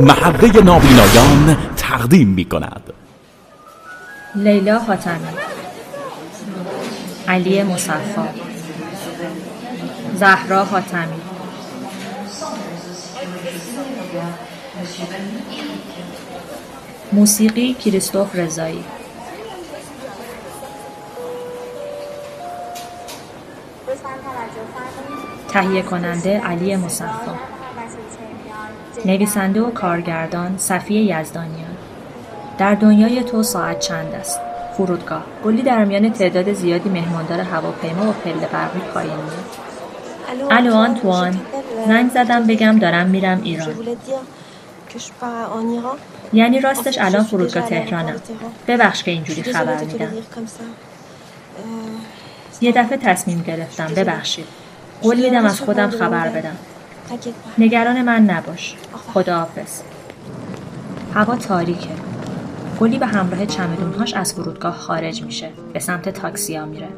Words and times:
محبه 0.00 0.62
نابینایان 0.62 1.56
تقدیم 1.76 2.28
می 2.28 2.44
کند 2.44 2.92
لیلا 4.34 4.78
حاتمی. 4.78 5.28
علی 7.28 7.62
مصفا 7.62 8.28
زهرا 10.14 10.64
حاتمی. 10.64 11.20
موسیقی 17.12 17.74
کریستوف 17.74 18.36
رضایی. 18.36 18.84
تهیه 25.48 25.82
کننده 25.82 26.40
علی 26.40 26.76
مصفا 26.76 27.49
نویسنده 29.04 29.62
و 29.62 29.70
کارگردان 29.70 30.58
صفی 30.58 30.94
یزدانیان. 30.94 31.76
در 32.58 32.74
دنیای 32.74 33.22
تو 33.22 33.42
ساعت 33.42 33.78
چند 33.78 34.14
است؟ 34.14 34.40
فرودگاه. 34.76 35.22
گلی 35.44 35.62
در 35.62 35.84
میان 35.84 36.12
تعداد 36.12 36.52
زیادی 36.52 36.88
مهماندار 36.88 37.40
هواپیما 37.40 38.10
و 38.10 38.12
پله 38.12 38.48
برقی 38.52 38.80
پایین 38.94 39.12
میاد 39.12 39.70
الو 40.50 40.74
آنتوان 40.74 41.40
زنگ 41.88 42.10
زدم 42.10 42.46
بگم 42.46 42.78
دارم 42.78 43.06
میرم 43.06 43.40
ایران. 43.42 43.74
یعنی 46.32 46.60
راستش 46.60 46.98
الان 46.98 47.24
فرودگاه 47.24 47.68
تهرانم. 47.68 48.14
ببخش 48.68 49.02
که 49.02 49.10
اینجوری 49.10 49.42
خبر 49.42 49.84
میدم. 49.84 50.12
یه 52.60 52.72
دفعه 52.72 52.98
تصمیم 52.98 53.44
گرفتم 53.46 53.86
ببخشید. 53.96 54.46
قول 55.02 55.20
میدم 55.20 55.44
از 55.44 55.60
خودم 55.60 55.90
خبر 55.90 56.28
بدم. 56.28 56.56
نگران 57.58 58.02
من 58.02 58.24
نباش. 58.24 58.76
خداحافظ. 58.92 59.80
هوا 61.14 61.36
تاریکه. 61.36 61.88
گلی 62.80 62.98
به 62.98 63.06
همراه 63.06 63.46
چمدونهاش 63.46 64.14
از 64.14 64.34
فرودگاه 64.34 64.76
خارج 64.76 65.22
میشه. 65.22 65.50
به 65.72 65.78
سمت 65.78 66.08
تاکسیا 66.08 66.66
میره. 66.66 66.88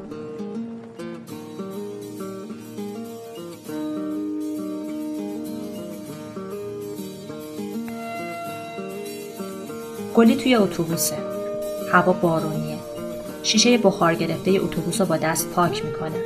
گلی 10.14 10.36
توی 10.36 10.54
اتوبوسه. 10.54 11.16
هوا 11.92 12.12
بارونیه. 12.12 12.78
شیشه 13.42 13.78
بخار 13.78 14.14
گرفته 14.14 14.50
اتوبوس 14.50 15.00
رو 15.00 15.06
با 15.06 15.16
دست 15.16 15.48
پاک 15.48 15.84
می‌کنه. 15.84 16.22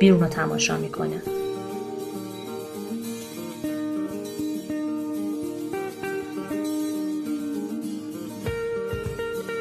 بیرون 0.00 0.20
رو 0.20 0.26
تماشا 0.26 0.76
می‌کنه. 0.76 1.22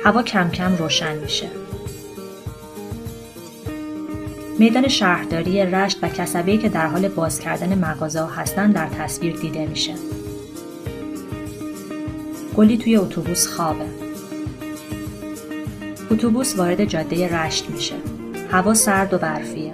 هوا 0.09 0.23
کم 0.23 0.49
کم 0.49 0.75
روشن 0.75 1.17
میشه. 1.17 1.47
میدان 4.59 4.87
شهرداری 4.87 5.65
رشت 5.65 5.97
و 6.01 6.09
کسبه‌ای 6.09 6.57
که 6.57 6.69
در 6.69 6.87
حال 6.87 7.07
باز 7.07 7.39
کردن 7.39 7.77
مغازه 7.77 8.25
هستند 8.35 8.75
در 8.75 8.87
تصویر 8.87 9.35
دیده 9.35 9.65
میشه. 9.65 9.93
گلی 12.55 12.77
توی 12.77 12.97
اتوبوس 12.97 13.47
خوابه. 13.47 13.85
اتوبوس 16.11 16.55
وارد 16.57 16.85
جاده 16.85 17.37
رشت 17.37 17.69
میشه. 17.69 17.95
هوا 18.51 18.73
سرد 18.73 19.13
و 19.13 19.17
برفیه. 19.17 19.73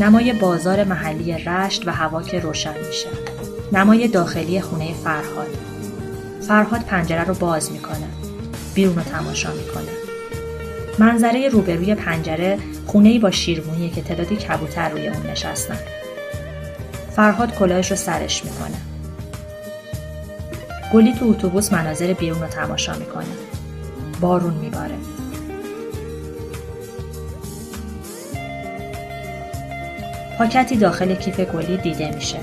نمای 0.00 0.32
بازار 0.32 0.84
محلی 0.84 1.32
رشت 1.32 1.88
و 1.88 1.90
هوا 1.90 2.22
که 2.22 2.40
روشن 2.40 2.74
میشه. 2.86 3.08
نمای 3.72 4.08
داخلی 4.08 4.60
خونه 4.60 4.94
فرهاد. 5.04 5.58
فرهاد 6.48 6.80
پنجره 6.80 7.24
رو 7.24 7.34
باز 7.34 7.72
می‌کنه. 7.72 8.15
بیرون 8.76 8.96
رو 8.96 9.02
تماشا 9.02 9.52
می‌کنه. 9.52 9.92
منظره 10.98 11.48
روبروی 11.48 11.94
پنجره 11.94 12.58
خونه 12.86 13.18
با 13.18 13.30
شیرمونیه 13.30 13.90
که 13.90 14.02
تعدادی 14.02 14.36
کبوتر 14.36 14.88
روی 14.88 15.08
اون 15.08 15.26
نشستن. 15.30 15.78
فرهاد 17.16 17.54
کلاهش 17.54 17.90
رو 17.90 17.96
سرش 17.96 18.44
می‌کنه. 18.44 18.76
گلی 20.92 21.12
تو 21.12 21.28
اتوبوس 21.28 21.72
مناظر 21.72 22.12
بیرون 22.12 22.40
رو 22.40 22.46
تماشا 22.46 22.94
می‌کنه. 22.98 23.24
بارون 24.20 24.54
میباره. 24.54 24.94
پاکتی 30.38 30.76
داخل 30.76 31.14
کیف 31.14 31.40
گلی 31.40 31.76
دیده 31.76 32.14
میشه. 32.14 32.38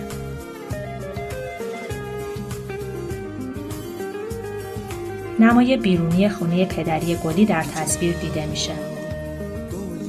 نمای 5.43 5.77
بیرونی 5.77 6.29
خونه 6.29 6.65
پدری 6.65 7.15
گلی 7.15 7.45
در 7.45 7.63
تصویر 7.63 8.15
دیده 8.15 8.45
میشه. 8.45 8.73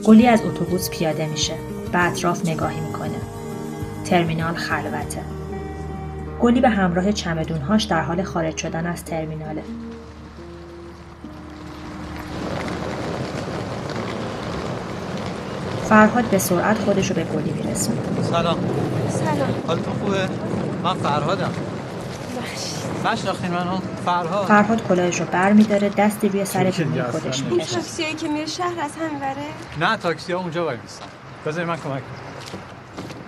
گلی 0.04 0.26
از 0.26 0.42
اتوبوس 0.42 0.90
پیاده 0.90 1.26
میشه. 1.26 1.54
به 1.92 1.98
اطراف 2.06 2.48
نگاهی 2.48 2.80
می‌کنه. 2.80 3.20
ترمینال 4.04 4.54
خلوته. 4.54 5.20
گلی 6.40 6.60
به 6.60 6.68
همراه 6.68 7.12
چمدونهاش 7.12 7.84
در 7.84 8.00
حال 8.00 8.22
خارج 8.22 8.56
شدن 8.56 8.86
از 8.86 9.04
ترمیناله. 9.04 9.62
فرهاد 15.88 16.24
به 16.24 16.38
سرعت 16.38 16.78
خودش 16.78 17.10
رو 17.10 17.14
به 17.16 17.24
گلی 17.24 17.50
میرسونه. 17.50 17.98
سلام. 18.22 18.56
سلام. 19.08 19.54
حالتون 19.66 19.94
خوبه؟ 19.94 20.28
من 20.84 20.94
فرهادم. 20.94 21.52
نشناختین 23.04 23.50
منو 23.50 23.78
فرهاد. 24.04 24.46
فرهاد 24.46 24.88
کلاهش 24.88 25.20
رو 25.20 25.26
بر 25.26 25.52
میداره 25.52 25.88
دستی 25.88 26.28
روی 26.28 26.44
سر 26.44 26.64
بینی 26.64 27.02
خودش 27.02 27.42
این 27.42 27.50
می‌کشه. 27.52 27.74
تاکسیایی 27.74 28.14
که 28.14 28.28
میره 28.28 28.46
شهر 28.46 28.80
از 28.80 28.90
همین 28.96 29.18
بره 29.18 29.36
نه 29.80 29.96
تاکسی 29.96 30.32
ها 30.32 30.38
اونجا 30.40 30.64
وای 30.64 30.76
میستن 30.82 31.06
بذاری 31.46 31.66
من 31.66 31.76
کمک 31.76 31.84
کنم. 31.84 32.00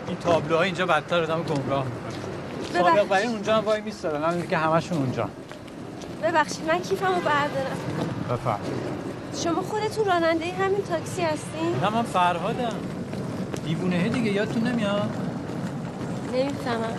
این 0.09 0.16
تابلوها 0.16 0.62
اینجا 0.62 0.87
بدتر 0.87 1.22
آدم 1.22 1.42
گمراه 1.42 1.84
می‌کنه. 1.84 2.82
سابق 2.82 3.09
برای 3.09 3.26
اونجا 3.26 3.56
هم 3.56 3.64
وای 3.64 3.81
میستارن 3.81 4.20
من 4.20 4.47
که 4.47 4.59
همشون 4.59 4.98
اونجا. 4.98 5.28
ببخشید 6.22 6.69
من 6.69 6.78
کیفمو 6.78 7.14
بردارم. 7.14 7.76
بفرم. 8.31 8.60
شما 9.44 9.62
خودتون 9.62 10.04
راننده 10.04 10.44
همین 10.44 10.82
تاکسی 10.88 11.22
هستین؟ 11.22 11.81
نه 11.82 11.91
من 11.91 12.03
فرهادم. 12.03 12.72
دیوونه 13.64 14.08
دیگه 14.08 14.31
یادتون 14.31 14.66
نمیاد؟ 14.66 15.10
نمی‌فهمم. 16.32 16.97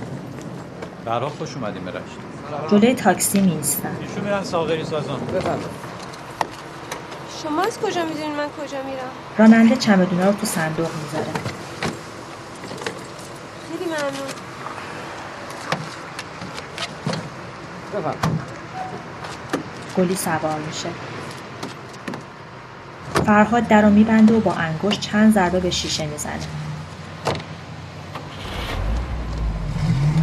برها 1.06 1.30
خوش 1.30 1.56
اومدیم 1.56 1.86
به 1.86 1.92
رشت 1.92 2.27
جلوی 2.72 2.94
تاکسی 2.94 3.42
میایستن 3.42 3.98
ایشون 4.02 4.24
میرن 4.24 4.44
ساغری 4.44 4.86
سازان. 4.86 5.20
بفرم 5.20 5.60
شما 7.44 7.62
از 7.62 7.80
کجا 7.80 8.06
می‌دونین 8.06 8.36
من 8.36 8.48
کجا 8.48 8.78
میرم؟ 8.84 9.10
راننده 9.38 9.76
چمدونا 9.76 10.26
رو 10.26 10.34
تو 10.34 10.46
صندوق 10.46 10.90
می‌ذاره. 11.04 11.32
خیلی 13.70 13.86
ممنون. 13.86 14.28
گلی 19.98 20.16
سوار 20.16 20.60
میشه. 20.68 20.90
فرهاد 23.26 23.68
در 23.68 23.82
رو 23.82 23.90
میبنده 23.90 24.34
و 24.34 24.40
با 24.40 24.54
انگشت 24.54 25.02
چند 25.02 25.34
ضربه 25.34 25.60
به 25.60 25.70
شیشه 25.70 26.06
می‌زنه. 26.06 26.40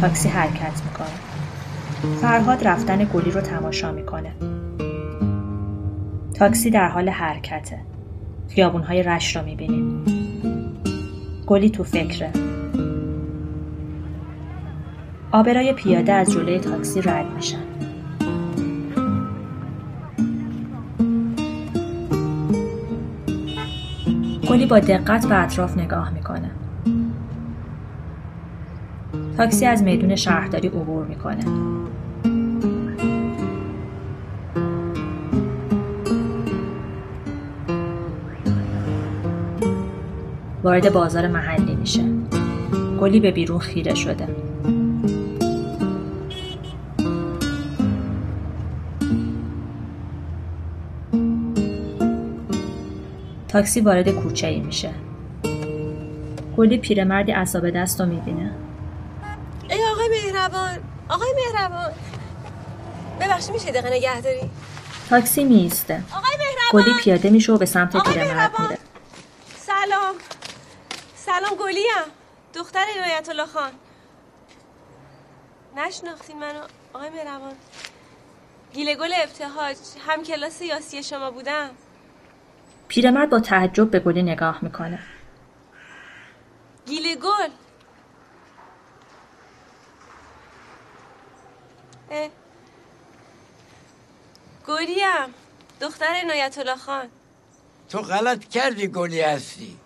تاکسی 0.01 0.29
حرکت 0.29 0.81
می‌کنه. 0.85 1.24
فرهاد 2.21 2.67
رفتن 2.67 3.07
گلی 3.13 3.31
رو 3.31 3.41
تماشا 3.41 3.91
می‌کنه. 3.91 4.31
تاکسی 6.33 6.69
در 6.69 6.87
حال 6.87 7.09
حرکته. 7.09 7.79
خیابونهای 8.49 9.03
رش 9.03 9.35
رو 9.35 9.45
می‌بینیم. 9.45 10.05
گلی 11.47 11.69
تو 11.69 11.83
فکره. 11.83 12.31
آبرای 15.31 15.73
پیاده 15.73 16.13
از 16.13 16.31
جلوی 16.31 16.59
تاکسی 16.59 17.01
رد 17.01 17.25
میشن. 17.35 17.65
گلی 24.49 24.65
با 24.65 24.79
دقت 24.79 25.27
به 25.27 25.43
اطراف 25.43 25.77
نگاه 25.77 26.13
می‌کنه. 26.13 26.51
تاکسی 29.37 29.65
از 29.65 29.83
میدون 29.83 30.15
شهرداری 30.15 30.67
عبور 30.67 31.05
می‌کنه. 31.05 31.45
وارد 40.65 40.93
بازار 40.93 41.27
محلی 41.27 41.75
میشه. 41.75 42.03
گلی 42.99 43.19
به 43.19 43.31
بیرون 43.31 43.59
خیره 43.59 43.95
شده. 43.95 44.27
تاکسی 53.47 53.81
وارد 53.81 54.09
کوچه 54.09 54.47
ای 54.47 54.59
میشه. 54.59 54.89
گلی 56.57 56.77
پیرمردی 56.77 57.31
اصاب 57.31 57.69
دست 57.69 58.01
رو 58.01 58.07
می‌بینه. 58.07 58.51
ای 59.69 59.79
آقای 59.91 60.09
مهربان 60.09 60.77
آقای 61.09 61.29
مهربان. 61.35 61.91
ببخشید 63.21 63.51
میشه 63.51 63.71
دقیقه 63.71 63.89
نگه 63.89 64.21
داری؟ 64.21 64.49
تاکسی 65.09 65.43
میسته 65.43 66.03
گلی 66.73 66.93
پیاده 67.03 67.29
میشه 67.29 67.53
و 67.53 67.57
به 67.57 67.65
سمت 67.65 68.03
پیرمرد. 68.03 68.51
میره. 68.59 68.77
سلام. 69.57 70.15
سلام 71.25 71.55
گلیم. 71.55 72.05
دختر 72.53 72.85
عنایت 72.95 73.29
الله 73.29 73.45
خان. 73.45 73.71
نشناختین 75.75 76.39
منو؟ 76.39 76.63
آقای 76.93 77.09
مهربان. 77.09 77.55
گیله 78.73 78.95
گل 78.95 79.13
ابتهاج 79.15 79.77
هم 80.07 80.23
کلاس 80.23 80.61
یاسی 80.61 81.03
شما 81.03 81.31
بودم. 81.31 81.69
پیرمرد 82.87 83.29
با 83.29 83.39
تعجب 83.39 83.91
به 83.91 83.99
گلی 83.99 84.23
نگاه 84.23 84.59
می‌کنه. 84.61 84.99
گیله 86.85 87.15
گل. 87.15 87.49
گلیم. 94.67 95.33
دختر 95.81 96.21
عنایت 96.23 96.57
الله 96.57 96.75
خان. 96.75 97.09
تو 97.89 98.01
غلط 98.01 98.45
کردی 98.45 98.87
گلی 98.87 99.21
هستی. 99.21 99.79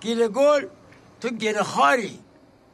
گیل 0.00 0.28
گل 0.28 0.66
تو 1.20 1.28
گیل 1.28 1.62
خاری. 1.62 2.18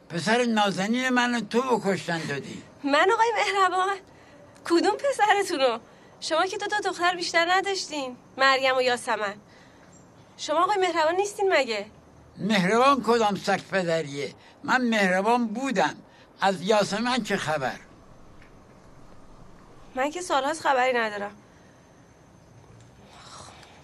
پسر 0.09 0.45
نازنین 0.45 1.09
منو 1.09 1.39
تو 1.39 1.61
بکشتن 1.61 2.21
دادی. 2.27 2.63
من 2.83 3.11
آقای 3.11 3.31
مهربان 3.35 3.97
کدوم 4.65 4.95
پسرتونو؟ 4.97 5.79
شما 6.19 6.45
که 6.45 6.57
دو 6.57 6.67
تا 6.67 6.79
دختر 6.89 7.15
بیشتر 7.15 7.51
نداشتین 7.51 8.17
مریم 8.37 8.77
و 8.77 8.81
یاسمن. 8.81 9.35
شما 10.37 10.63
آقای 10.63 10.77
مهربان 10.77 11.15
نیستین 11.15 11.53
مگه؟ 11.53 11.85
مهربان 12.37 13.03
کدام 13.03 13.35
سگ 13.35 13.61
پدریه؟ 13.71 14.33
من 14.63 14.81
مهربان 14.81 15.47
بودم. 15.47 15.95
از 16.41 16.61
یاسمن 16.61 17.23
چه 17.23 17.37
خبر؟ 17.37 17.79
من 19.95 20.11
که 20.11 20.21
سالهاست 20.21 20.61
خبری 20.61 20.93
ندارم 20.93 21.31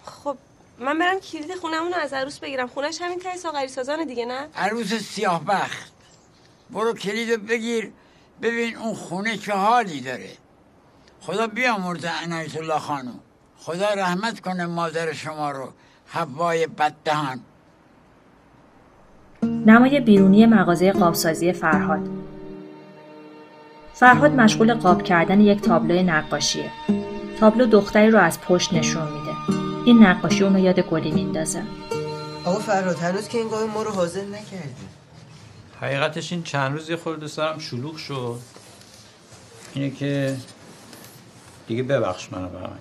خب 0.04 0.36
من 0.78 0.98
برم 0.98 1.20
کلید 1.20 1.54
خونمون 1.54 1.92
رو 1.92 1.98
از 1.98 2.12
عروس 2.12 2.38
بگیرم. 2.38 2.66
خونش 2.66 3.02
همین 3.02 3.18
ته 3.18 3.36
ساغری 3.36 3.68
سازان 3.68 4.04
دیگه 4.04 4.26
نه؟ 4.26 4.48
عروس 4.56 4.94
سیاه 4.94 5.44
بخت 5.44 5.92
برو 6.70 6.92
کلیدو 6.92 7.36
بگیر. 7.36 7.92
ببین 8.42 8.76
اون 8.76 8.94
خونه 8.94 9.36
چه 9.36 9.52
حالی 9.52 10.00
داره. 10.00 10.30
خدا 11.20 11.46
بیامرزه 11.46 12.10
عنایت 12.24 12.56
الله 12.56 12.78
خانو 12.78 13.12
خدا 13.58 13.88
رحمت 13.88 14.40
کنه 14.40 14.66
مادر 14.66 15.12
شما 15.12 15.50
رو. 15.50 15.72
حوای 16.06 16.66
بددهان. 16.66 17.40
نمای 19.42 20.00
بیرونی 20.00 20.46
مغازه 20.46 20.92
قابسازی 20.92 21.52
فرهاد. 21.52 22.08
فرهاد 23.94 24.30
مشغول 24.30 24.74
قاب 24.74 25.02
کردن 25.02 25.40
یک 25.40 25.60
تابلو 25.60 26.02
نقاشیه. 26.02 26.70
تابلو 27.40 27.66
دختری 27.66 28.10
رو 28.10 28.18
از 28.18 28.40
پشت 28.40 28.72
نشون 28.72 29.12
میده. 29.12 29.23
این 29.84 30.02
نقاشی 30.02 30.44
اونو 30.44 30.58
یاد 30.58 30.80
گلی 30.80 31.10
میندازه. 31.10 31.62
آقا 32.44 32.58
فرهاد 32.58 32.96
هنوز 32.98 33.28
که 33.28 33.38
این 33.38 33.48
ما 33.74 33.82
رو 33.82 33.90
حاضر 33.90 34.24
نکردی. 34.24 34.88
حقیقتش 35.80 36.32
این 36.32 36.42
چند 36.42 36.72
روز 36.72 36.90
یه 36.90 36.96
خورده 36.96 37.28
سرم 37.28 37.58
شلوغ 37.58 37.96
شد. 37.96 38.38
اینه 39.74 39.90
که 39.90 40.36
دیگه 41.66 41.82
ببخش 41.82 42.32
منو 42.32 42.48
به 42.48 42.58
جان 42.58 42.78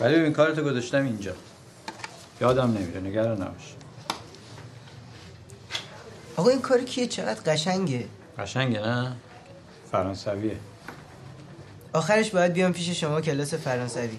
ولی 0.00 0.16
ببین 0.18 0.32
کارتو 0.32 0.62
گذاشتم 0.62 1.04
اینجا. 1.04 1.32
یادم 2.40 2.72
نمیره 2.72 3.00
نگران 3.00 3.42
نباش. 3.42 3.74
آقا 6.36 6.50
این 6.50 6.60
کار 6.60 6.80
کیه؟ 6.80 7.06
چقدر 7.06 7.40
قشنگه؟ 7.52 8.04
قشنگه 8.38 8.80
نه؟ 8.80 9.16
فرانسویه. 9.92 10.56
آخرش 11.92 12.30
باید 12.30 12.52
بیام 12.52 12.72
پیش 12.72 12.90
شما 12.90 13.20
کلاس 13.20 13.54
فرانسوی. 13.54 14.18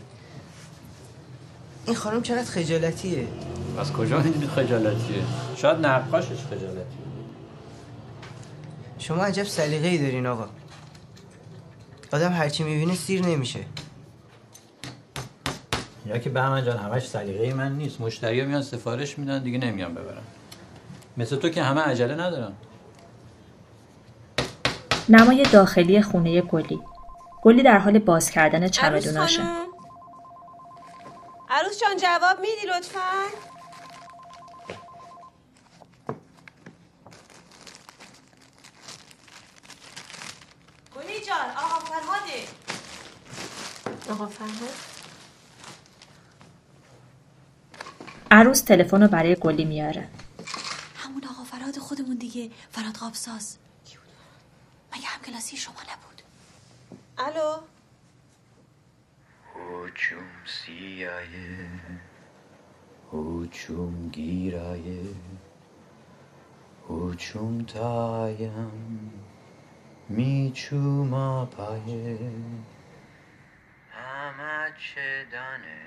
این 1.90 1.98
خانم 1.98 2.22
چقدر 2.22 2.44
خجالتیه؟ 2.44 3.28
از 3.80 3.94
کجا 3.94 4.18
می‌دونی 4.20 4.48
خجالتیه؟ 4.48 5.24
شاید 5.56 5.86
نقاشش 5.86 6.46
خجالتیه. 6.52 6.84
شما 9.00 9.24
عجب 9.24 9.44
سلیقه 9.44 9.88
ای 9.88 9.98
دارین 9.98 10.26
آقا. 10.28 10.46
آدم 12.14 12.32
هرچی 12.32 12.64
می‌بینه 12.64 12.96
سیر 12.96 13.26
نمیشه. 13.26 13.60
یا 16.06 16.18
که 16.18 16.30
بهمن 16.30 16.66
جان 16.66 16.78
همش 16.78 17.08
سلیقه 17.08 17.54
من 17.54 17.78
نیست. 17.78 18.02
مشتری 18.02 18.46
میان 18.46 18.62
سفارش 18.62 19.20
میدن 19.20 19.44
دیگه 19.44 19.58
نمیان 19.58 19.94
ببرن. 19.94 20.24
مثل 21.18 21.36
تو 21.36 21.50
که 21.50 21.64
همه 21.64 21.82
عجله 21.82 22.16
ندارن. 22.16 22.52
نمای 25.10 25.46
داخلی 25.52 26.02
خونه 26.02 26.42
گلی. 26.42 26.80
گلی 27.42 27.64
در 27.64 27.78
حال 27.78 28.00
باز 28.00 28.30
کردن 28.30 28.68
چمدوناشه 28.68 29.42
عروس 31.50 31.80
جان 31.82 31.98
جواب 31.98 32.40
میدی 32.40 32.68
لطفا؟ 32.68 33.28
گلی 40.96 41.26
جان 41.26 41.50
آقا 41.58 41.80
فرهاده 41.80 42.48
آقا 44.10 44.26
فرهاد. 44.26 44.74
عروس 48.32 48.62
تلفن 48.62 49.02
رو 49.02 49.08
برای 49.08 49.36
گلی 49.36 49.66
میاره. 49.66 50.10
همون 50.96 51.26
آقا 51.28 51.44
فرهاد 51.44 51.78
خودمون 51.78 52.16
دیگه. 52.18 52.52
فرهاد 52.72 52.96
قابساز. 52.96 53.58
مگه 54.96 55.06
هم 55.08 55.22
کلاسی 55.22 55.58
شما 55.58 55.74
نبود؟ 55.82 56.22
الو؟ 57.18 57.62
هجوم 59.60 60.46
سیایه 60.46 61.70
هجوم 63.14 64.10
گیرایه 64.10 65.04
هجوم 66.90 67.64
تایم 67.64 69.12
میچوما 70.10 71.46
پایه. 71.46 72.20
همه 73.92 74.74
چه 74.78 75.26
دانه. 75.32 75.80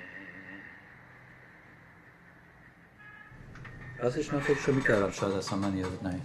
راستش 3.98 4.32
من 4.32 4.40
فکرشو 4.40 4.72
می‌کردم 4.72 5.10
شاید 5.10 5.32
اصلا 5.32 5.58
من 5.58 5.76
یادت 5.76 6.02
نیاد 6.02 6.20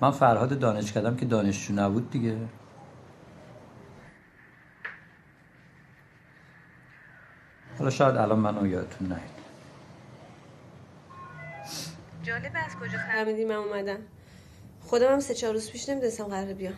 من 0.00 0.10
فرهاد 0.10 0.58
دانش 0.58 0.92
کردم 0.92 1.16
که 1.16 1.26
دانشجو 1.26 1.74
نبود 1.74 2.10
دیگه. 2.10 2.38
حالا 7.78 7.90
شاید 7.90 8.16
الان 8.16 8.38
منو 8.38 8.66
یادتون 8.66 9.06
نیاد. 9.06 9.20
جالبه 12.22 12.58
از 12.58 12.76
کجا 12.76 12.98
فهمیدی 12.98 13.44
من 13.44 13.54
اومدم. 13.54 13.98
خودم 14.80 15.12
هم 15.12 15.20
سه 15.20 15.34
چهار 15.34 15.52
روز 15.52 15.70
پیش 15.70 15.88
نمی‌دونستم 15.88 16.24
قراره 16.24 16.54
بیام. 16.54 16.74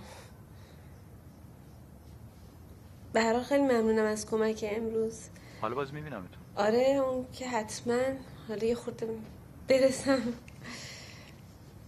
به 3.12 3.21
هر 3.23 3.33
حال 3.33 3.42
خیلی 3.42 3.62
ممنونم 3.62 4.04
از 4.04 4.26
کمک 4.26 4.64
امروز. 4.76 5.21
حالا 5.61 5.75
باز 5.75 5.95
می‌بینم 5.95 6.23
تو 6.23 6.62
آره 6.62 6.80
اون 6.80 7.26
که 7.33 7.49
حتما. 7.49 8.00
حالا 8.49 8.66
یه 8.66 8.75
خورده 8.75 9.09
برسم. 9.69 10.21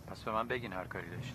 پس 0.06 0.20
به 0.24 0.32
من 0.32 0.48
بگین 0.48 0.72
هر 0.72 0.84
کاری 0.84 1.10
داشتی 1.10 1.34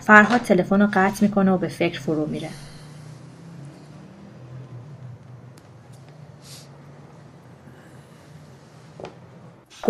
فرهاد 0.00 0.40
تلفن 0.40 0.80
رو 0.80 0.88
قطع 0.92 1.24
می‌کنه 1.24 1.50
و 1.50 1.58
به 1.58 1.68
فکر 1.68 2.00
فرو 2.00 2.26
میره. 2.26 2.50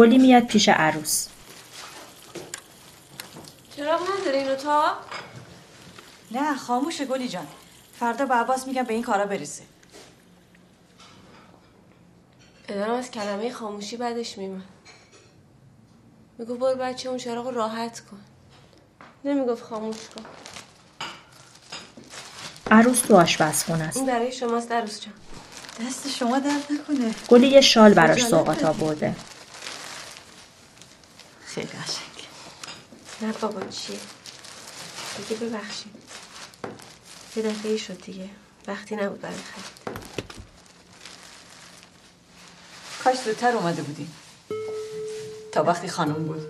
گلی 0.00 0.18
میاد 0.18 0.42
پیش 0.42 0.68
عروس. 0.68 1.26
چراغ 3.76 4.00
نداره 4.02 4.38
این 4.38 4.48
اتاق 4.48 5.04
نه 6.30 6.56
خاموشه 6.56 7.04
گلی 7.04 7.28
جان. 7.28 7.46
فردا 7.98 8.26
به 8.26 8.34
عباس 8.34 8.66
میگم 8.66 8.82
به 8.82 8.94
این 8.94 9.02
کارا 9.02 9.26
برسه. 9.26 9.62
ادارم 12.68 12.94
از 12.94 13.10
کلمه 13.10 13.52
خاموشی 13.52 13.96
بعدش 13.96 14.38
میمون 14.38 14.62
میگو 16.38 16.54
برو 16.54 16.76
بچه 16.76 17.08
اون 17.08 17.18
چراغ 17.18 17.46
رو 17.46 17.54
راحت 17.54 18.00
کن. 18.00 18.20
نمی‌گفت 19.24 19.62
خاموش 19.62 19.96
کن. 19.96 20.24
عروس 22.70 23.00
تو 23.00 23.16
آشپزخونه 23.16 23.84
است. 23.84 23.96
این 23.96 24.06
برای 24.06 24.32
شماست 24.32 24.72
عروس 24.72 25.00
جان. 25.00 25.14
دست 25.86 26.08
شما 26.08 26.38
درد 26.38 26.64
نکنه. 26.70 27.14
گلی 27.28 27.48
یه 27.48 27.60
شال 27.60 27.94
براش 27.94 28.24
سوقات 28.24 28.64
آورده 28.64 29.16
خیلی 31.44 31.66
قشنگ 31.66 32.28
نه 33.22 33.32
بابا 33.32 33.60
چیه؟ 33.60 33.98
دیگه 35.28 35.40
ببخشید. 35.40 35.92
یه 37.36 37.42
دفعه 37.42 37.76
شد 37.76 38.02
دیگه. 38.02 38.28
وقتی 38.66 38.96
نبود 38.96 39.20
برای 39.20 39.34
خرید. 39.34 39.96
کاش 43.04 43.18
زودتر 43.24 43.52
اومده 43.52 43.82
بودیم 43.82 44.12
تا 45.52 45.64
وقتی 45.64 45.88
خانم 45.88 46.24
بود. 46.24 46.42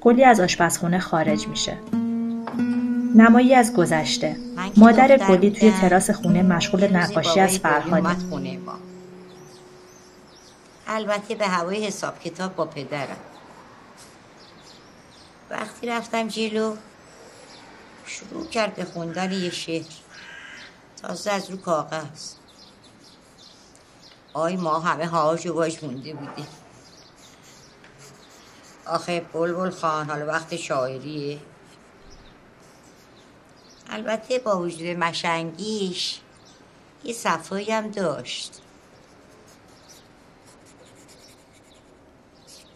گلی 0.00 0.24
از 0.24 0.40
آشپزخونه 0.40 0.98
خارج 0.98 1.48
میشه. 1.48 1.78
نمایی 3.14 3.54
از 3.54 3.74
گذشته. 3.74 4.36
مادر 4.76 5.16
گلی 5.16 5.50
توی 5.50 5.70
تراس 5.80 6.10
خونه 6.10 6.42
مشغول 6.42 6.96
نقاشی 6.96 7.40
از 7.40 7.58
فرهاده. 7.58 8.16
البته 10.92 11.34
به 11.34 11.48
هوای 11.48 11.86
حساب 11.86 12.18
کتاب 12.18 12.56
با 12.56 12.64
پدرم. 12.64 13.16
وقتی 15.50 15.86
رفتم 15.86 16.28
جلو 16.28 16.76
شروع 18.06 18.46
کرد 18.46 18.74
به 18.74 18.84
خوندن 18.84 19.32
یه 19.32 19.50
شعر. 19.50 19.84
تازه 21.02 21.30
از 21.30 21.50
رو 21.50 21.56
کاغذ. 21.56 22.34
آی 24.32 24.56
ما 24.56 24.80
همه 24.80 25.06
هاش 25.06 25.46
و 25.46 25.54
باش 25.54 25.82
مونده 25.82 26.14
بودیم 26.14 26.46
آخه 28.86 29.20
بلبل 29.20 29.70
خان 29.70 30.10
حالا 30.10 30.26
وقت 30.26 30.56
شاعریه. 30.56 31.38
البته 33.90 34.38
با 34.38 34.58
وجود 34.58 34.86
مشنگیش 34.86 36.20
یه 37.04 37.12
صفایی 37.12 37.72
هم 37.72 37.90
داشت. 37.90 38.60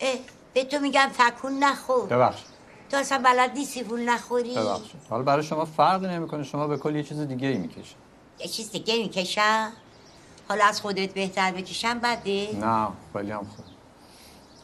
اه 0.04 0.18
به 0.54 0.64
تو 0.64 0.78
میگم 0.78 1.10
تکون 1.18 1.64
نخور. 1.64 2.06
ببخشید. 2.06 2.46
تو 2.90 2.96
اصلا 2.96 3.18
بلد 3.24 3.50
نیستی 3.50 3.82
وول 3.82 4.08
نخوری؟ 4.08 4.54
ببخشید. 4.54 5.00
حالا 5.10 5.22
برای 5.22 5.42
شما 5.42 5.64
فرقی 5.64 6.06
نمی‌کنه. 6.06 6.42
شما 6.42 6.66
به 6.66 6.76
کل 6.76 6.96
یه 6.96 7.02
چیز 7.02 7.20
دیگه 7.20 7.48
ای 7.48 7.58
می‌کشید. 7.58 7.96
یه 8.38 8.46
چیز 8.46 8.70
دیگه 8.70 8.96
می‌کشم؟ 8.96 9.72
حالا 10.48 10.64
از 10.64 10.80
خودت 10.80 11.14
بهتر 11.14 11.52
بکشم 11.52 11.98
بده 11.98 12.56
نه 12.60 12.88
ولی 13.14 13.30
هم 13.30 13.38
خوب. 13.56 13.64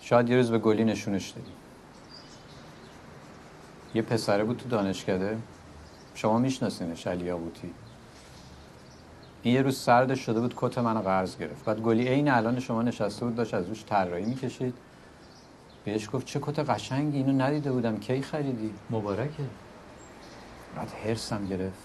شاید 0.00 0.28
یه 0.28 0.36
روز 0.36 0.50
به 0.50 0.58
گلی 0.58 0.84
نشونش 0.84 1.28
دادی 1.28 1.52
یه 3.94 4.02
پسره 4.02 4.44
بود 4.44 4.56
تو 4.56 4.68
دانشکده. 4.68 5.38
شما 6.14 6.38
میشناسینش 6.38 7.06
علی 7.06 7.30
آبوتی 7.30 7.74
این 9.42 9.54
یه 9.54 9.62
روز 9.62 9.78
سردش 9.78 10.20
شده 10.20 10.40
بود 10.40 10.54
کت 10.56 10.78
منو 10.78 11.00
قرض 11.02 11.36
گرفت. 11.36 11.64
بعد 11.64 11.80
گلی 11.80 12.08
عین 12.08 12.30
الان 12.30 12.60
شما 12.60 12.82
نشسته 12.82 13.24
بود 13.24 13.34
داشت 13.34 13.54
از 13.54 13.68
روش 13.68 13.84
طراحی 13.84 14.24
می‌کشید. 14.24 14.74
بهش 15.84 16.08
گفت 16.12 16.26
چه 16.26 16.40
کت 16.42 16.58
قشنگی 16.58 17.16
اینو 17.16 17.44
ندیده 17.44 17.72
بودم. 17.72 17.98
کی 17.98 18.22
خریدی؟ 18.22 18.74
مبارکه. 18.90 19.44
بعد 20.76 20.92
هرسم 21.04 21.46
گرفت. 21.46 21.78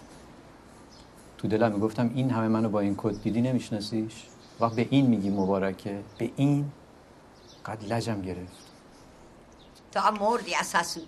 تو 1.37 1.47
دلم 1.47 1.71
می‌گفتم 1.71 2.11
این 2.15 2.29
همه 2.29 2.47
منو 2.47 2.69
با 2.69 2.79
این 2.79 2.95
کت 2.97 3.21
دیدی 3.23 3.41
نمیشناسیش؟ 3.41 4.23
وقت 4.59 4.75
به 4.75 4.87
این 4.89 5.07
میگی 5.07 5.29
مبارکه. 5.29 6.03
به 6.17 6.31
این 6.35 6.71
قد 7.65 7.93
لجم 7.93 8.21
گرفت. 8.21 8.71
تو 9.91 9.99
هم 9.99 10.13
مردی 10.17 10.55
از 10.55 10.75
حسودی. 10.75 11.07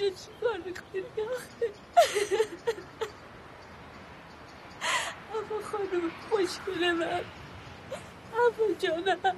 اینجا 0.00 0.16
چی 0.16 0.30
کار 0.40 0.56
می‌کنی 0.56 1.02
آخه 1.34 1.72
اما 5.34 5.62
خانم 5.62 6.10
خوشگل 6.30 6.92
من. 6.92 7.24
اما 8.34 8.74
جانم. 8.78 9.36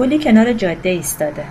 گلی 0.00 0.18
کنار 0.18 0.52
جاده 0.52 0.88
ایستاده. 0.88 1.44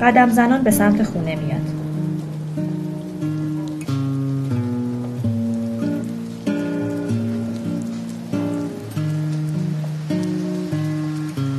قدم 0.00 0.30
زنان 0.30 0.62
به 0.62 0.70
سمت 0.70 1.02
خونه 1.02 1.36
میاد. 1.36 1.60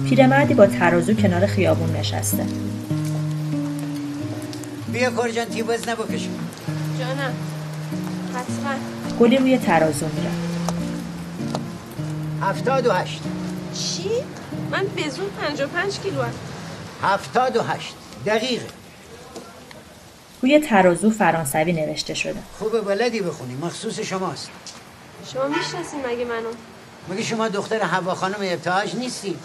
پیرمردی 0.10 0.54
با 0.54 0.66
ترازو 0.68 1.14
کنار 1.14 1.46
خیابون 1.46 1.96
نشسته. 1.96 2.46
بیا 5.01 5.10
کار 5.10 5.29
جان 5.29 5.46
تیباز 5.46 5.89
نبکشم 5.89 6.29
جانم 7.00 7.34
حتما. 8.36 8.74
گلی 9.20 9.38
روی 9.38 9.58
ترازو 9.58 10.05
میره. 10.05 10.31
هفتاد 12.41 12.88
و 12.88 12.91
هشت. 12.91 13.22
چی؟ 13.74 14.10
من 14.72 14.86
به 14.96 15.10
زور 15.10 15.29
55 15.41 16.00
کیلو 16.00 16.22
هم. 16.22 16.34
هفتاد 17.03 17.58
و 17.58 17.62
هشت. 17.62 17.96
دقیقه. 18.25 18.65
روی 20.41 20.60
ترازو 20.60 21.12
فرانسوی 21.12 21.74
نوشته 21.74 22.13
شده. 22.13 22.39
خوب 22.60 22.81
بلدی 22.81 23.22
بخونی. 23.22 23.55
مخصوص 23.55 24.00
شماست. 24.00 24.50
شما 25.34 25.48
می‌شناسین 25.48 26.00
مگه 26.05 26.25
منو؟ 26.25 26.50
مگه 27.10 27.24
شما 27.24 27.48
دختر 27.48 27.81
هوا 27.81 28.15
خانم 28.15 28.39
ابتهاج 28.41 28.96
نیستی 28.96 29.38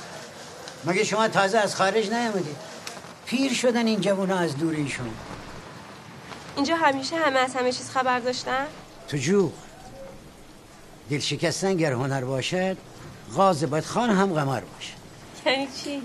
مگه 0.85 1.05
شما 1.05 1.29
تازه 1.29 1.59
از 1.59 1.77
خارج 1.77 2.11
نیامدید 2.11 2.57
پیر 3.27 3.53
شدن 3.53 3.87
این 3.87 4.01
جوونا 4.01 4.37
از 4.37 4.57
دور 4.57 4.75
ایشون. 4.75 5.11
اینجا 6.57 6.77
همیشه 6.77 7.17
همه 7.17 7.39
از 7.39 7.55
همه 7.55 7.73
چیز 7.73 7.91
خبر 7.91 8.21
داشتن؟ 8.21 8.67
تو 9.09 9.17
جو. 9.17 9.51
دل 11.11 11.19
شکستن 11.19 11.77
گر 11.77 11.93
هنر 11.93 12.25
باشد 12.25 12.77
غاز 13.35 13.65
خان 13.85 14.11
هم 14.11 14.33
قمر 14.33 14.61
باشد. 14.61 14.97
یعنی 15.47 15.69
چی؟ 15.85 16.03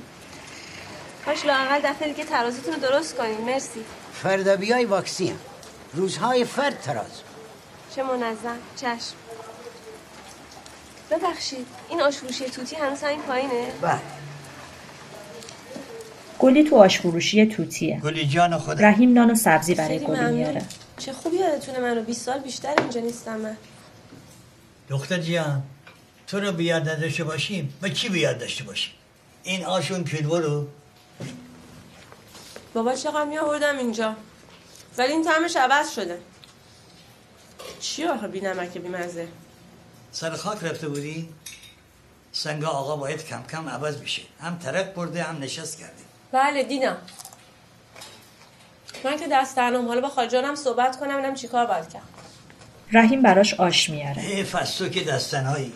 کاش 1.25 1.46
لااقل 1.46 1.79
دفعه 1.79 2.13
دیگه 2.13 2.25
ترازوتون 2.25 2.74
رو 2.74 2.79
درست 2.79 3.15
کنین 3.15 3.41
مرسی. 3.41 3.86
فردابی 4.13 4.72
های 4.72 4.86
واکسی 4.86 5.29
هم. 5.29 5.39
روزهای 5.93 6.46
فرد 6.46 6.81
تراز. 6.81 7.22
چه 7.96 8.03
منظم 8.03 8.58
چشم. 8.75 9.15
ببخشید 11.12 11.67
این 11.89 12.01
آشفروشی 12.01 12.46
توتی 12.46 12.75
هنوز 12.75 13.03
همین 13.03 13.22
پایینه؟ 13.22 13.72
بله. 13.81 14.00
گلی 16.42 16.64
تو 16.70 16.76
آشفروشی 16.76 17.46
توتیه. 17.46 18.00
گلی 18.00 18.26
جان 18.28 18.58
خدا 18.58 18.88
رحیم 18.88 19.14
نان 19.14 19.32
و 19.32 19.36
سبزی 19.36 19.76
برای 19.76 20.00
گلی 20.00 20.08
ممنون. 20.08 20.34
میاره. 20.34 20.66
چه 20.98 21.14
خوبی 21.14 21.38
یادتونه 21.38 21.80
منو 21.80 22.04
20 22.04 22.26
سال 22.26 22.40
بیشتر 22.40 22.74
اینجا 22.78 23.02
نیستم 23.02 23.38
من. 23.38 23.58
دختر 24.90 25.20
جان 25.20 25.64
تو 26.28 26.40
رو 26.40 26.52
بیاد 26.52 26.90
نداشته 26.90 27.24
باشیم. 27.24 27.74
و 27.82 27.90
کی 27.90 28.10
بیاد 28.10 28.40
داشته 28.40 28.64
باشیم؟ 28.64 28.94
این 29.44 29.66
آشون 29.66 30.04
پیلو 30.04 30.40
رو. 30.40 30.68
بابا 32.74 32.96
چقدر 32.96 33.26
می 33.26 33.38
آوردم 33.38 33.78
اینجا. 33.78 34.16
ولی 34.98 35.12
این 35.12 35.24
طعمش 35.26 35.56
عوض 35.56 35.92
شده. 35.94 36.20
چی 37.80 38.04
آخه 38.04 38.28
بی 38.28 38.42
نمک 38.42 38.78
بی 38.78 38.88
مزه؟ 38.90 39.28
سر 40.12 40.36
خاک 40.36 40.64
رفته 40.64 40.88
بودی؟ 40.88 41.30
سنگ 42.32 42.64
آقا 42.64 42.96
باید 42.96 43.26
کم 43.26 43.44
کم 43.52 43.70
عوض 43.70 43.98
بشه. 43.98 44.22
هم 44.40 44.58
ترک 44.58 44.94
برده 44.94 45.24
هم 45.24 45.40
نشست 45.40 45.80
کرده. 45.80 46.11
بله 46.32 46.64
دیدم 46.64 46.98
من 49.04 49.18
که 49.18 49.28
دست 49.32 49.56
تنم 49.56 49.88
حالا 49.88 50.02
با 50.02 50.10
خاجانم 50.10 50.56
صحبت 50.56 51.00
کنم 51.00 51.18
اینم 51.18 51.34
چیکار 51.34 51.66
باید 51.66 51.90
کرد. 51.90 52.04
رحیم 52.92 53.22
براش 53.22 53.54
آش 53.54 53.90
میاره. 53.90 54.22
حیف 54.22 54.56
از 54.56 54.78
تو 54.78 54.90
که 54.90 55.04
دستنهایی. 55.04 55.74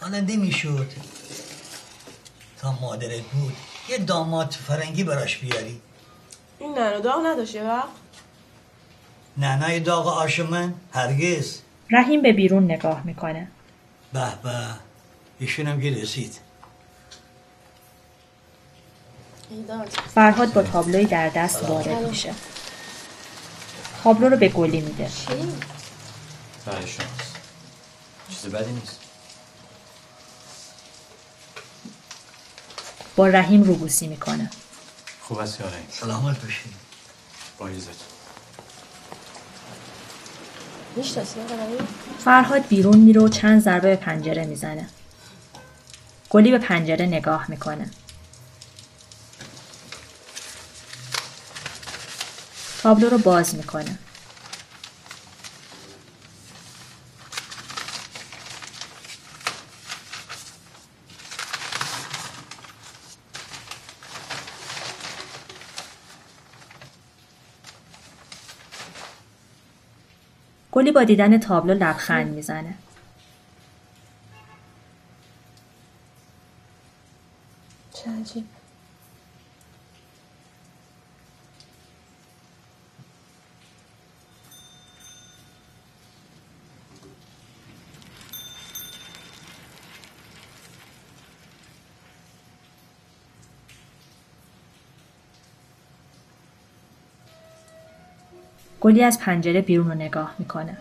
حالا 0.00 0.20
نمی‌شد 0.20 0.86
تا 2.60 2.72
مادرت 2.72 3.22
بود. 3.22 3.56
یه 3.88 3.98
داماد 3.98 4.50
فرنگی 4.50 5.04
براش 5.04 5.38
بیاری. 5.38 5.80
این 6.58 6.78
ننو 6.78 7.00
داغ 7.00 7.26
نداشت 7.26 7.54
یه 7.54 7.62
وقت. 7.62 7.88
ننای 9.36 9.80
داغ 9.80 10.08
آش 10.08 10.40
من 10.40 10.74
هرگز. 10.92 11.58
رحیم 11.90 12.22
به 12.22 12.32
بیرون 12.32 12.64
نگاه 12.64 13.02
می‌کنه. 13.06 13.48
به 14.12 14.20
به. 14.42 14.66
ایشونم 15.40 15.80
که 15.80 15.90
رسید. 15.90 16.47
فرهاد 20.14 20.52
با 20.52 20.62
تابلوی 20.62 21.04
در 21.04 21.28
دست 21.28 21.62
وارد 21.62 22.08
میشه. 22.08 22.34
تابلو 24.04 24.28
رو 24.28 24.36
به 24.36 24.48
گلی 24.48 24.80
میده. 24.80 25.10
چیز 28.30 28.52
بدی 28.52 28.72
نیست. 28.72 28.98
با 33.16 33.26
رحیم 33.26 33.62
روبوسی 33.62 34.06
می‌کنه. 34.06 34.50
خوب 35.22 35.38
است 35.38 35.60
یاره 35.60 35.82
سلامت 35.90 36.42
باشین 36.42 36.72
با 37.58 37.68
عزت. 37.68 37.88
می‌شناسی 40.96 41.40
آقا 41.40 41.84
فرهاد 42.24 42.66
بیرون 42.66 42.96
میره 42.96 43.20
و 43.20 43.28
چند 43.28 43.62
ضربه 43.62 43.88
به 43.88 43.96
پنجره 43.96 44.44
می‌زنه. 44.44 44.88
گلی 46.30 46.50
به 46.50 46.58
پنجره 46.58 47.06
نگاه 47.06 47.44
می‌کنه. 47.48 47.90
تابلو 52.82 53.08
رو 53.08 53.18
باز 53.18 53.54
می‌کنه. 53.54 53.98
گلی 70.72 70.92
با 70.92 71.04
دیدن 71.04 71.38
تابلو 71.38 71.74
لبخند 71.74 72.34
می‌زنه. 72.34 72.74
چه 77.94 78.10
عجیب. 78.20 78.44
گلی 98.80 99.04
از 99.04 99.20
پنجره 99.20 99.60
بیرون 99.60 99.88
رو 99.88 99.94
نگاه 99.94 100.34
می‌کنه. 100.38 100.76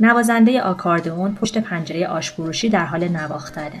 نوازنده 0.00 0.62
آکاردئون 0.62 1.34
پشت 1.34 1.58
پنجره 1.58 2.06
آشفروشی 2.06 2.68
در 2.68 2.84
حال 2.84 3.08
نواختنه. 3.08 3.80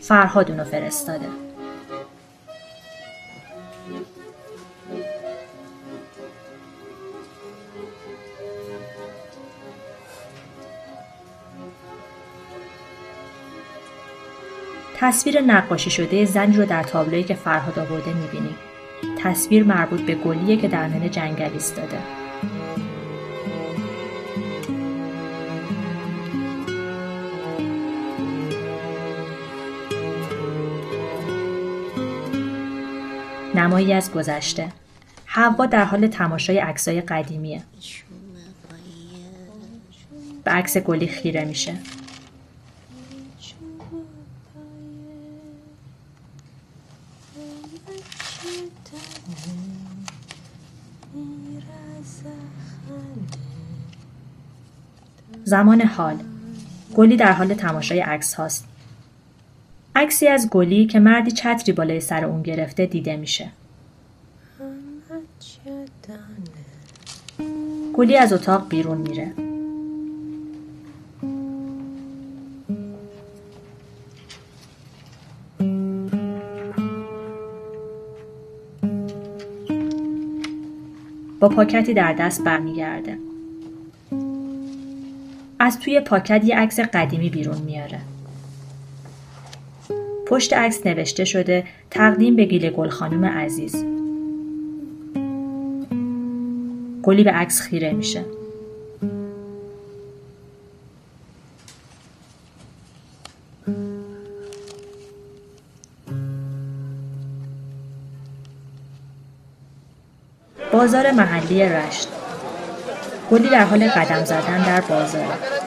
فرهاد 0.00 0.50
اونو 0.50 0.64
فرستاده. 0.64 1.47
تصویر 15.08 15.40
نقاشی 15.40 15.90
شده 15.90 16.24
زنی 16.24 16.56
رو 16.56 16.64
در 16.66 16.82
تابلویی 16.82 17.24
که 17.24 17.34
فرهاد 17.34 17.78
آورده 17.78 18.14
می‌بینی. 18.14 18.54
تصویر 19.18 19.64
مربوط 19.64 20.00
به 20.00 20.14
گلیه 20.14 20.56
که 20.56 20.68
در 20.68 20.88
میان 20.88 21.10
جنگل 21.10 21.52
ایستاده. 21.52 21.98
نمایی 33.54 33.92
از 33.92 34.12
گذشته 34.12 34.68
حوا 35.24 35.66
در 35.66 35.84
حال 35.84 36.06
تماشای 36.06 36.58
عکسای 36.58 37.00
قدیمیه 37.00 37.62
به 40.44 40.50
عکس 40.50 40.76
گلی 40.76 41.06
خیره 41.06 41.44
میشه 41.44 41.74
زمان 55.48 55.80
حال. 55.80 56.16
گلی 56.94 57.16
در 57.16 57.32
حال 57.32 57.54
تماشای 57.54 58.00
عکس 58.00 58.34
هاست. 58.34 58.68
عکسی 59.96 60.28
از 60.28 60.48
گلی 60.50 60.86
که 60.86 61.00
مردی 61.00 61.30
چتری 61.30 61.72
بالای 61.72 62.00
سر 62.00 62.24
اون 62.24 62.42
گرفته 62.42 62.86
دیده 62.86 63.16
میشه. 63.16 63.50
گلی 67.92 68.16
از 68.16 68.32
اتاق 68.32 68.68
بیرون 68.68 68.98
میره. 68.98 69.32
با 81.40 81.48
پاکتی 81.48 81.94
در 81.94 82.12
دست 82.12 82.44
برمیگرده. 82.44 83.27
از 85.68 85.80
توی 85.80 86.00
پاکت 86.00 86.44
یه 86.44 86.56
عکس 86.56 86.80
قدیمی 86.80 87.30
بیرون 87.30 87.58
میاره. 87.58 88.00
پشت 90.26 90.52
عکس 90.52 90.86
نوشته 90.86 91.24
شده 91.24 91.64
تقدیم 91.90 92.36
به 92.36 92.44
گیل 92.44 92.70
گل 92.70 92.88
خانم 92.88 93.24
عزیز. 93.24 93.84
گلی 97.02 97.24
به 97.24 97.30
عکس 97.30 97.60
خیره 97.60 97.92
میشه. 97.92 98.24
بازار 110.72 111.10
محلی 111.10 111.62
رشت. 111.62 112.08
گلی 113.30 113.48
در 113.48 113.64
حال 113.64 113.88
قدم 113.88 114.24
زدن 114.24 114.62
در 114.66 114.80
بازار. 114.80 115.57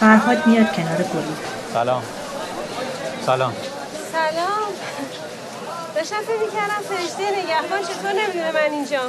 فرهاد 0.00 0.46
میاد 0.46 0.72
کنار 0.72 0.96
گلی. 0.96 1.36
سلام. 1.72 2.02
سلام. 3.26 3.52
سلام. 4.12 4.72
داشتم 5.94 6.16
فکر 6.16 6.38
می‌کردم 6.38 6.82
فرشته 6.88 7.30
نگهبان 7.30 7.82
چطور 7.82 8.12
نمی‌دونه 8.12 8.52
من 8.52 8.72
اینجا 8.72 9.00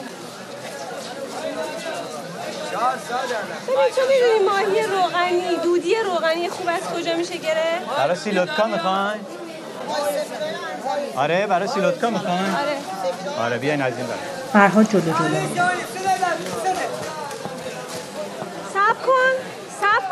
ببین 2.75 3.89
تو 3.95 4.01
می‌دونی 4.09 4.39
ماهی 4.49 4.83
روغنی 4.83 5.55
دودی 5.63 5.95
روغنی 5.95 6.49
خوب 6.49 6.69
از 6.69 6.81
کجا 6.81 7.15
میشه 7.15 7.37
گرفت؟ 7.37 7.85
برای 7.97 8.15
سیلوتکا 8.15 8.65
می‌خواین؟ 8.67 9.25
آره 11.15 11.47
برای 11.47 11.67
سیلوتکا 11.67 12.09
می‌خواین؟ 12.09 12.55
آره. 12.55 13.45
آره 13.45 13.57
بیاین 13.57 13.81
از 13.81 13.97
این 13.97 14.05
برای 14.05 14.19
فرهاد 14.53 14.89
جلو 14.89 15.01
جلو. 15.01 15.13
سب 18.73 19.01
کن 19.05 19.31
سب 19.81 20.05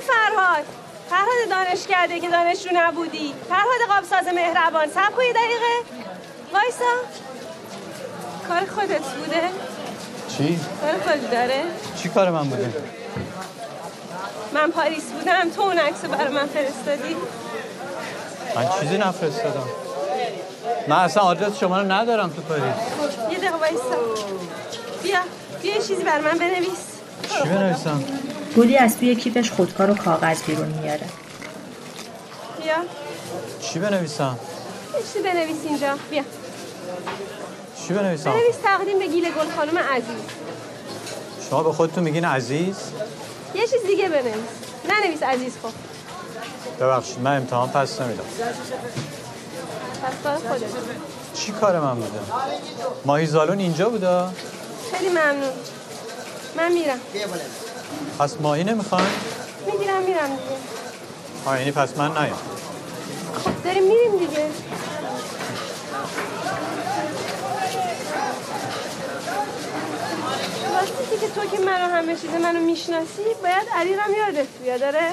فرهاد 0.00 0.64
فرهاد 1.10 1.48
دانش 1.50 1.86
کرده 1.86 2.20
که 2.20 2.28
دانشجو 2.28 2.70
نبودی. 2.72 3.34
فرهاد 3.48 3.80
قابساز 3.88 4.34
مهربان 4.34 4.86
سب 4.86 5.16
کنی 5.16 5.32
دقیقه. 5.32 5.74
وایسا. 6.52 6.92
کار 8.48 8.66
خودت 8.74 9.00
بوده. 9.00 9.50
چی؟ 10.40 10.60
کار 10.80 10.92
خودت 10.92 11.30
داره. 11.30 11.62
چی 11.96 12.08
کار 12.08 12.30
من 12.30 12.48
بوده؟ 12.48 12.72
من 14.54 14.70
پاریس 14.70 15.04
بودم. 15.04 15.50
تو 15.56 15.62
اون 15.62 15.78
عکس 15.78 16.04
برای 16.04 16.34
من 16.34 16.46
فرستادی. 16.46 17.16
من 18.56 18.68
چیزی 18.80 18.98
نفرستادم. 18.98 19.66
من 20.88 20.96
اصلا 20.96 21.22
آدرس 21.22 21.58
شما 21.58 21.80
رو 21.80 21.92
ندارم 21.92 22.30
تو 22.30 22.42
پاریس. 22.42 22.64
یه 23.30 23.38
دقیقه 23.38 23.56
وایسا. 23.56 23.80
بیا 25.02 25.18
بیا 25.62 25.74
یه 25.74 25.80
چیزی 25.80 26.02
بر 26.04 26.20
من 26.20 26.38
بنویس. 26.38 26.86
چی 27.28 27.48
بنویسم؟ 27.48 28.04
گلی 28.56 28.76
از 28.76 28.98
توی 28.98 29.14
کیفش 29.14 29.50
خودکار 29.50 29.90
و 29.90 29.94
کاغذ 29.94 30.42
بیرون 30.42 30.68
میاره. 30.68 31.06
بیا. 32.62 32.74
چی 33.60 33.78
بنویسم؟ 33.78 34.38
چیزی 34.98 35.28
بنویس 35.28 35.56
اینجا. 35.64 35.94
بیا. 36.10 36.22
چی 37.90 37.94
بنویسم؟ 37.96 38.30
بنویس 38.30 38.56
تقدیم 38.64 38.98
به 38.98 39.06
گیل 39.06 39.24
گل 39.24 39.50
خانم 39.56 39.78
عزیز 39.78 40.22
شما 41.50 41.62
به 41.62 41.72
خودتون 41.72 42.04
میگین 42.04 42.24
عزیز؟ 42.24 42.76
یه 43.54 43.66
چیز 43.66 43.82
دیگه 43.86 44.08
بنویس 44.08 44.34
ننویس 44.88 45.22
عزیز 45.22 45.52
خب 45.62 45.72
ببخشید 46.80 47.18
من 47.18 47.36
امتحان 47.36 47.68
پس 47.68 48.00
نمیدم 48.00 48.22
پس 50.02 50.12
کار 50.24 50.36
خودت 50.36 50.70
چی 51.34 51.52
کار 51.52 51.80
من 51.80 51.94
بوده؟ 51.94 52.20
ماهی 53.04 53.26
زالون 53.26 53.58
اینجا 53.58 53.88
بوده؟ 53.88 54.24
خیلی 54.92 55.08
ممنون 55.08 55.52
من 56.56 56.72
میرم 56.72 57.00
پس 58.18 58.36
ماهی 58.40 58.64
نمی‌خواین؟ 58.64 59.06
می‌گیرم 59.66 60.02
میرم 60.02 60.26
دیگه 60.26 60.56
آه 61.46 61.58
یعنی 61.58 61.72
پس 61.72 61.96
من 61.96 62.10
نیام 62.10 62.38
خب 63.44 63.64
داریم 63.64 63.82
میریم 63.82 64.18
دیگه 64.18 64.46
راستی 70.80 71.16
که 71.20 71.28
تو 71.34 71.56
که 71.56 71.62
منو 71.62 71.94
همه 71.94 72.16
چیز 72.16 72.30
منو 72.30 72.60
می‌شناسی 72.60 73.22
باید 73.42 73.68
علی 73.74 73.94
رم 73.94 74.14
یادت 74.18 74.46
بیاد 74.62 74.80
داره 74.80 75.12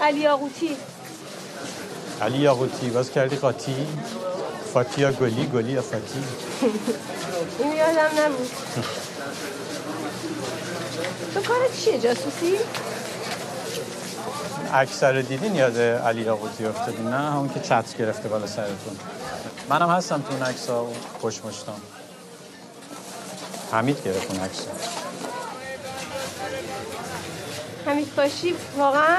علی 0.00 0.26
آقوتی. 0.26 0.76
علی 2.22 2.38
یاقوتی 2.38 2.90
باز 2.90 3.10
کردی 3.10 3.36
قاطی؟ 3.36 3.86
فاتی 4.74 5.00
یا 5.00 5.12
گلی؟ 5.12 5.46
گلی 5.46 5.72
یا 5.72 5.82
فاتی؟ 5.82 6.22
این 7.58 7.72
یادم 7.72 8.10
نبود. 8.24 8.50
تو 11.34 11.40
کارت 11.40 11.80
چیه 11.80 11.98
جاسوسی؟ 11.98 12.58
اکثر 14.72 15.12
رو 15.12 15.22
دیدین 15.22 15.54
یاد 15.54 15.78
علی 15.78 16.22
یاقوتی 16.22 16.64
افتادی 16.64 17.02
نه 17.02 17.16
همون 17.16 17.48
که 17.48 17.60
چتر 17.60 17.98
گرفته 17.98 18.28
بالا 18.28 18.46
سرتون. 18.46 18.98
منم 19.68 19.90
هستم 19.90 20.22
تو 20.22 20.32
اون 20.32 20.42
عکس 20.42 20.68
ها 20.68 20.86
خوش 21.20 21.44
مشتم 21.44 21.80
حمید 23.72 24.04
گرفت 24.04 24.30
اون 24.30 24.40
عکس. 24.40 24.58
حمید 27.86 28.14
باشی 28.16 28.54
واقعا؟ 28.78 29.16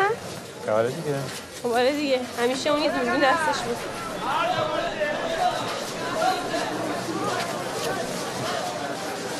آره 0.71 0.87
دیگه. 0.87 1.15
خب 1.63 1.71
آره 1.71 1.91
دیگه. 1.91 2.19
همیشه 2.41 2.69
اون 2.69 2.81
یه 2.81 2.89
دوربین 2.91 3.19
دستش 3.21 3.61
بود. 3.61 3.77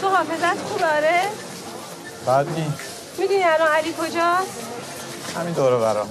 تو 0.01 0.09
حافظت 0.09 0.57
خوب 0.63 0.83
آره؟ 0.83 1.21
بعد 2.25 2.49
نی 2.49 2.73
می‌دونی 3.17 3.43
الان 3.43 3.67
علی 3.67 3.93
کجاست؟ 3.93 4.59
همین 5.37 5.53
دوره 5.53 5.77
برام. 5.77 6.09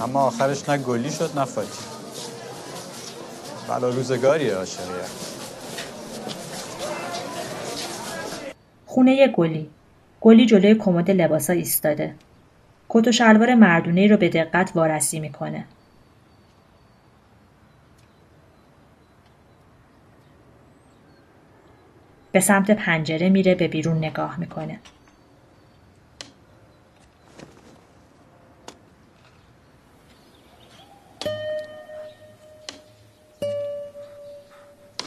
اما 0.00 0.22
آخرش 0.26 0.68
نه 0.68 0.78
گلی 0.78 1.10
شد 1.12 1.30
نه 1.38 1.44
فاتی 1.44 1.68
بلا 3.68 3.88
روزگاریه 3.88 4.54
عاشقیه. 4.56 4.86
خونه 8.96 9.28
گلی. 9.28 9.70
گلی 10.20 10.46
جلوی 10.46 10.74
کمد 10.74 11.10
لباسا 11.10 11.52
ایستاده. 11.52 12.14
کت 12.88 13.08
و 13.08 13.12
شلوار 13.12 13.54
مردونه 13.54 14.06
رو 14.06 14.16
به 14.16 14.28
دقت 14.28 14.72
وارسی 14.74 15.20
می‌کنه. 15.20 15.64
به 22.32 22.40
سمت 22.40 22.70
پنجره 22.70 23.28
میره 23.28 23.54
به 23.54 23.68
بیرون 23.68 23.96
نگاه 23.98 24.40
می‌کنه. 24.40 24.78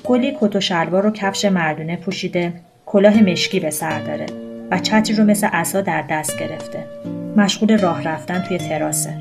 گلی 0.04 0.38
کت 0.42 0.56
و 0.56 0.60
شلوار 0.60 1.04
رو 1.04 1.12
کفش 1.12 1.46
مردونه 1.46 1.96
پوشیده. 1.96 2.69
کلاه 2.92 3.22
مشکی 3.22 3.60
به 3.60 3.70
سر 3.70 4.00
داره 4.00 4.26
و 4.72 4.80
چتری 4.80 5.16
رو 5.16 5.24
مثل 5.24 5.48
عصا 5.48 5.82
در 5.82 6.02
دست 6.10 6.40
گرفته. 6.40 6.86
مشغول 7.38 7.78
راه 7.78 8.04
رفتن 8.04 8.42
توی 8.42 8.58
تراسه. 8.58 9.14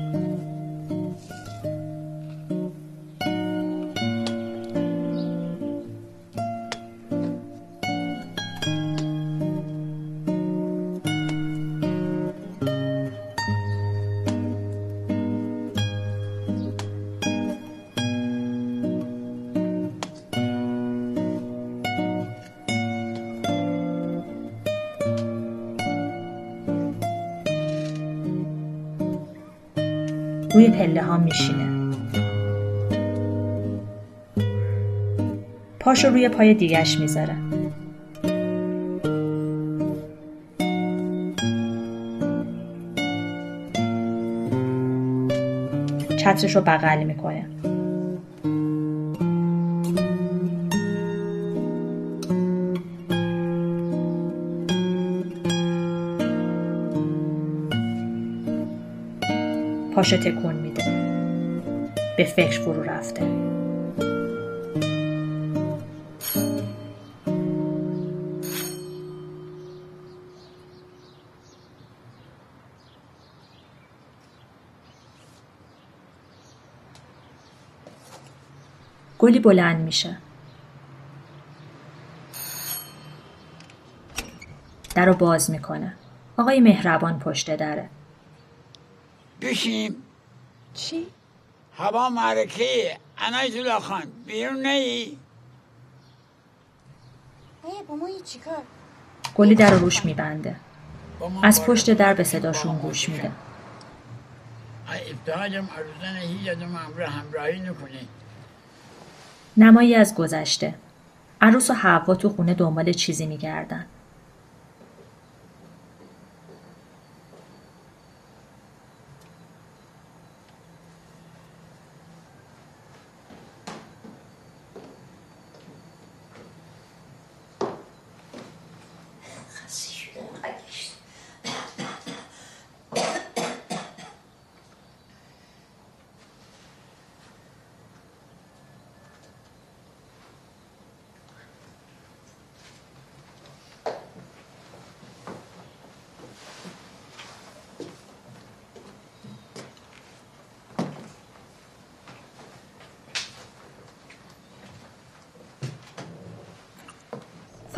ها 31.09 31.17
میشینه. 31.17 31.95
پاشو 35.79 36.07
روی 36.09 36.29
پای 36.29 36.53
دیگش 36.53 36.99
می‌ذاره. 36.99 37.35
چترش 46.17 46.55
رو 46.55 46.61
بغل 46.61 47.03
می‌کنه. 47.03 47.45
پاشو 59.95 60.17
به 62.19 62.25
فکر 62.25 62.61
فرو 62.61 62.83
رفته. 62.83 63.21
گلی 79.19 79.39
بلند 79.39 79.81
میشه. 79.81 80.17
در 84.95 85.05
رو 85.05 85.13
باز 85.13 85.51
می‌کنه. 85.51 85.95
آقای 86.37 86.59
مهربان 86.59 87.19
پشت 87.19 87.55
دره. 87.55 87.89
بشیم 89.41 89.95
چی؟ 90.73 91.07
هوا 91.79 92.09
معرکه 92.09 92.97
انایت 93.17 93.55
الله 93.55 93.79
خان 93.79 94.03
بیرون 94.25 94.61
نهی 94.61 95.17
با 97.87 97.95
ما 97.95 98.07
چیکار؟ 98.25 98.63
گلی 99.35 99.55
در 99.55 99.71
رو 99.71 99.79
روش 99.79 100.05
میبنده. 100.05 100.55
از 101.43 101.65
پشت 101.65 101.93
در 101.93 102.13
به 102.13 102.23
صداشون 102.23 102.77
گوش 102.77 103.09
میده. 103.09 103.31
ابتهاجم 105.09 105.69
هیچ 106.21 106.47
همراه 106.49 107.09
همراهی 107.09 107.59
نکنه 107.59 107.99
نمایی 109.57 109.95
از 109.95 110.15
گذشته. 110.15 110.75
عروس 111.41 111.69
و 111.69 111.73
حوا 111.73 112.15
تو 112.15 112.29
خونه 112.29 112.53
دنبال 112.53 112.93
چیزی 112.93 113.25
میگردن. 113.25 113.85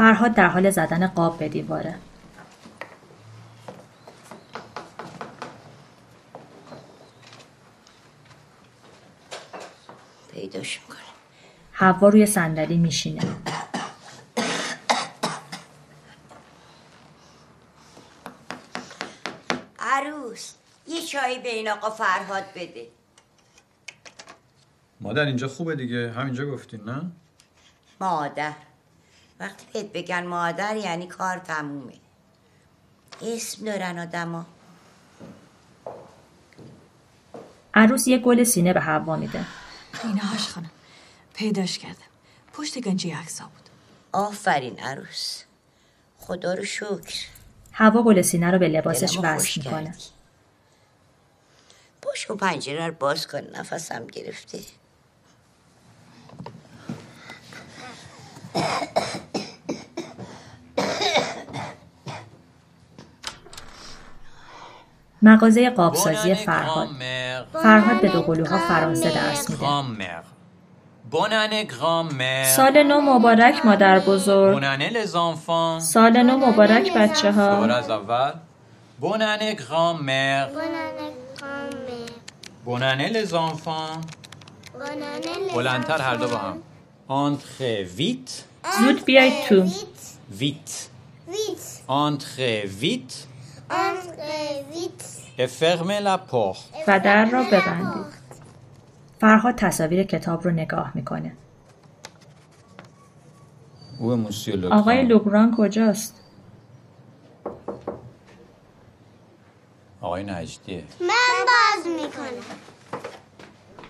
فرهاد 0.02 0.34
در 0.34 0.48
حال 0.48 0.70
زدن 0.70 1.08
قاب 1.08 1.38
به 1.38 1.50
دیواره. 1.50 1.96
پیداش 10.32 10.80
می‌کنه. 10.82 10.98
حوا 11.72 12.10
روی 12.10 12.26
صندلی 12.26 12.78
میشینه. 12.78 13.22
عروس 19.80 20.54
یه 20.88 21.02
چایی 21.02 21.40
به 21.40 21.50
این 21.50 21.70
آقا 21.70 21.90
فرهاد 21.90 22.44
بده. 22.56 22.88
مادر 25.02 25.26
اینجا 25.26 25.48
خوبه 25.48 25.76
دیگه. 25.76 26.12
همینجا 26.12 26.46
گفتین 26.46 26.84
نه؟ 26.84 27.12
مادر. 28.00 28.54
وقتی 29.42 29.66
بهت 29.74 29.86
بگن 29.94 30.24
مادر 30.26 30.76
یعنی 30.76 31.08
کار 31.08 31.38
تمومه. 31.38 31.94
اسم 33.22 33.66
دارن 33.66 34.00
آدما. 34.00 34.46
عروس 37.74 38.08
یه 38.08 38.18
گل 38.18 38.44
سینه 38.44 38.74
به 38.74 38.82
حوا 38.82 39.16
میده. 39.16 39.46
اینهاش 40.04 40.48
خانم. 40.48 40.72
پیداش 41.34 41.80
کردم. 41.80 41.96
پشت 42.54 42.80
گنجی 42.80 43.12
عکسا 43.12 43.44
بود. 43.44 43.70
آفرین 44.12 44.80
عروس. 44.80 45.44
خدا 46.20 46.54
رو 46.54 46.66
شکر. 46.66 47.26
حوا 47.72 48.04
گل 48.04 48.22
سینه 48.22 48.52
رو 48.52 48.60
به 48.60 48.68
لباسش 48.68 49.18
وصل 49.24 49.60
می‌کنه. 49.60 49.84
کردی. 49.84 50.04
پاشو 52.02 52.36
پنجره 52.36 52.88
رو 52.88 52.94
باز 52.94 53.28
کن. 53.28 53.42
نفسم 53.42 54.08
گرفته. 54.08 54.60
مغازه 65.22 65.70
قابسازی 65.70 66.36
فرهاد. 66.36 66.88
فرهاد 67.54 68.02
به 68.02 68.08
دو 68.08 68.22
قلوها 68.22 68.58
فرانسه 68.58 69.16
درس 69.16 69.50
میده. 69.50 69.66
سال 72.46 72.84
نو 72.84 73.02
مبارک 73.02 73.66
مادر 73.66 74.00
بزرگ. 74.00 74.64
سال 75.80 76.24
نو 76.24 76.38
مبارک 76.38 76.94
بچه 76.94 77.32
ها. 77.32 77.68
بلندتر 85.56 86.02
هر 86.02 86.16
دو 86.16 86.28
با 86.28 86.38
هم. 86.38 86.58
Entrez 87.10 88.00
vite, 88.00 88.32
زود 88.82 89.06
بیایید 89.06 89.34
تو. 89.50 89.68
vite. 90.40 90.90
Entrez 91.90 92.70
vite 92.82 93.31
et 95.38 95.48
fermez 95.48 96.00
la 96.00 96.18
porte. 96.18 96.84
و 96.88 97.00
در 97.00 97.26
را 97.26 97.44
ببندید. 97.44 98.06
فرهاد 99.20 99.56
تصاویر 99.56 100.04
کتاب 100.04 100.44
رو 100.44 100.52
نگاه 100.52 100.92
می‌کنه. 100.96 101.32
آقای 104.72 105.04
لوگران 105.04 105.56
کجاست؟ 105.58 106.22
آقای 110.02 110.24
نجدیه. 110.24 110.84
من 111.02 111.08
باز 111.46 111.94
می‌کنم 112.02 112.58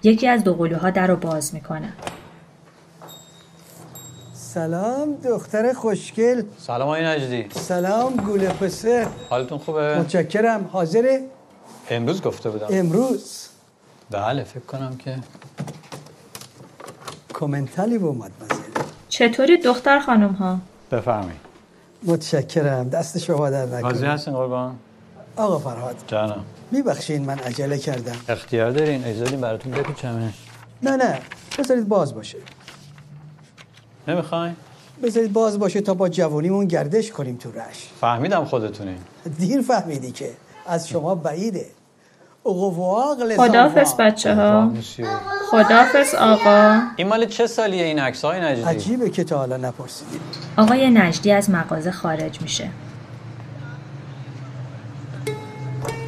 یکی 0.04 0.28
از 0.28 0.44
دو 0.44 0.54
قلوها 0.54 0.90
در 0.90 1.08
رو 1.08 1.16
باز 1.16 1.54
می‌کنه. 1.54 1.94
سلام 4.54 5.16
دختر 5.16 5.74
خوشگل 5.74 6.44
سلام 6.58 6.82
آقای 6.88 7.06
نجدی. 7.06 7.48
سلام 7.52 8.16
گوله 8.16 8.50
پسر 8.50 9.08
حالتون 9.30 9.58
خوبه؟ 9.58 10.00
متشکرم 10.00 10.70
حاضره 10.72 11.22
امروز 11.90 12.22
گفته 12.22 12.50
بودم. 12.50 12.68
امروز 12.70 13.48
بله 14.10 14.44
فکر 14.44 14.60
کنم 14.60 14.98
که 14.98 15.18
کومنتالی 17.34 17.98
بود 17.98 18.16
مدمزل 18.16 18.64
چطوری 19.10 19.58
دختر 19.58 20.00
خانم 20.00 20.34
ها؟ 20.34 20.58
بفرمایید. 20.92 21.40
متشکرم 22.04 22.90
دست 22.90 23.18
شما 23.18 23.50
در 23.50 23.66
راضی 23.66 23.86
نکنه 23.86 24.10
هستین 24.10 24.34
قربان؟ 24.34 24.76
آقا 25.36 25.60
فرهاد 25.60 25.96
جانم. 26.08 26.44
میبخشین 26.72 27.26
من 27.26 27.40
عجله 27.40 27.78
کردم 27.78 28.16
اختیار 28.30 28.72
دارین 28.72 29.04
اجازه 29.04 29.38
براتون 29.38 29.72
بپیچمش. 29.72 30.34
نه 30.84 30.96
نه 30.96 31.20
بذارید 31.60 31.88
باز 31.88 32.16
باشه 32.16 32.38
نمی‌خواین؟ 34.08 34.56
بذارید 35.04 35.34
باز 35.34 35.60
باشه 35.60 35.82
تا 35.82 35.94
با 35.94 36.10
جوانیمون 36.10 36.66
گردش 36.66 37.12
کنیم 37.12 37.38
تو 37.38 37.52
رش 37.52 37.90
فهمیدم 38.02 38.46
خودتونین. 38.46 38.98
دیر 39.38 39.62
فهمیدی 39.62 40.12
که 40.12 40.30
از 40.66 40.90
شما 40.90 41.16
بعیده 41.16 41.66
خدافز 43.38 43.94
بچه 44.00 44.36
ها. 44.36 44.72
خدافز 45.52 46.16
آقا. 46.16 46.80
این 46.96 47.08
مال 47.08 47.26
چه 47.26 47.48
سالیه 47.48 47.84
این 47.84 48.00
عکس 48.00 48.26
های 48.26 48.42
نجدی؟ 48.42 48.64
عجیبه 48.64 49.10
که 49.10 49.24
تا 49.24 49.38
حالا 49.38 49.58
نپرسیدید 49.58 50.22
آقای 50.58 50.90
نجدی 50.90 51.32
از 51.32 51.50
مغازه 51.50 51.92
خارج 51.92 52.42
میشه. 52.42 52.70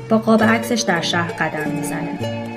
با 0.10 0.18
قاب 0.18 0.44
عکسش 0.44 0.82
در 0.82 1.02
شهر 1.02 1.32
قدم 1.32 1.72
می‌زنه. 1.72 2.53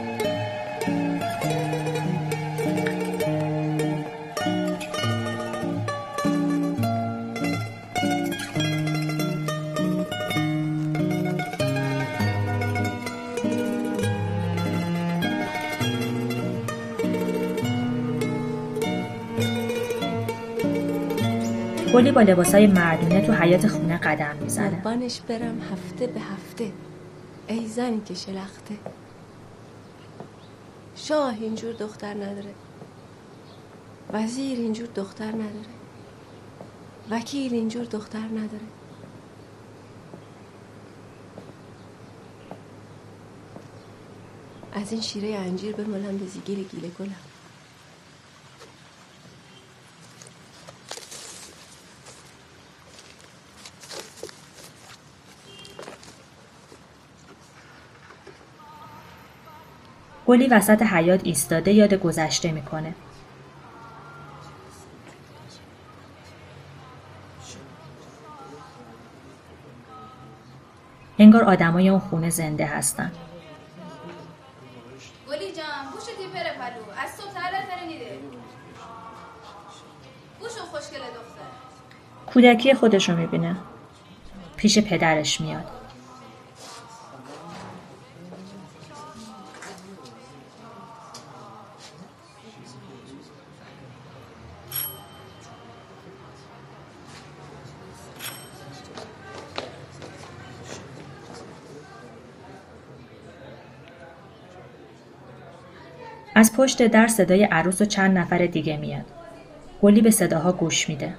گلی 21.96 22.12
با 22.12 22.20
لباسای 22.20 22.66
مردونه 22.66 23.26
تو 23.26 23.32
حیات 23.32 23.68
خونه 23.68 23.98
قدم 23.98 24.36
می‌زنه. 24.40 24.70
قربانش 24.70 25.20
برم 25.20 25.60
هفته 25.72 26.06
به 26.06 26.20
هفته. 26.20 26.72
ای 27.48 27.66
زنی 27.66 28.00
که 28.04 28.14
شلخته. 28.14 28.76
شاه 30.96 31.34
اینجور 31.40 31.72
دختر 31.72 32.14
نداره. 32.14 32.54
وزیر 34.12 34.58
اینجور 34.58 34.88
دختر 34.94 35.28
نداره. 35.28 35.74
وکیل 37.10 37.54
اینجور 37.54 37.84
دختر 37.84 38.18
نداره. 38.18 38.66
از 44.72 44.92
این 44.92 45.00
شیره 45.00 45.38
انجیر 45.38 45.76
بمالم 45.76 46.18
به 46.18 46.26
زیگیر 46.26 46.58
گیله 46.58 46.88
گلم 46.88 47.25
گلی 60.26 60.46
وسط 60.46 60.82
حیات 60.82 61.20
ایستاده 61.24 61.72
یاد 61.72 61.94
گذشته 61.94 62.52
می‌کنه. 62.52 62.94
انگار 71.18 71.44
آدمای 71.44 71.88
اون 71.88 72.00
خونه 72.00 72.30
زنده 72.30 72.66
هستن. 72.66 73.12
گلی 75.28 75.52
جان 75.52 75.92
بوشو 75.92 76.06
تیپر 76.06 76.44
پلو 76.44 77.02
از 77.04 77.10
صبح 77.10 77.32
تر 77.32 77.86
نیده 77.86 78.18
بوشو 80.40 80.60
خوشگل 80.70 80.98
دختر 80.98 81.50
کودکی 82.26 82.74
خودش 82.74 83.08
رو 83.08 83.16
می‌بینه. 83.16 83.56
پیش 84.56 84.78
پدرش 84.78 85.40
میاد. 85.40 85.75
از 106.38 106.52
پشت 106.52 106.86
در 106.86 107.06
صدای 107.06 107.44
عروس 107.44 107.80
و 107.80 107.84
چند 107.84 108.18
نفر 108.18 108.46
دیگه 108.46 108.76
میاد. 108.76 109.04
گلی 109.82 110.00
به 110.00 110.10
صداها 110.10 110.52
گوش 110.52 110.88
میده. 110.88 111.14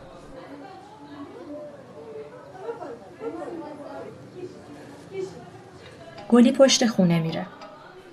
گلی 6.30 6.52
پشت 6.52 6.88
خونه 6.88 7.20
میره. 7.20 7.46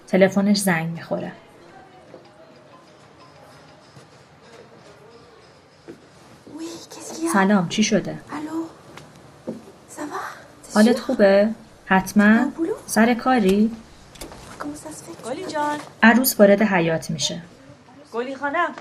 تلفنش 0.07 0.59
زنگ 0.59 0.91
می‌خوره. 0.91 1.33
سلام 7.33 7.69
چی 7.69 7.83
شده؟ 7.83 8.19
حالت 10.75 10.99
خوبه؟ 10.99 11.49
حتما؟ 11.87 12.53
سر 12.87 13.15
کاری؟ 13.15 13.71
عروس 16.03 16.41
وارد 16.41 16.63
حیات 16.63 17.11
میشه. 17.11 17.43
گلی 18.13 18.35
خانم 18.35 18.75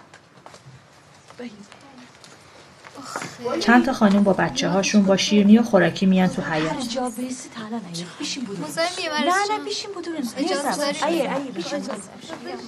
چند 3.59 3.85
تا 3.85 3.93
خانم 3.93 4.23
با 4.23 4.33
بچه 4.33 4.69
هاشون 4.69 5.03
با 5.03 5.17
شیرنی 5.17 5.57
و 5.57 5.63
خوراکی 5.63 6.05
میان 6.05 6.27
تو 6.27 6.41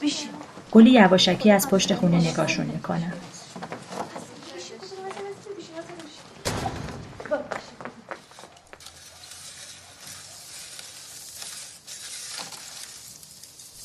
بیشین 0.02 0.30
گلی 0.72 0.92
یواشکی 0.92 1.52
از 1.52 1.70
پشت 1.70 1.96
خونه 1.96 2.32
نگاهشون 2.32 2.66
می‌کنه. 2.66 3.14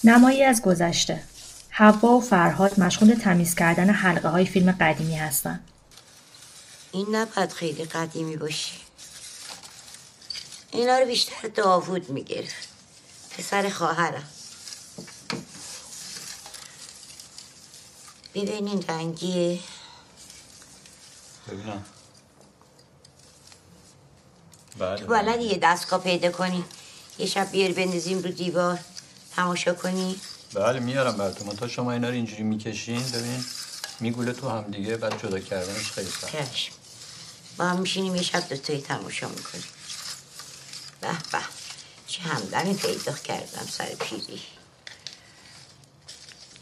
نمایی 0.04 0.44
از 0.44 0.62
گذشته. 0.62 1.22
حوا 1.70 2.08
و 2.08 2.20
فرهاد 2.20 2.80
مشغول 2.80 3.14
تمیز 3.14 3.54
کردن 3.54 3.90
حلقه 3.90 4.28
های 4.28 4.46
فیلم 4.46 4.72
قدیمی 4.72 5.16
هستن. 5.16 5.60
این 6.92 7.16
نباید 7.16 7.52
خیلی 7.52 7.84
قدیمی 7.84 8.36
باشی. 8.36 8.72
اینا 10.72 10.98
رو 10.98 11.06
بیشتر 11.06 11.48
داوود 11.48 12.10
می‌گرفت. 12.10 12.68
پسر 13.30 13.68
خواهرم. 13.68 14.24
ببین 18.34 18.66
این 18.66 18.84
رنگیه؟ 18.88 19.58
ببینم. 21.48 21.84
تو 24.78 24.78
بله. 24.78 25.04
بلدی 25.04 25.44
یه 25.44 25.58
دستگاه 25.62 26.00
پیدا 26.00 26.30
کنی؟ 26.30 26.64
یه 27.18 27.26
شب 27.26 27.50
بیاری 27.50 27.72
بندازیم 27.72 28.18
رو 28.18 28.30
دیوار. 28.30 28.78
تماشا 29.40 29.74
کنی؟ 29.74 30.20
بله 30.54 30.80
میارم 30.80 31.16
براتون. 31.16 31.56
تا 31.56 31.68
شما 31.68 31.92
اینا 31.92 32.08
رو 32.08 32.14
اینجوری 32.14 32.42
می‌کشین 32.42 33.08
ببین 33.08 33.44
میگوله 34.00 34.32
تو 34.32 34.48
هم 34.48 34.70
دیگه 34.70 34.96
بعد 34.96 35.22
جدا 35.22 35.38
کردنش 35.38 35.92
خیلی 35.92 36.10
سخت. 36.10 36.32
چشم. 36.32 36.72
با 37.56 37.64
هم 37.64 37.80
میشینیم 37.80 38.14
یه 38.14 38.22
شب 38.22 38.48
دوتایی 38.48 38.80
تماشا 38.80 39.28
می‌کنیم. 39.28 39.64
به 41.00 41.08
به. 41.32 41.38
چه 42.06 42.22
همدمی 42.22 42.74
پیدا 42.74 43.12
کردم 43.12 43.66
سر 43.70 43.94
پیری. 43.94 44.42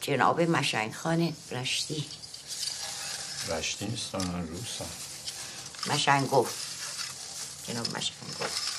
جناب 0.00 0.40
مشنگ 0.40 0.94
خانه 0.94 1.32
رشتی. 1.50 2.04
رشتی 3.48 3.86
نیستم 3.86 4.18
من 4.18 4.48
روسم 4.48 4.84
مشنگوف 5.86 6.50
جناب 7.68 7.86
مشنگوف 7.96 8.77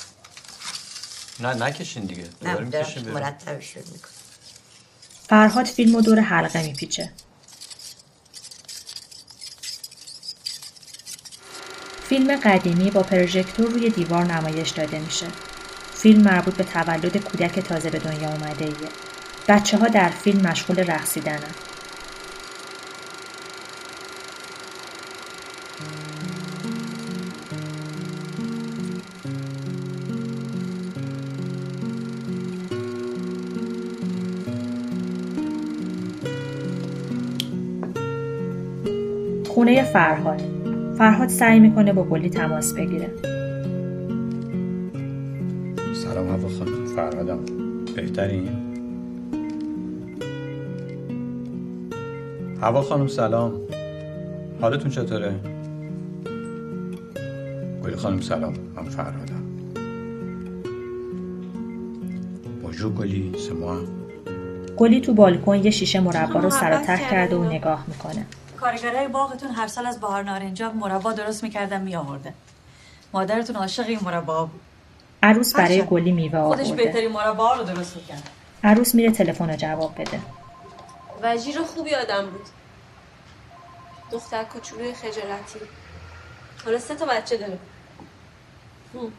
نه 1.39 1.53
نکشین 1.53 2.05
دیگه 2.05 2.23
نه 2.41 2.59
می‌کنم 2.59 3.33
فرهاد 5.27 5.65
فیلم 5.65 5.95
و 5.95 6.01
دور 6.01 6.19
حلقه 6.19 6.63
میپیچه 6.63 7.11
فیلم 12.09 12.35
قدیمی 12.35 12.91
با 12.91 13.03
پروژکتور 13.03 13.71
روی 13.71 13.89
دیوار 13.89 14.25
نمایش 14.25 14.69
داده 14.69 14.99
میشه. 14.99 15.27
فیلم 15.93 16.21
مربوط 16.21 16.55
به 16.55 16.63
تولد 16.63 17.17
کودک 17.17 17.59
تازه 17.59 17.89
به 17.89 17.99
دنیا 17.99 18.29
اومده 18.29 18.65
ایه. 18.65 18.89
بچه 19.47 19.77
ها 19.77 19.87
در 19.87 20.09
فیلم 20.09 20.47
مشغول 20.47 20.79
رقصیدنن. 20.79 21.55
خونه 39.69 39.83
فرهاد. 39.83 40.41
فرهاد 40.97 41.29
سعی 41.29 41.59
می‌کنه 41.59 41.93
با 41.93 42.03
گلی 42.03 42.29
تماس 42.29 42.73
بگیره. 42.73 43.09
سلام 45.93 46.27
هوا 46.27 46.49
خانم. 46.49 46.85
فرهادم. 46.85 47.39
بهترین؟ 47.95 48.49
هوا 52.61 52.81
خانم 52.81 53.07
سلام. 53.07 53.53
حالتون 54.61 54.91
چطوره؟ 54.91 55.35
گلی 57.83 57.95
خانم 57.95 58.21
سلام. 58.21 58.53
من 58.75 58.83
فرهادم. 58.83 59.43
بونجور 62.61 62.93
گلی 62.93 63.31
سما 63.37 63.77
گلی 64.77 65.01
تو 65.01 65.13
بالکن 65.13 65.55
یه 65.55 65.71
شیشه 65.71 65.99
مربا 65.99 66.39
رو 66.39 66.49
سر 66.49 66.97
کرده 67.11 67.35
و 67.35 67.43
نگاه 67.43 67.85
می‌کنه. 67.87 68.25
کارگرای 68.59 69.07
باغتون 69.07 69.51
هر 69.51 69.67
سال 69.67 69.85
از 69.85 69.99
بهار 69.99 70.23
نارنجا 70.23 70.71
مربا 70.71 71.13
درست 71.13 71.43
می‌کردن 71.43 71.81
میآوردن. 71.81 72.33
مادرتون 73.13 73.55
عاشق 73.55 73.87
این 73.87 73.99
مربا 74.01 74.45
بود. 74.45 74.61
عروس 75.23 75.55
برای 75.55 75.81
گلی 75.81 76.11
میوه 76.11 76.43
خودش 76.43 76.67
آورده. 76.67 76.83
بهترین 76.83 77.11
مربا 77.11 77.53
رو 77.53 77.63
درست 77.63 77.95
می‌کرد. 77.95 78.29
عروس 78.63 78.95
میره 78.95 79.11
تلفن 79.11 79.49
رو 79.49 79.55
جواب 79.55 80.01
بده. 80.01 80.19
وزیر 81.21 81.61
خوبی 81.61 81.95
آدم 81.95 82.25
بود. 82.25 82.45
دختر 84.11 84.43
کوچولوی 84.43 84.93
خجالتی. 84.93 85.59
حالا 86.65 86.79
سه 86.79 86.95
تا 86.95 87.05
بچه 87.05 87.37
داره. 87.37 87.59
هم. 88.93 89.11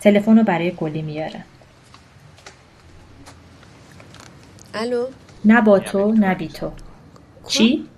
تلفن 0.00 0.38
رو 0.38 0.44
برای 0.44 0.70
گلی 0.70 1.02
میاره. 1.02 1.44
الو؟ 4.74 5.06
نه 5.44 5.60
با 5.60 5.78
تو 5.78 6.12
نه 6.12 6.34
بی 6.34 6.48
تو. 6.48 6.72
چی؟ 7.46 7.88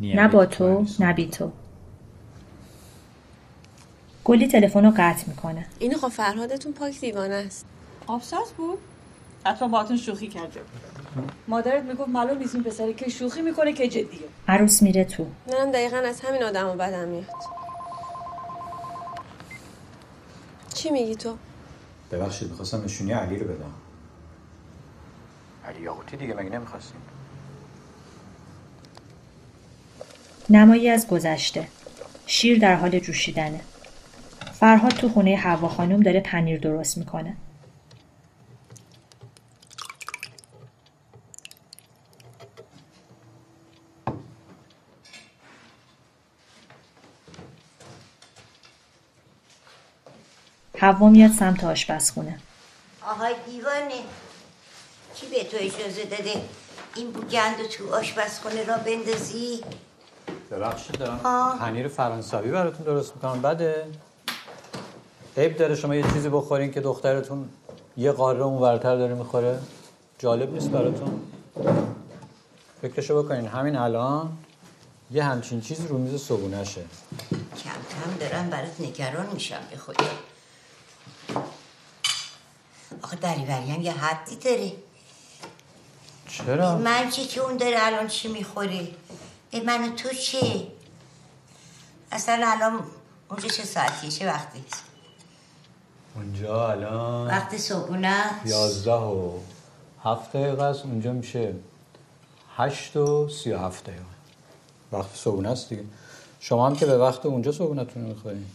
نه 0.00 0.28
با 0.28 0.46
تو 0.46 0.86
نه 0.98 1.12
بی 1.12 1.26
تو. 1.26 1.52
گلی 4.24 4.48
تلفن 4.48 4.84
رو 4.84 4.90
قطع 4.96 5.28
می‌کنه. 5.28 5.66
این 5.78 5.94
خب 5.94 6.08
فرهادتون 6.08 6.72
پاک 6.72 7.00
دیوانه 7.00 7.34
است. 7.34 7.66
آبساز 8.06 8.52
بود؟ 8.56 8.78
حتما 9.46 9.68
باهاتون 9.68 9.96
شوخی 9.96 10.28
کرده 10.28 10.60
مادرت 11.48 11.82
می‌گفت 11.82 12.08
معلوم 12.08 12.38
نیست 12.38 12.54
این 12.54 12.64
پسری 12.64 12.94
که 12.94 13.10
شوخی 13.10 13.42
می‌کنه 13.42 13.72
که 13.72 13.88
جدیه. 13.88 14.20
عروس 14.48 14.82
میره 14.82 15.04
تو. 15.04 15.26
منم 15.46 15.72
دقیقا 15.72 15.96
از 15.96 16.20
همین 16.20 16.42
آدم 16.42 16.76
بدم 16.76 17.08
میاد. 17.08 17.24
چی 20.74 20.90
میگی 20.90 21.14
تو؟ 21.14 21.36
ببخشید 22.12 22.48
می‌خواستم 22.48 22.84
نشونی 22.84 23.12
علی 23.12 23.38
رو 23.38 23.46
بدم. 23.46 23.72
علی 25.64 25.82
یاقوتی 25.82 26.16
دیگه 26.16 26.34
مگه 26.34 26.50
نمی‌خواستیم 26.50 27.00
نمایی 30.50 30.88
از 30.88 31.08
گذشته. 31.08 31.68
شیر 32.26 32.58
در 32.58 32.74
حال 32.74 32.98
جوشیدنه. 32.98 33.60
فرهاد 34.60 34.92
تو 34.92 35.08
خونه 35.08 35.36
حوا 35.36 35.68
خانم 35.68 36.02
داره 36.02 36.20
پنیر 36.20 36.60
درست 36.60 36.98
می‌کنه. 36.98 37.36
حوا 50.78 51.08
میاد 51.08 51.30
سمت 51.30 51.64
آشپزخونه. 51.64 52.38
آهای 53.02 53.34
دیوانه. 53.46 53.94
کی 55.14 55.26
به 55.26 55.44
تو 55.44 55.56
اجازه 55.60 56.04
داده 56.04 56.42
این 56.96 57.10
بوگند 57.10 57.56
تو 57.70 57.94
آشپزخونه 57.94 58.64
را 58.64 58.76
بندازی؟ 58.76 59.60
ببخشید 60.50 60.98
دارم. 60.98 61.18
پنیر 61.58 61.88
فرانسوی 61.88 62.50
براتون 62.50 62.86
درست 62.86 63.14
می‌کنم. 63.14 63.42
بده. 63.42 63.86
عیب 65.36 65.56
داره 65.56 65.74
شما 65.74 65.94
یه 65.94 66.12
چیزی 66.12 66.28
بخورین 66.28 66.72
که 66.72 66.80
دخترتون 66.80 67.48
یه 67.96 68.12
قاره 68.12 68.42
اون 68.42 68.62
ورتر 68.62 68.96
داره 68.96 69.14
می‌خوره. 69.14 69.58
جالب 70.18 70.52
نیست 70.52 70.68
براتون. 70.68 71.20
فکرشو 72.82 73.22
بکنین. 73.22 73.46
همین 73.46 73.76
الان 73.76 74.32
یه 75.10 75.24
همچین 75.24 75.60
چیزی 75.60 75.88
رو 75.88 75.98
میز 75.98 76.22
صبونشه 76.22 76.80
کم 77.64 77.70
کم 77.70 78.18
دارم 78.20 78.50
برات 78.50 78.80
نگران 78.80 79.26
میشم 79.32 79.60
به 79.70 79.76
خدا. 79.76 80.04
آخه 83.02 83.16
دریوری 83.16 83.70
هم 83.70 83.82
یه 83.82 83.92
حدی 83.92 84.36
داره 84.36 84.72
چرا؟ 86.28 86.78
من 86.78 87.10
چی 87.10 87.24
که 87.24 87.40
اون 87.40 87.56
داره 87.56 87.76
الان 87.78 88.08
چی 88.08 88.28
می‌خوره؟ 88.28 88.88
به 89.50 89.60
من 89.60 89.88
و 89.88 89.94
تو 89.94 90.08
چه 90.08 90.66
اصلا 92.12 92.46
الان 92.46 92.84
اونجا 93.30 93.48
چه 93.48 93.64
ساعتیه؟ 93.64 94.10
چه 94.10 94.26
وقتی؟ 94.26 94.64
اونجا 96.14 96.70
الان 96.70 97.26
وقت 97.26 97.56
صبحونه. 97.56 98.24
یازده 98.44 98.92
و 98.92 99.38
هفت 100.04 100.32
دقیقه 100.32 100.62
است. 100.62 100.84
اونجا 100.84 101.12
میشه 101.12 101.54
هشت 102.56 102.96
و 102.96 103.28
سی 103.28 103.52
و 103.52 103.58
هفت 103.58 103.84
دقیقه. 103.84 104.02
وقت 104.92 105.14
صبحونه 105.14 105.48
است 105.48 105.68
دیگه. 105.68 105.84
شما 106.40 106.66
هم 106.66 106.76
که 106.76 106.86
به 106.86 106.98
وقت 106.98 107.26
اونجا 107.26 107.52
صبحونتون 107.52 108.02
می‌خورین. 108.02 108.46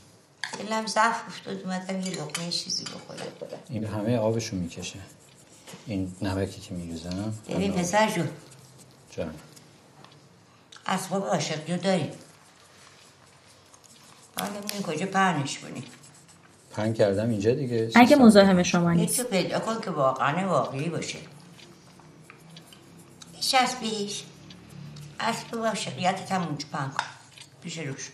دلم 0.59 0.87
ضعف 0.87 1.27
افتاد 1.27 1.61
اومدم 1.61 2.01
یه 2.01 2.11
لقمه 2.11 2.49
چیزی 2.49 2.83
بخورم. 2.83 3.59
این 3.69 3.85
همه 3.85 4.17
آبشو 4.17 4.55
می‌کشه. 4.55 4.99
این 5.85 6.15
نمکی 6.21 6.61
که 6.61 6.73
میریزم. 6.73 7.33
ببین 7.49 7.73
پسر 7.73 8.11
جون. 8.11 8.29
جان. 9.11 9.33
اسباب 10.87 11.27
عاشقی 11.27 11.73
رو 11.73 11.79
داری 11.79 12.11
حالا 14.39 14.51
نمی‌دونی 14.51 14.83
کجا 14.83 15.05
پهنش 15.05 15.59
کنی 15.59 15.83
پنگ 16.71 16.95
کردم 16.95 17.29
اینجا 17.29 17.53
دیگه. 17.53 17.91
اگه 17.95 18.15
مزاحم 18.15 18.63
شما 18.63 18.93
یکی 18.93 19.01
نیست 19.01 19.19
رو 19.19 19.25
پیدا 19.25 19.59
کن 19.59 19.81
که 19.81 19.91
واقعا 19.91 20.49
واقعی 20.49 20.89
باشه. 20.89 21.19
چسبیش 23.39 24.23
اسب 25.19 25.55
عاشقیتت 25.55 26.31
هم 26.31 26.43
اونجا 26.43 26.65
پهن 26.71 26.89
کن. 26.89 27.03
پیش 27.63 27.77
روش. 27.77 28.09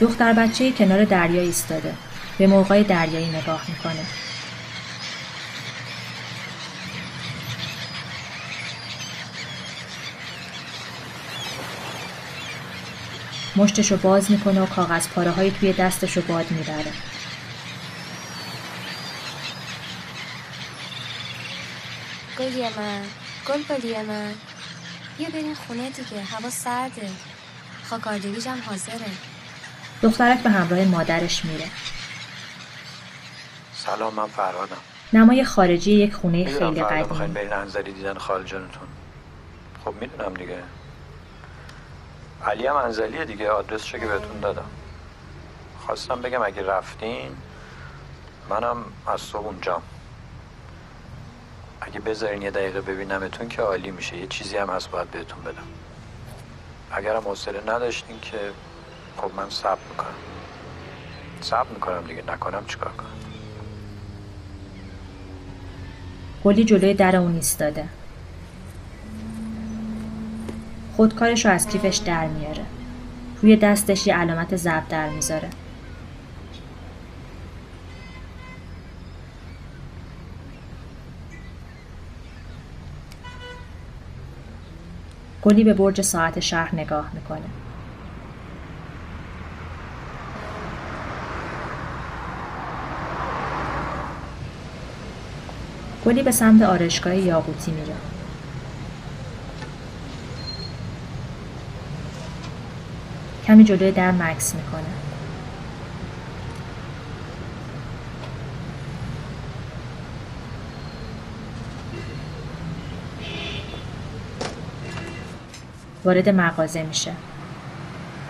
دختر 0.00 0.32
بچه 0.32 0.72
کنار 0.72 1.04
دریا 1.04 1.42
ایستاده. 1.42 1.94
به 2.38 2.46
موقع 2.46 2.82
دریایی 2.82 3.28
نگاه 3.28 3.70
می‌کنه. 3.70 4.06
مشتشو 13.56 13.96
باز 13.96 14.30
می‌کنه 14.30 14.60
و 14.60 14.66
کاغذ 14.66 15.08
پاره 15.08 15.30
های 15.30 15.50
توی 15.50 15.72
دستشو 15.72 16.20
باد 16.20 16.50
می‌بره. 16.50 16.92
گلی 22.38 22.62
من 22.62 23.02
گل 23.48 23.62
گلی 23.76 24.02
من. 24.02 24.34
بیا 25.18 25.28
بریم 25.28 25.54
خونه 25.54 25.90
دیگه 25.90 26.22
هوا 26.22 26.50
سرده. 26.50 27.10
خاکاردویج 27.90 28.48
هم 28.48 28.58
حاضره. 28.66 29.10
دخترک 30.02 30.38
به 30.38 30.50
همراه 30.50 30.84
مادرش 30.84 31.44
میره. 31.44 31.66
سلام 33.74 34.14
من 34.14 34.26
فرهادم. 34.26 34.76
نمای 35.12 35.44
خارجی 35.44 35.92
یک 35.92 36.14
خونه 36.14 36.38
می‌دونم 36.38 36.74
خیلی 36.74 36.82
قدیمی. 36.86 37.02
می‌خواین 37.02 37.32
برین 37.32 37.52
انزلی 37.52 37.92
دیدن 37.92 38.14
خال 38.14 38.44
جانتون. 38.44 38.88
خب 39.84 39.94
می‌دونم 40.00 40.34
دیگه. 40.34 40.56
علی 42.46 42.66
هم 42.66 42.76
انزلیه 42.76 43.24
دیگه 43.24 43.50
آدرسشو 43.50 43.98
که 43.98 44.06
بهتون 44.06 44.40
دادم. 44.40 44.70
خواستم 45.86 46.22
بگم 46.22 46.42
اگه 46.42 46.62
رفتین 46.62 47.36
منم 48.50 48.76
از 49.06 49.20
صبح 49.20 49.46
اونجام 49.46 49.82
اگه 51.80 52.00
بذارین 52.00 52.42
یه 52.42 52.50
دقیقه 52.50 52.80
ببینمتون 52.80 53.48
که 53.48 53.62
عالی 53.62 53.90
میشه. 53.90 54.16
یه 54.16 54.26
چیزی 54.26 54.56
هم 54.56 54.70
هست 54.70 54.90
باید 54.90 55.10
بهتون 55.10 55.42
بدم. 55.42 55.66
اگرم 56.92 57.22
حوصله 57.22 57.62
نداشتین 57.66 58.20
که 58.20 58.38
خب 59.16 59.30
من 59.36 59.50
صبر 59.50 59.80
می‌کنم. 59.90 60.14
صبر 61.40 61.68
می‌کنم 61.68 62.02
دیگه 62.02 62.22
نکنم 62.28 62.66
چیکار 62.66 62.92
کنم. 62.92 63.06
گلی 66.44 66.64
جلوی 66.64 66.94
در 66.94 67.16
اون 67.16 67.34
ایستاده. 67.34 67.88
خودکارش 70.96 71.46
رو 71.46 71.52
از 71.52 71.68
کیفش 71.68 71.96
در 71.96 72.26
میاره. 72.26 72.64
روی 73.42 73.56
دستش 73.56 74.06
یه 74.06 74.16
علامت 74.16 74.56
ضرب 74.56 74.88
در 74.88 75.08
می‌ذاره. 75.08 75.48
گلی 85.42 85.64
به 85.64 85.74
برج 85.74 86.00
ساعت 86.00 86.40
شهر 86.40 86.74
نگاه 86.74 87.10
می‌کنه. 87.14 87.40
گلی 96.04 96.22
به 96.22 96.30
سمت 96.30 96.62
آرشگاه 96.62 97.16
یاقوتی 97.16 97.72
میره. 97.72 98.11
کمی 103.52 103.64
جلوی 103.64 103.92
در 103.92 104.10
مکس 104.10 104.54
می‌کنه. 104.54 104.82
وارد 116.04 116.28
مغازه 116.28 116.82
میشه. 116.82 117.12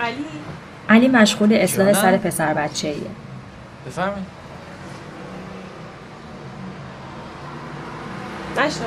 علی؟ 0.01 0.25
علی 0.89 1.09
مشغول 1.09 1.53
اصلاح 1.53 1.93
جانم؟ 1.93 2.03
سر 2.03 2.17
پسر 2.17 2.55
بچه 2.55 2.89
ایه 2.89 3.11
نشناختم 8.57 8.87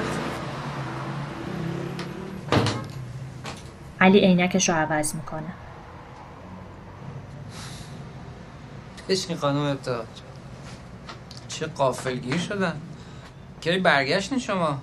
علی 4.01 4.19
عینکش 4.19 4.69
رو 4.69 4.75
عوض 4.75 5.15
می‌کنه. 5.15 5.64
بشین 9.09 9.37
خانم 9.37 9.57
ابتهاج 9.57 10.07
چه 11.47 11.65
قافلگیر 11.65 12.37
شدن؟ 12.37 12.81
کی 13.61 13.77
برگشتین 13.77 14.39
شما؟ 14.39 14.81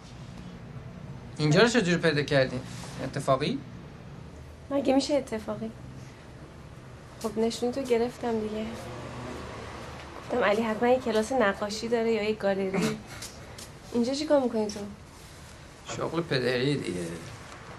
اینجا 1.39 1.61
رو 1.61 1.69
چجور 1.69 1.99
پیدا 1.99 2.23
کردین؟ 2.23 2.61
اتفاقی؟ 3.05 3.59
مگه 4.71 4.95
میشه 4.95 5.15
اتفاقی؟ 5.15 5.71
خب 7.23 7.39
نشونی 7.39 7.73
تو 7.73 7.83
گرفتم 7.83 8.41
دیگه. 8.41 8.67
گفتم 10.33 10.45
علی 10.45 10.63
حتما 10.63 10.89
یه 10.89 10.99
کلاس 10.99 11.33
نقاشی 11.33 11.89
داره 11.89 12.13
یا 12.13 12.23
یه 12.23 12.35
گالری. 12.35 12.99
اینجا 13.93 14.15
چی 14.15 14.27
کار 14.27 14.41
می‌کنی 14.41 14.67
تو؟ 14.67 14.81
شغل 15.87 16.21
پدری 16.21 16.77
دیگه. 16.77 17.01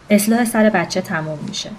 اصلاح 0.10 0.46
سر 0.46 0.70
بچه 0.70 1.02
تموم 1.02 1.40
میشه. 1.48 1.72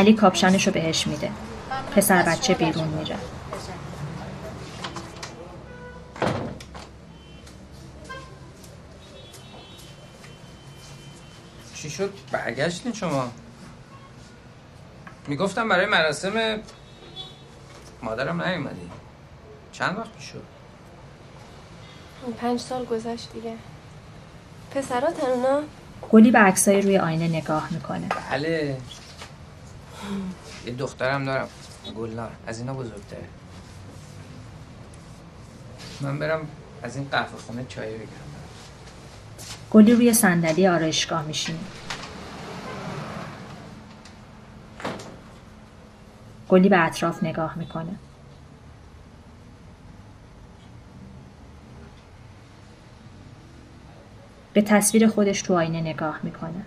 علی 0.00 0.12
کاپشنش 0.12 0.66
رو 0.66 0.72
بهش 0.72 1.06
میده. 1.06 1.30
پسر 1.96 2.22
بچه 2.22 2.54
بیرون 2.54 2.88
میره. 2.88 3.16
چی 11.74 11.90
شد؟ 11.90 12.12
برگشتین 12.32 12.92
شما. 12.92 13.28
می‌گفتم 15.26 15.68
برای 15.68 15.86
مراسم 15.86 16.58
مادرم 18.02 18.42
نیومدی. 18.42 18.90
چند 19.72 19.98
وقت 19.98 20.12
پیش 20.12 20.24
شد؟ 20.24 20.42
پنج 22.40 22.60
سال 22.60 22.84
گذشت 22.84 23.32
دیگه. 23.32 23.54
پسرا 24.74 25.10
تنونا؟ 25.10 25.62
گلی 26.10 26.30
به 26.30 26.38
عکسای 26.38 26.80
روی 26.80 26.98
آینه 26.98 27.28
نگاه 27.28 27.68
می‌کنه. 27.70 28.08
بله. 28.30 28.76
یه 30.66 30.72
دخترم 30.72 31.24
دارم. 31.24 31.48
گلنار. 31.96 32.30
از 32.46 32.58
اینا 32.58 32.74
بزرگتره. 32.74 33.24
من 36.00 36.18
برم 36.18 36.48
از 36.82 36.96
این 36.96 37.08
قهوه 37.08 37.38
خونه 37.38 37.64
چای 37.68 37.92
بگیرم. 37.92 38.10
گلی 39.70 39.92
روی 39.94 40.14
صندلی 40.14 40.68
آرایشگاه 40.68 41.22
میشینه 41.22 41.58
گلی 46.48 46.68
به 46.68 46.78
اطراف 46.86 47.22
نگاه 47.22 47.58
می‌کنه. 47.58 47.94
به 54.52 54.62
تصویر 54.62 55.08
خودش 55.08 55.42
تو 55.42 55.54
آینه 55.54 55.80
نگاه 55.80 56.20
می‌کنه. 56.22 56.64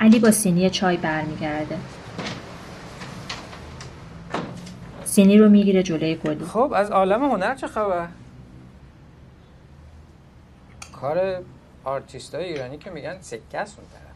علی 0.00 0.18
با 0.18 0.30
سینی 0.30 0.70
چای 0.70 0.96
برمیگرده. 0.96 1.78
سینی 5.04 5.38
رو 5.38 5.48
می‌گیره 5.48 5.82
جلوی 5.82 6.14
گلی. 6.14 6.44
خب 6.44 6.72
از 6.76 6.90
عالم 6.90 7.24
هنر 7.24 7.54
چه 7.54 7.66
خبر؟ 7.66 8.08
کار 10.92 11.42
آرتیست 11.84 12.34
های 12.34 12.44
ایرانی 12.44 12.78
که 12.78 12.90
میگن 12.90 13.18
سکه 13.20 13.58
است 13.58 13.78
اون 13.78 13.88
طرف. 13.92 14.10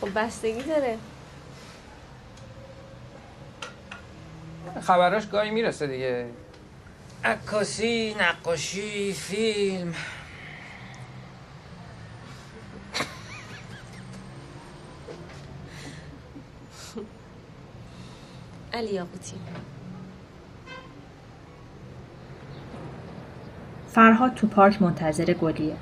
خب 0.00 0.18
بستگی 0.18 0.62
داره. 0.62 0.98
خبراش 4.80 5.26
گاهی 5.26 5.50
می‌رسه 5.50 5.86
دیگه. 5.86 6.26
عکاسی 7.24 8.16
نقاشی 8.20 9.12
فیلم. 9.12 9.94
علی 18.74 18.94
یاقوتی. 18.94 19.36
فرهاد 23.92 24.34
تو 24.34 24.46
پارک 24.46 24.82
منتظر 24.82 25.32
گلیه. 25.32 25.76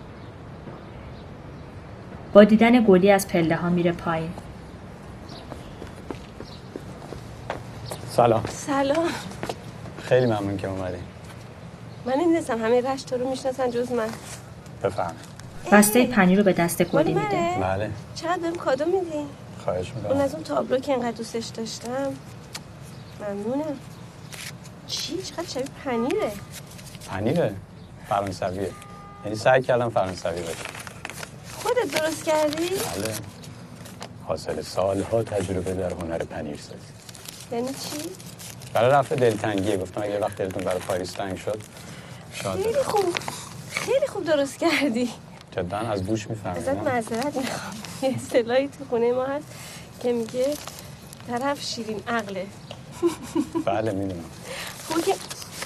با 2.32 2.44
دیدن 2.44 2.84
گلی 2.84 3.10
از 3.10 3.28
پله 3.28 3.56
ها 3.56 3.70
میره 3.70 3.92
پایین. 3.92 4.30
سلام. 8.10 8.44
سلام. 8.48 9.08
خیلی 10.02 10.26
ممنون 10.26 10.56
که 10.56 10.68
اومدین 10.68 11.02
من 12.06 12.12
نمی‌دونستم 12.12 12.64
همه 12.64 12.80
رشت 12.80 13.10
تو 13.10 13.16
رو 13.16 13.30
می‌شناسن 13.30 13.70
جز 13.70 13.92
من. 13.92 14.08
بفرمایید 14.82 15.32
بسته 15.72 16.06
پنیر 16.06 16.38
رو 16.38 16.44
به 16.44 16.52
دست 16.52 16.82
گلی 16.82 17.14
میده. 17.14 17.58
بله. 17.60 17.90
چقدر 18.14 18.38
بهم 18.38 18.54
کادو 18.54 18.84
میدی 18.84 19.26
خواهش 19.64 19.92
اون 19.92 20.02
می‌کنم 20.02 20.20
از 20.20 20.34
اون 20.34 20.42
تابلو 20.42 20.78
که 20.78 20.92
انقدر 20.92 21.10
دوستش 21.10 21.46
داشتم. 21.46 22.12
ممنونم. 23.28 23.78
چی؟ 24.86 25.22
چقدر 25.22 25.48
شبیه 25.48 25.66
پنیره؟ 25.84 26.32
پنیره؟ 27.10 27.54
فرانسویه 28.08 28.70
یعنی 29.24 29.36
سعی 29.36 29.62
کردم 29.62 29.90
فرانسوی 29.90 30.40
بگم 30.40 30.52
خودت 31.56 32.00
درست 32.00 32.24
کردی؟ 32.24 32.68
بله. 32.68 33.14
حاصل 34.26 34.62
سالها 34.62 35.22
تجربه 35.22 35.74
در 35.74 35.94
هنر 35.94 36.18
پنیر 36.18 36.56
سازی. 36.56 36.78
یعنی 37.52 37.68
چی؟ 37.68 38.10
برای 38.72 38.90
رفع 38.90 39.14
دلتنگیه. 39.14 39.76
گفتم 39.76 40.02
اگه 40.02 40.18
وقت 40.18 40.36
دلتون 40.36 40.64
برای 40.64 40.78
پاریس 40.78 41.12
تنگ 41.12 41.36
شد 41.36 41.60
خیلی 42.32 42.82
خوب. 42.84 43.16
خیلی 43.70 44.06
خوب 44.06 44.24
درست 44.24 44.58
کردی. 44.58 45.10
جدا 45.56 45.78
از 45.78 46.02
بوش 46.02 46.26
ازت 46.26 46.46
می‌فهمم 46.46 46.84
معذرت 46.84 47.36
می‌خوام. 47.36 47.74
یه 48.02 48.14
اصطلاحی 48.16 48.68
تو 48.68 48.84
خونه 48.90 49.12
ما 49.12 49.24
هست 49.24 49.46
که 50.00 50.12
میگه 50.12 50.54
طرف 51.28 51.60
شیرین 51.60 52.02
عقله. 52.08 52.46
بله 53.66 53.92
می‌دونم. 53.92 54.24
خوب 54.88 55.04
که 55.04 55.14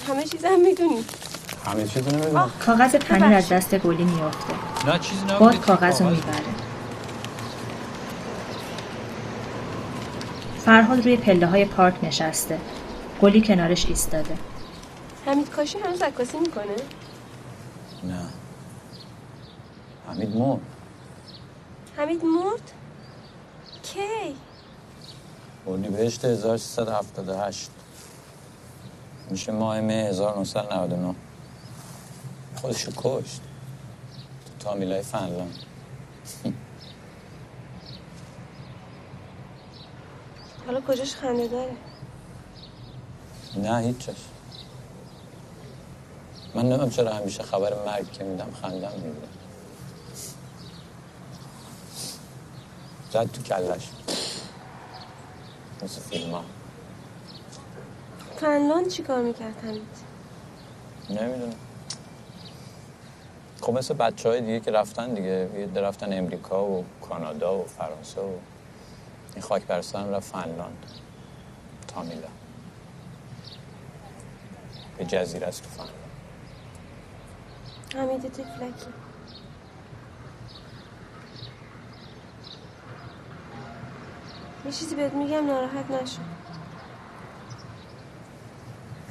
همه 0.08 0.24
چیزم 0.24 0.60
می‌دونی. 0.60 1.04
همه 1.66 1.84
چیز 1.84 2.08
نمی‌دونم 2.08 2.50
کاغذ 2.66 2.94
پنیر 2.96 3.36
از 3.36 3.48
دست 3.48 3.74
گلی 3.78 4.04
میافته. 4.04 4.54
نه 4.86 4.98
چیزی 4.98 5.20
نبوده. 5.24 5.38
باد 5.38 5.60
کاغذ 5.60 6.02
رو 6.02 6.10
می‌بره. 6.10 6.34
فرهاد 10.64 11.04
روی 11.04 11.16
پله 11.16 11.46
های 11.46 11.64
پارک 11.64 11.94
نشسته. 12.02 12.58
گلی 13.22 13.40
کنارش 13.42 13.86
ایستاده. 13.86 14.36
حمید 15.26 15.50
کاشی 15.50 15.78
هنوز 15.78 16.02
عکاسی 16.02 16.38
می‌کنه؟ 16.38 16.64
نه. 18.04 18.20
حمید 20.08 20.36
مرد. 20.36 20.60
حمید 21.96 22.24
مرد؟ 22.24 22.72
کی؟ 23.82 24.36
اردیبهشت 25.66 26.24
1378 26.24 27.70
میشه 29.30 29.52
ماه 29.52 29.80
مه 29.80 29.92
1999 29.92 31.14
خودشو 32.56 32.92
کشت. 32.96 33.40
تو 34.46 34.64
تامیلای 34.68 35.02
فنلاند. 35.02 35.58
حالا 40.66 40.80
کجاش 40.80 41.14
خنده 41.14 41.48
داره؟ 41.48 41.76
نه 43.56 43.78
هیچ 43.86 44.06
جاش 44.06 44.16
من 46.54 46.68
نمیم 46.68 46.90
چرا 46.90 47.14
همیشه 47.14 47.42
خبر 47.42 47.84
مرگ 47.86 48.12
که 48.12 48.24
میدم 48.24 48.50
خندم 48.62 48.92
می‌گیره 48.92 49.28
زد 53.12 53.32
تو 53.32 53.42
کلش 53.42 53.88
مثل 55.82 56.00
فیلم 56.00 56.30
ها 56.30 56.44
فنلاند 58.36 58.88
چی 58.88 59.02
کار 59.02 59.22
می‌کرد 59.22 59.64
حمید؟ 59.64 59.82
نمی‌دونم. 61.10 61.54
خب 63.60 63.72
مثل 63.72 63.94
بچه 63.94 64.28
های 64.28 64.40
دیگه 64.40 64.60
که 64.60 64.70
رفتن 64.70 65.14
دیگه 65.14 65.50
یه 65.74 65.80
رفتن 65.80 66.18
امریکا 66.18 66.64
و 66.64 66.84
کانادا 67.08 67.58
و 67.58 67.64
فرانسه 67.64 68.20
و 68.20 68.30
این 69.34 69.42
خاک 69.42 69.62
برستان 69.62 70.10
رفت 70.10 70.32
فنلاند. 70.32 70.86
تامیلا. 71.88 72.28
به 74.98 75.04
جزیره 75.04 75.46
است 75.46 75.62
تو 75.62 75.68
فنلاند. 75.68 75.92
حمید 77.94 78.32
تفلکی 78.32 79.05
یه 84.66 84.72
چیزی 84.72 84.94
بهت 84.94 85.12
میگم 85.12 85.46
ناراحت 85.46 85.90
نشو. 85.90 86.20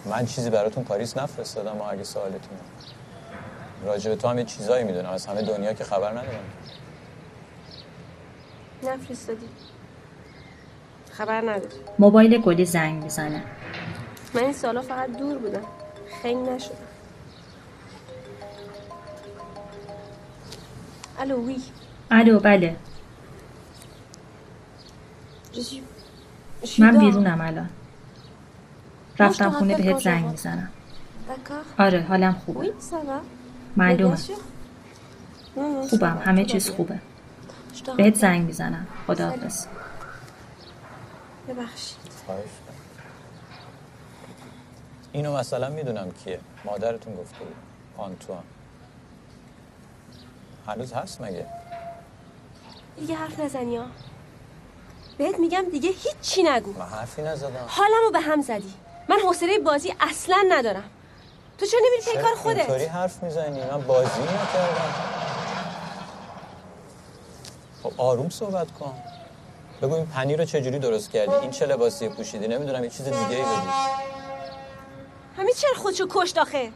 من 0.05 0.25
چیزی 0.25 0.49
براتون 0.49 0.83
پاریس 0.83 1.17
نفرستادم 1.17 1.77
و 1.77 1.83
اگه 1.83 2.03
سوالتونه 2.03 2.59
راجع 3.85 4.09
به 4.09 4.15
تو 4.15 4.27
هم 4.27 4.37
یه 4.37 4.43
چیزایی 4.43 4.83
می‌دونم. 4.83 5.09
از 5.09 5.25
همه 5.25 5.41
دنیا 5.41 5.73
که 5.73 5.83
خبر 5.83 6.11
ندارم. 6.11 6.43
نفرستادی. 8.83 9.49
خبر 11.11 11.41
نداری. 11.41 11.75
موبایل 11.99 12.41
گلی 12.41 12.65
زنگ 12.65 13.03
می‌زنه. 13.03 13.43
من 14.33 14.43
این 14.43 14.53
سالا 14.53 14.81
فقط 14.81 15.17
دور 15.17 15.37
بودم. 15.37 15.65
خیلی 16.21 16.41
نشدم. 16.41 16.75
الو 21.19 21.47
وی. 21.47 21.61
الو 22.11 22.39
بله. 22.39 22.75
من. 26.79 26.97
بیرونم 26.97 27.41
الان. 27.41 27.69
رفتم 29.19 29.51
خونه 29.51 29.77
بهت 29.77 29.99
زنگ. 29.99 30.25
می‌زنم. 30.25 30.69
آره 31.79 32.01
حالم 32.01 32.33
خوبه. 32.45 32.73
معلومه. 33.75 34.17
خوبم 35.89 36.21
همه 36.25 36.45
چیز. 36.45 36.69
خوبه. 36.69 36.99
بهت. 37.97 38.15
زنگ 38.15 38.45
می‌زنم. 38.45 38.87
خداحافظ. 39.07 39.65
ببخشید. 41.47 41.97
اینو 45.11 45.37
مثلا 45.37 45.69
می‌دونم 45.69 46.11
کیه 46.11 46.39
مادرتون 46.65 47.15
گفته 47.15 47.39
بود 47.39 47.55
آنتوان 47.97 48.43
هنوز 50.67 50.93
هست 50.93 51.21
مگه 51.21 51.45
دیگه 52.99 53.15
حرف 53.15 53.39
نزنی 53.39 53.77
ها 53.77 53.85
بهت 55.18 55.39
میگم 55.39 55.66
دیگه 55.72 55.89
هیچی 55.89 56.43
نگو. 56.43 56.74
من 56.74 56.86
حرفی 56.86 57.22
نزدم. 57.22 57.66
حالمو 57.68 58.11
به 58.13 58.20
هم 58.20 58.41
زدی. 58.41 58.74
من 59.09 59.20
حوصله 59.20 59.59
بازی 59.59 59.95
اصلا 59.99 60.38
ندارم. 60.49 60.89
تو 61.57 61.66
چرا 61.66 61.80
نمیری 61.80 62.01
پی 62.11 62.24
کار 62.24 62.57
اینطوری 62.57 62.63
خودت 62.63 62.91
حرف 62.91 63.24
می‌زنی؟ 63.24 63.59
من 63.72 63.82
بازی 63.82 64.22
نکردم. 64.22 64.93
خب 67.84 67.91
آروم 67.97 68.30
صحبت 68.30 68.68
کن. 68.80 68.93
بگو 69.82 69.93
این 69.93 70.05
پنیر 70.05 70.39
رو 70.39 70.45
چجوری 70.45 70.80
درست 70.80 71.11
کردی؟ 71.11 71.36
این 71.36 71.51
چه 71.51 71.66
لباسی 71.66 72.09
پوشیدی؟ 72.09 72.47
نمی‌دونم 72.47 72.84
یه 72.84 72.89
چیز 72.89 73.05
دیگه 73.05 73.30
ای 73.30 73.41
بگو 73.41 73.72
همین 75.38 75.53
چرا 75.57 75.74
خودشو 75.76 76.07
کشت 76.09 76.38
آخه. 76.38 76.72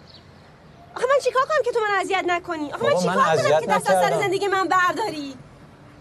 آخه 0.95 1.05
من 1.05 1.19
چیکار 1.23 1.43
کنم 1.45 1.63
که 1.65 1.71
تو 1.71 1.79
من 1.79 1.99
اذیت 1.99 2.23
نکنی؟ 2.27 2.73
آخه 2.73 2.85
من 2.85 2.99
چیکار 2.99 3.15
کنم 3.15 3.59
که 3.59 3.67
دست 3.67 3.89
از 3.89 4.09
سر. 4.09 4.19
زندگی 4.19 4.47
من 4.47 4.67
برداری؟ 4.67 5.37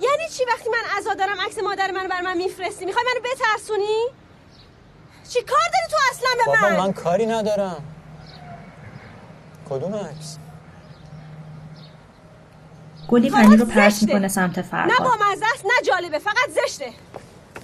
یعنی 0.01 0.29
چی 0.33 0.45
وقتی 0.45 0.71
من 0.71 0.99
عزا 0.99 1.15
دارم 1.15 1.41
عکس 1.41 1.59
مادر 1.59 1.91
من 1.91 2.09
بر 2.09 2.21
من 2.21 2.37
میفرستی؟ 2.37 2.87
می‌خوای 2.87 3.05
منو 3.05 3.21
بترسونی؟ 3.35 4.07
چی 5.29 5.43
کار 5.43 5.59
داری 5.59 5.91
تو 5.91 5.97
اصلا 6.11 6.29
به 6.39 6.45
بابا 6.47 6.69
من؟ 6.69 6.77
من 6.87 6.93
کاری 6.93 7.27
ندارم. 7.27 7.85
کدوم 9.71 9.95
عکس؟ 9.95 10.39
گلی 13.09 13.31
پنیر 13.31 13.61
رو 13.61 13.67
زشته. 13.67 14.07
می‌کنه 14.07 14.29
سمت 14.29 14.59
نه 14.59 14.65
فرهاد. 14.65 14.99
با 14.99 15.27
مزه 15.33 15.47
است 15.55 15.65
نه 15.65 15.73
جالبه 15.87 16.19
فقط 16.19 16.51
زشته. 16.51 16.93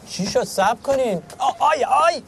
چی 0.09 0.27
شد؟ 0.27 0.45
سب 0.45 0.83
کنین. 0.83 1.23
آی 1.59 1.85
آی 1.85 2.23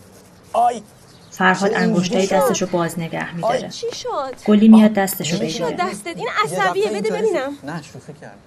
آی. 0.53 0.83
فرهاد 1.31 1.75
انگشتای؟ 1.75 2.27
دستشو 2.27 2.67
باز 2.67 2.99
نگه 2.99 3.35
میداره. 3.35 3.69
چی 3.69 3.87
شد؟ 3.95 4.35
گلی 4.47 4.69
میاد 4.69 4.93
دستشو 4.93 5.39
چی 5.39 5.51
شد؟ 5.51 5.65
بگیره. 5.65 5.91
دستت؟ 5.91 6.17
این 6.17 6.29
عصبیه 6.45 6.91
بده 6.91 7.11
ببینم. 7.11 7.59
نه 7.63 7.83
شوخی 7.83 8.13
کرد 8.21 8.39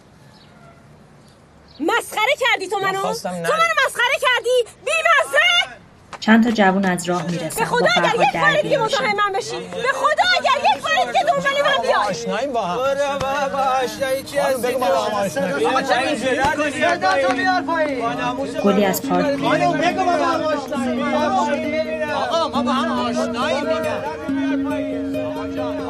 مسخره 1.80 2.34
کردی 2.40 2.68
تو 2.68 2.80
منو؟ 2.80 3.02
تو 3.02 3.08
منو. 3.30 3.44
مسخره 3.86 4.16
کردی؟ 4.22 4.66
بی 4.86 4.92
مزه 4.92 5.76
چند 6.20 6.44
تا 6.44 6.52
جوون 6.52 6.86
از 6.86 7.10
راه 7.10 7.24
به 7.24 7.32
می‌رسن 7.32 7.60
با 7.60 7.66
خدا 7.66 7.88
اگر 7.96 8.16
یک 8.16 8.34
بار 8.42 8.62
دیگه. 8.62 8.78
مزاحم 8.78 9.16
من 9.16 9.32
بشی. 9.34 9.60
به 9.60 9.88
خدا 9.94 10.24
اگر 10.40 10.76
یک 10.76 10.84
بار 10.84 11.14
که 11.14 11.20
دنبال 11.24 11.62
من 11.76 11.82
بیاید 11.82 11.96
آشناییم 12.10 12.54
با 12.54 12.62
هم. 12.62 12.78
برو 12.78 13.20
بابا 13.20 13.64
آشنایی 13.84 14.24
چی 14.24 14.38
هستی؟ 14.38 14.62
بگو 14.62 14.80
من 14.80 14.88
با 14.88 14.96
هم 15.04 15.14
آشنایی. 15.26 15.66
آقا 15.66 15.82
چرا 15.82 15.98
اینجوری؟ 15.98 16.38
کنی 16.58 16.72
صداتو 16.72 17.34
بیار 17.34 17.62
پایین 17.62 18.62
گلی 18.64 18.86
از 18.86 19.02
پارک 19.02 19.40
خانم 19.42 19.72
بگو 19.72 20.04
ما 20.04 20.12
هم 20.12 20.42
آشناییم 20.44 22.10
آقا 22.12 22.48
ما 22.50 22.62
با 22.64 22.72
هم 22.72 22.92
آشناییم 23.00 23.66
میگم 23.66 24.04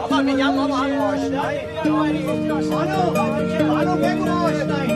آقا 0.04 0.22
میگم. 0.22 0.54
ما 0.54 0.68
با 0.68 0.76
هم 0.76 1.02
آشناییم 1.02 1.62
خانم 2.70 3.08
خانم 3.76 4.02
بگو 4.02 4.26
ما 4.26 4.44
آشناییم 4.50 4.89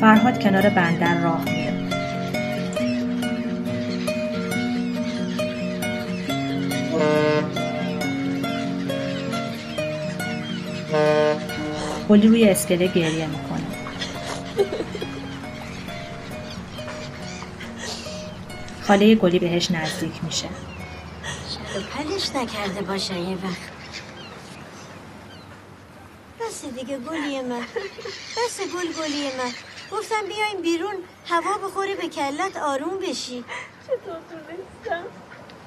فرهاد 0.00 0.42
کنار 0.42 0.68
بندر 0.68 1.22
راه 1.22 1.44
میره. 1.44 1.70
گلی 12.08 12.28
روی 12.28 12.48
اسکله 12.48 12.86
گریه 12.86 13.26
می‌کنه. 13.26 13.66
خاله 18.82 19.14
گلی 19.14 19.38
بهش 19.38 19.70
نزدیک 19.70 20.24
میشه. 20.24 20.48
پلش 21.94 22.36
نکرده 22.36 22.82
باشه 22.82 23.18
یه 23.18 23.36
وقت. 23.36 23.70
بس 26.40 26.64
دیگه 26.64 26.98
گلی 26.98 27.40
من. 27.40 27.60
بس 28.36 28.60
گل 28.60 29.02
گلی 29.02 29.30
من. 29.38 29.69
گفتم 29.92 30.26
بیایم 30.26 30.62
بیرون 30.62 31.04
هوا 31.28 31.58
بخوری 31.58 31.94
به 31.94 32.08
کلت 32.08 32.56
آروم 32.56 32.98
بشی. 32.98 33.44
چطور 33.86 34.16
تونستم؟ 34.30 35.04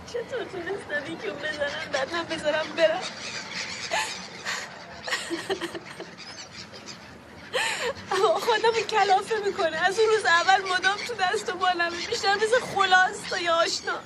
چطور 0.08 0.44
تونستم 0.44 1.14
یکی 1.14 1.28
رو 1.28 1.34
بزنم 1.36 1.92
بعد 1.94 2.14
من 2.14 2.24
بذارم 2.24 2.68
برم؟ 2.78 3.02
خودم 8.40 8.72
کلافه 8.90 9.36
می‌کنه. 9.46 9.78
از 9.78 10.00
اون 10.00 10.10
روز 10.10 10.26
اول 10.26 10.62
مدام 10.62 10.98
تو 10.98 11.14
دست 11.14 11.50
و 11.50 11.58
بالمه. 11.58 12.08
بیشتر 12.08 12.36
مثل 12.36 12.60
خلاص 12.76 13.42
یا 13.42 13.56
آشنا. 13.56 14.00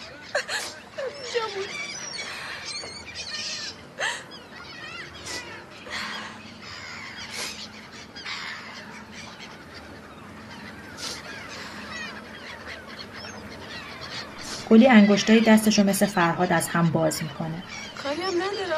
گلی 14.69 14.87
انگشتای 14.87 15.39
دستشو 15.39 15.83
مثل 15.83 16.05
فرهاد 16.05 16.53
از 16.53 16.67
هم 16.67 16.91
باز 16.91 17.23
می‌کنه. 17.23 17.63
کاری 18.03 18.21
هم 18.21 18.33
نداره 18.33 18.75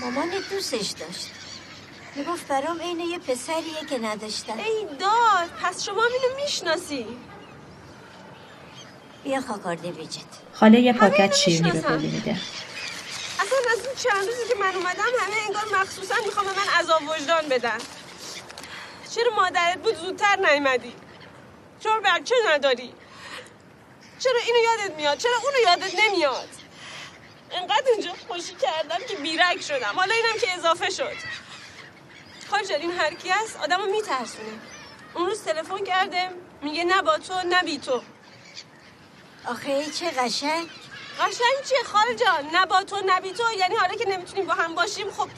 مامانت 0.00 0.50
دوستش 0.50 0.90
داشت. 0.90 1.30
می‌گفت 2.16 2.48
برام 2.48 2.80
عین 2.80 3.00
یه 3.00 3.18
پسریه 3.18 3.86
که 3.90 3.98
نداشتم. 3.98 4.58
ای 4.58 4.86
داد 5.00 5.50
پس 5.62 5.84
شما 5.84 6.02
اینو 6.04 6.42
می‌شناسی؟ 6.44 7.06
بیا 9.24 9.40
خاکارده 9.40 9.92
بیجت 9.92 10.20
خاله 10.52 10.80
یه 10.80 10.92
پاکت 10.92 11.34
شیرینی 11.34 11.70
به. 11.70 11.80
گلی 11.80 12.08
میده. 12.08 12.30
اصلا 13.40 13.58
از 13.72 13.86
این 13.86 13.94
چند 14.04 14.26
روزی 14.26 14.48
که 14.48 14.54
من 14.60 14.74
اومدم 14.74 15.12
همه 15.20 15.36
انگار 15.46 15.80
مخصوصا 15.80 16.14
می‌خوام 16.26 16.46
به 16.46 16.52
من 16.52 16.80
عذاب 16.80 17.02
وجدان 17.02 17.48
بدن. 17.48 17.78
چرا 19.14 19.34
مادرت 19.36 19.78
بود 19.78 19.94
زودتر 19.94 20.36
نیومدی؟ 20.36 20.94
چرا 21.80 22.00
بچه 22.00 22.34
نداری؟ 22.48 22.94
چرا 24.18 24.40
اینو 24.46 24.58
یادت 24.58 24.96
میاد؟ 24.96 25.18
چرا 25.18 25.32
اونو 25.44 25.58
یادت 25.68 25.94
نمیاد؟ 26.00 26.48
انقدر 27.50 27.90
اونجا 27.92 28.12
خوشی 28.28 28.54
کردم 28.54 28.98
که 29.08 29.16
بیرک 29.16 29.62
شدم. 29.62 29.92
حالا 29.96 30.14
اینم 30.14 30.40
که 30.40 30.54
اضافه 30.54 30.90
شد. 30.90 31.16
خاجر 32.50 32.76
این 32.76 32.90
هر 32.90 33.14
کی 33.14 33.28
هست 33.28 33.56
آدمو 33.56 33.86
میترسونه. 33.86 34.58
اون 35.14 35.26
روز 35.26 35.44
تلفن 35.44 35.84
کرده 35.84 36.30
میگه 36.62 36.84
نه 36.84 37.02
با 37.02 37.18
تو 37.18 37.34
نه 37.48 37.62
بی 37.62 37.78
تو. 37.78 38.02
آخه 39.46 39.90
چه 39.90 40.10
قشنگ؟ 40.10 40.70
قشنگ 41.20 41.64
چیه 41.68 41.82
خاله 41.84 42.14
جان؟ 42.14 42.46
نه 42.52 42.66
با 42.66 42.82
تو 42.82 43.00
نه 43.06 43.20
بی 43.20 43.32
تو. 43.32 43.42
یعنی 43.58 43.76
حالا 43.76 43.94
که 43.94 44.08
نمی‌تونیم 44.08 44.46
با 44.46 44.54
هم 44.54 44.74
باشیم 44.74 45.10
خب 45.10 45.28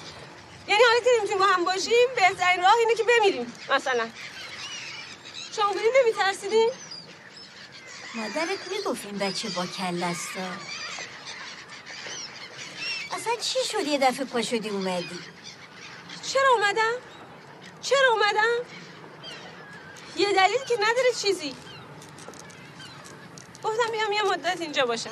یعنی 0.68 0.82
حالا 0.82 1.00
که 1.04 1.10
نمی‌تونیم 1.18 1.38
با 1.38 1.46
هم 1.46 1.64
باشیم 1.64 2.08
بهترین 2.16 2.62
راه 2.62 2.74
اینه 2.78 2.94
که 2.94 3.04
بمیریم 3.04 3.52
مثلا. 3.70 4.08
شما 5.56 5.72
بودین 5.72 5.92
نمیترسیدین؟ 6.04 6.70
مادرت 8.14 8.68
می‌گفت 8.70 9.06
این 9.06 9.18
بچه 9.18 9.48
با 9.48 9.66
کل 9.66 10.02
است 10.02 10.28
اصلا 13.12 13.36
چی 13.42 13.58
شد 13.72 13.86
یه 13.86 13.98
دفعه 13.98 14.24
پا 14.24 14.42
شدی 14.42 14.68
اومدی؟ 14.68 15.18
چرا 16.32 16.50
اومدم؟ 16.56 16.92
چرا 17.82 18.12
اومدم؟ 18.12 18.66
یه 20.16 20.32
دلیل 20.32 20.64
که 20.68 20.74
نداره 20.74 21.12
چیزی. 21.22 21.54
گفتم 23.64 23.92
بیام 23.92 24.12
یه 24.12 24.22
مدت 24.22 24.60
اینجا 24.60 24.86
باشم. 24.86 25.10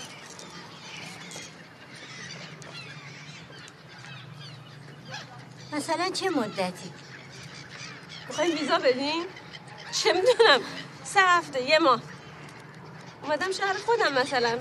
مثلا 5.77 6.11
چه 6.11 6.31
مدتی؟ 6.31 6.93
می‌خوایم 8.29 8.59
ویزا 8.59 8.79
بدیم 8.79 9.25
چه 10.03 10.13
می‌دونم. 10.13 10.61
سه 11.05 11.21
هفته 11.21 11.63
یه 11.63 11.79
ماه. 11.79 12.03
اومدم 13.23 13.53
شهر 13.53 13.75
خودم 13.87 14.13
مثلا. 14.13 14.59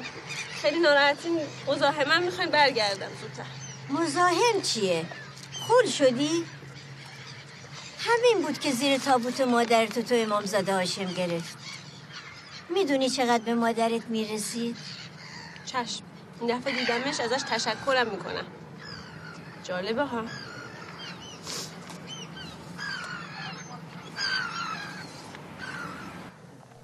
خیلی 0.61 0.79
ناراحتیم 0.79 1.37
مزاحمم 1.67 2.23
می‌خوایم 2.23 2.49
برگردم 2.49 3.09
زودتر. 3.21 3.45
مزاحم 3.89 4.61
چیه؟ 4.63 5.05
خول 5.67 5.87
شدی؟ 5.87 6.45
همین 7.99 8.41
بود 8.45 8.59
که 8.59 8.71
زیر 8.71 8.97
تابوت 8.97 9.41
مادرت 9.41 9.97
و 9.97 10.01
تو 10.01 10.15
امامزاده 10.15 10.73
هاشم 10.73 11.05
گرفت. 11.05 11.57
می‌دونی 12.69 13.09
چقدر 13.09 13.43
به 13.43 13.53
مادرت 13.53 14.05
می‌رسید؟ 14.05 14.77
چشم. 15.65 16.03
این 16.41 16.57
دفعه 16.57 16.73
دیدمش 16.73 17.19
ازش 17.19 17.43
تشکرم 17.49 18.07
می‌کنم. 18.07 18.45
جالبه 19.63 20.03
ها؟ 20.03 20.23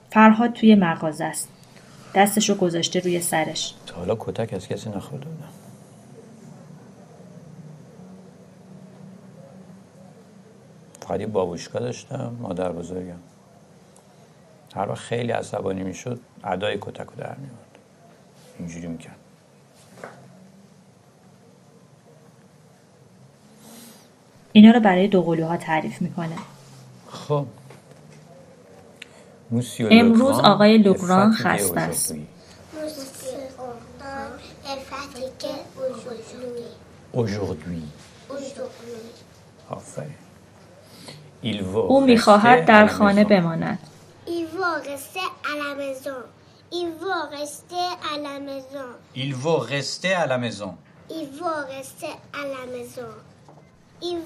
فرهاد 0.10 0.54
توی 0.54 0.76
مغازه 0.76 1.26
است. 1.26 1.50
دستشو 2.16 2.56
گذاشته 2.56 3.00
روی 3.00 3.22
سرش. 3.22 3.74
تا 3.86 3.96
حالا 3.96 4.18
کتک 4.20 4.54
از 4.54 4.68
کسی 4.68 4.90
نخورده 4.90 5.26
بودم. 5.26 5.50
فقط 11.02 11.20
یه 11.20 11.28
بابوشکا 11.28 11.80
داشتم 11.80 12.36
مادر 12.42 12.72
بزرگم. 12.72 13.20
هر 14.76 14.90
وقت 14.90 14.98
خیلی 14.98 15.32
عصبانی 15.32 15.84
می‌شد 15.84 16.20
ادای 16.44 16.78
کتک 16.82 17.08
رو 17.08 17.16
در 17.18 17.36
میورد 17.36 17.78
اینجوری 18.60 18.88
می‌کرد. 18.88 19.16
اینا 24.52 24.72
رو 24.72 24.80
برای 24.80 25.08
دوقلوها 25.08 25.58
تعریف 25.58 26.02
می‌کنه. 26.02 26.36
خب. 27.10 27.46
امروز 29.92 30.40
آقای 30.40 30.78
لوگران 30.78 31.34
خسته 31.34 31.80
است. 31.80 32.16
او 41.88 42.06
می‌خواهد 42.06 42.66
در 42.66 42.88
خانه 42.88 43.24
بماند. 43.24 43.80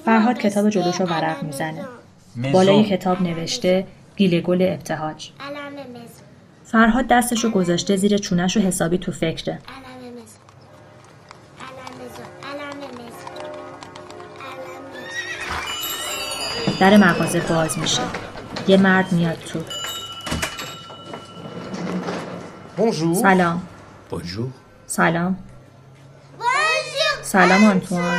فرهاد 0.05 0.38
کتاب 0.38 0.69
جلوش 0.69 0.99
رو 0.99 1.05
ورق 1.05 1.43
می‌زنه. 1.43 1.86
بالای 2.53 2.84
کتاب 2.84 3.21
نوشته 3.21 3.88
گل 4.28 4.61
ابتهاج. 4.61 5.30
فرهاد 6.63 7.07
دستشو 7.07 7.51
گذاشته 7.51 7.95
زیر 7.95 8.17
چونش 8.17 8.57
و 8.57 8.59
حسابی 8.59 8.97
تو 8.97 9.11
فکره. 9.11 9.59
در 16.80 16.97
مغازه 16.97 17.39
باز 17.39 17.80
میشه. 17.80 18.01
یه 18.67 18.78
مرد 18.78 19.11
میاد 19.11 19.38
تو. 19.38 19.59
Bonjour. 22.78 23.21
سلام. 23.21 23.61
Bonjour. 24.11 24.49
سلام. 24.86 25.38
سلام 27.21 27.65
آنتوان. 27.65 28.17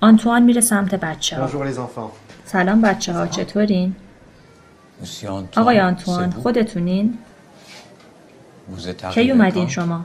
آنتوان. 0.00 0.42
میره 0.42 0.60
سمت 0.60 0.94
بچه 0.94 1.36
ها 1.36 1.48
Bonjour 1.48 1.74
les 1.74 1.78
enfants. 1.78 2.12
سلام 2.44 2.80
بچه 2.80 3.12
ها 3.12 3.26
چطورین؟ 3.26 3.96
آقای 5.56 5.80
آنتوان 5.80 6.30
خودتونین؟ 6.30 7.18
کی 9.14 9.30
اومدین 9.30 9.68
شما؟ 9.68 10.04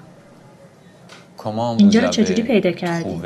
اینجا 1.78 2.00
رو 2.00 2.08
چجوری 2.08 2.44
پیدا 2.44 2.72
کردی؟ 2.72 3.22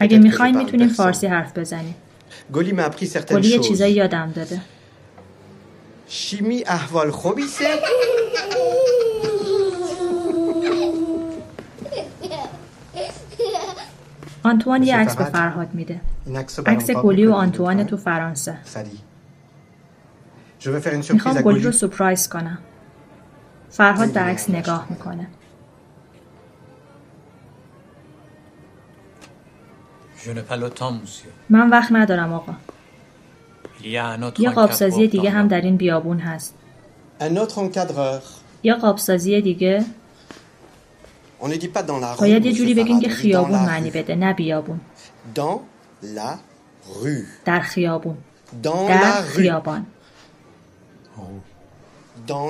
اگه 0.00 0.18
می‌خواین 0.18 0.58
می‌تونین 0.58 0.88
فارسی 0.88 1.26
حرف 1.26 1.58
بزنین 1.58 1.94
گلی 2.52 2.72
گلی 3.30 3.48
یه 3.48 3.58
چیزایی 3.58 3.94
یادم 3.94 4.32
داده 4.32 4.60
شیمی 6.08 6.64
احوال 6.66 7.10
خوبی 7.10 7.42
سه؟ 7.42 7.64
آنتوان 14.42 14.82
یه 14.82 14.96
عکس 14.96 15.16
به 15.16 15.24
فرهاد؟ 15.24 15.74
میده 15.74 16.00
عکس 16.66 16.90
گلی 16.90 17.26
و 17.26 17.32
آنتوان؟ 17.32 17.84
تو 17.84 17.96
فرانسه 17.96 18.58
سری. 18.64 18.90
Je 20.60 20.62
vais 20.64 20.80
faire 20.84 20.92
une 20.94 21.02
surprise 21.02 21.10
می‌خوام 21.14 21.36
à 21.38 21.42
گلی. 21.42 21.62
رو 21.62 21.72
سپرایز 21.72 22.28
کنم 22.28 22.58
فرهاد 23.70 24.12
به 24.12 24.20
عکس 24.20 24.50
نگاه 24.50 24.86
می‌کنه 24.90 25.26
Je 30.24 30.30
n'ai 30.30 30.42
pas 30.52 30.56
le 30.56 30.70
temps, 30.70 30.92
monsieur. 31.02 31.32
من 31.50 31.70
وقت 31.70 31.92
ندارم 31.92 32.32
آقا 32.32 32.52
Il 33.80 33.82
y 33.82 33.96
a 33.96 34.18
un 34.18 34.22
autre 34.32 34.40
یه 34.40 34.50
قابسازی 34.50 35.08
دیگه 35.08 35.30
هم 35.30 35.48
در 35.48 35.60
این 35.60 35.76
بیابون 35.76 36.18
هست 36.18 36.54
Un 37.20 37.24
autre 37.36 37.52
encadreur. 37.52 38.22
یه 38.62 38.74
قابسازی 38.74 39.40
دیگه 39.42 39.80
On 39.80 39.82
ne 39.82 39.86
dit 39.86 39.88
pas 39.88 39.94
dans 39.94 39.94
la 39.94 39.96
rue. 39.96 41.29
باید 42.18 42.46
یه 42.46 42.52
جوری 42.52 42.74
بگیم 42.74 43.00
که 43.00 43.08
خیابون 43.08 43.58
معنی 43.58 43.90
بده 43.90 44.14
نه 44.14 44.32
بیابون. 44.32 44.80
در 47.44 47.60
خیابون. 47.60 48.16
در 48.62 49.22
خیابان. 49.22 49.86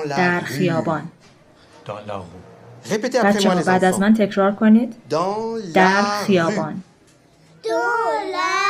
در 0.09 0.39
خیابان. 0.41 1.11
بچه 3.23 3.49
ها 3.49 3.61
بعد 3.61 3.83
از 3.83 3.99
من 3.99 4.13
تکرار 4.13 4.51
کنید. 4.55 4.95
در 5.73 6.03
خیابان. 6.25 6.83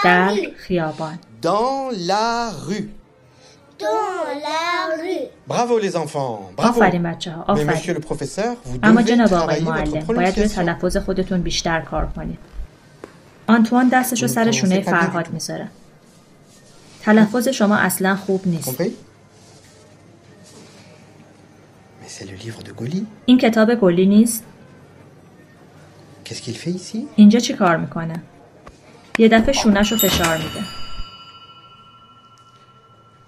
در 0.04 0.36
خیابان. 0.58 1.20
در 1.42 1.42
خیابان 1.42 3.01
Dans 3.82 4.26
la 4.48 5.02
rue. 5.02 5.28
Bravo 5.48 5.74
les 5.80 5.96
enfants. 5.96 6.40
Bravo. 6.58 6.70
آفرین 6.82 7.04
بچه 7.04 7.32
ها 7.32 7.46
Mais 7.56 7.60
monsieur 7.66 7.70
آفرین 7.70 7.96
le 7.96 8.00
professeur, 8.06 8.56
vous 8.66 8.80
اما 8.84 9.02
devez 9.02 9.06
جناب 9.06 9.34
آقای 9.34 9.56
travailler 9.56 9.64
votre 9.64 9.68
معلم 9.68 10.06
باید 10.08 10.40
روی 10.40 10.48
prononciation. 10.50 10.56
تلفظ 10.56 10.98
خودتون 10.98 11.42
بیشتر 11.42 11.82
کار 11.82 12.06
کنید 12.16 12.38
آنتوان 13.48 13.90
دستشو 13.90 14.28
Vous 14.28 14.30
ne 14.30 14.34
سر 14.34 14.52
شونه 14.52 14.82
فرهاد 14.82 15.30
می‌ذاره 15.30 15.68
تلفظ 17.02 17.48
شما 17.48 17.76
اصلا 17.78 18.16
خوب 18.16 18.42
نیست 18.48 18.70
Compris 18.78 18.92
Mais 22.02 22.10
c'est 22.20 22.26
le 22.26 22.46
livre 22.46 22.64
de 22.64 22.72
Goli. 22.82 23.06
این 23.26 23.38
کتاب 23.38 23.76
گلی 23.76 24.06
نیست 24.06 24.44
Qu'est-ce 26.26 26.42
qu'il 26.42 26.56
fait 26.56 26.76
ici 26.80 26.98
اینجا 27.16 27.40
چی 27.40 27.54
کار 27.54 27.78
می‌کنه 27.78 28.22
یه 29.18 29.28
دفعه 29.28 29.52
شونش 29.54 29.92
رو 29.92 29.98
فشار 29.98 30.38
میده 30.38 30.81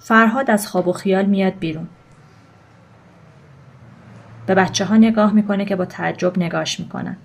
فرهاد 0.04 0.52
از 0.52 0.68
خواب 0.68 0.88
و 0.88 0.94
خیال 0.94 1.26
میاد 1.26 1.54
بیرون. 1.60 1.88
به 4.46 4.56
بچه 4.56 4.86
ها 4.86 4.98
نگاه 4.98 5.34
می‌کنه 5.34 5.66
که 5.66 5.76
با 5.76 5.86
تعجب 5.86 6.38
نگاش 6.38 6.80
می‌کنن. 6.80 7.18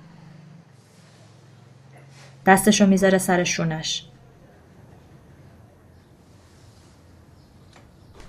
دستشو 2.47 2.87
می‌ذاره 2.87 3.19
سر 3.19 3.45
شونش. 3.45 4.05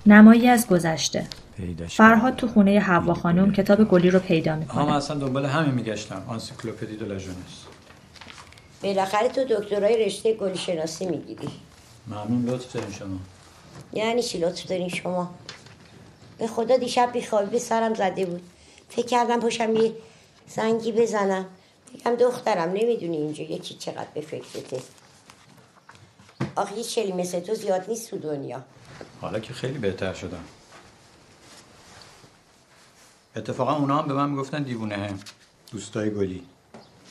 نمایی 0.05 0.47
از 0.47 0.67
گذشته. 0.67 1.27
فرهاد 1.87 2.35
تو 2.35 2.47
خونه 2.47 2.79
حوا 2.79 3.13
خانم 3.13 3.51
کتاب 3.51 3.83
گلی 3.83 4.09
رو 4.09 4.19
پیدا 4.19 4.55
می‌کنه. 4.55 4.95
اصلا 4.95 5.17
دنبال 5.17 5.45
همین 5.45 5.71
میگشتم. 5.71 6.23
آنسیکلوپدی 6.27 6.97
دو 6.97 7.05
لاژونس 7.05 7.65
بالاخره 8.83 9.29
تو 9.29 9.43
دکترای 9.43 10.05
رشته 10.05 10.33
گلی 10.33 10.57
شناسی 10.57 11.05
می‌گیری. 11.05 11.49
ممنون 12.07 12.45
لطف 12.45 12.73
دارین 12.73 12.91
شما. 12.91 13.17
یعنی 13.93 14.23
چی 14.23 14.37
لطف 14.37 14.65
دارین 14.65 14.89
شما؟ 14.89 15.35
به 16.37 16.47
خدا 16.47 16.77
دیشب 16.77 17.11
بیخوابی 17.11 17.49
به 17.49 17.59
سرم 17.59 17.93
زده 17.93 18.25
بود. 18.25 18.49
فکر 18.89 19.05
کردم 19.05 19.39
پاشم 19.39 19.75
یه 19.75 19.93
زنگی 20.47 20.91
بزنم. 20.91 21.45
بگم 21.93 22.15
دخترم 22.15 22.69
نمی‌دونی 22.69 23.17
اینجا 23.17 23.43
یکی 23.43 23.75
چقدر 23.75 24.07
به 24.13 24.21
فکرته 24.21 24.81
آخه 26.55 26.77
یه 26.77 26.83
چلی 26.83 27.11
مثل 27.11 27.39
تو 27.39 27.55
زیاد 27.55 27.85
نیست 27.87 28.09
تو 28.09 28.17
دنیا. 28.17 28.63
حالا 29.21 29.39
که 29.39 29.53
خیلی 29.53 29.77
بهتر 29.77 30.13
شدم. 30.13 30.43
اتفاقا 33.35 33.75
اونا 33.75 33.97
هم 33.97 34.07
به 34.07 34.13
من 34.13 34.29
می‌گفتن 34.29 34.63
دیوونه 34.63 35.13
دوستای 35.71 36.09
گلی. 36.09 36.45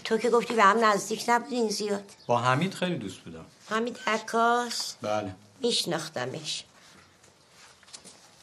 تو 0.05 0.19
که 0.19 0.31
گفتی 0.31 0.55
به 0.55 0.63
هم 0.63 0.85
نزدیک 0.85 1.25
نبودین 1.29 1.69
زیاد. 1.69 2.05
با 2.27 2.39
حمید 2.39 2.75
خیلی 2.75 2.97
دوست 2.97 3.19
بودم. 3.19 3.45
حمید 3.69 3.99
عکاس. 4.07 4.95
بله. 5.03 5.35
میشناختمش. 5.61 6.65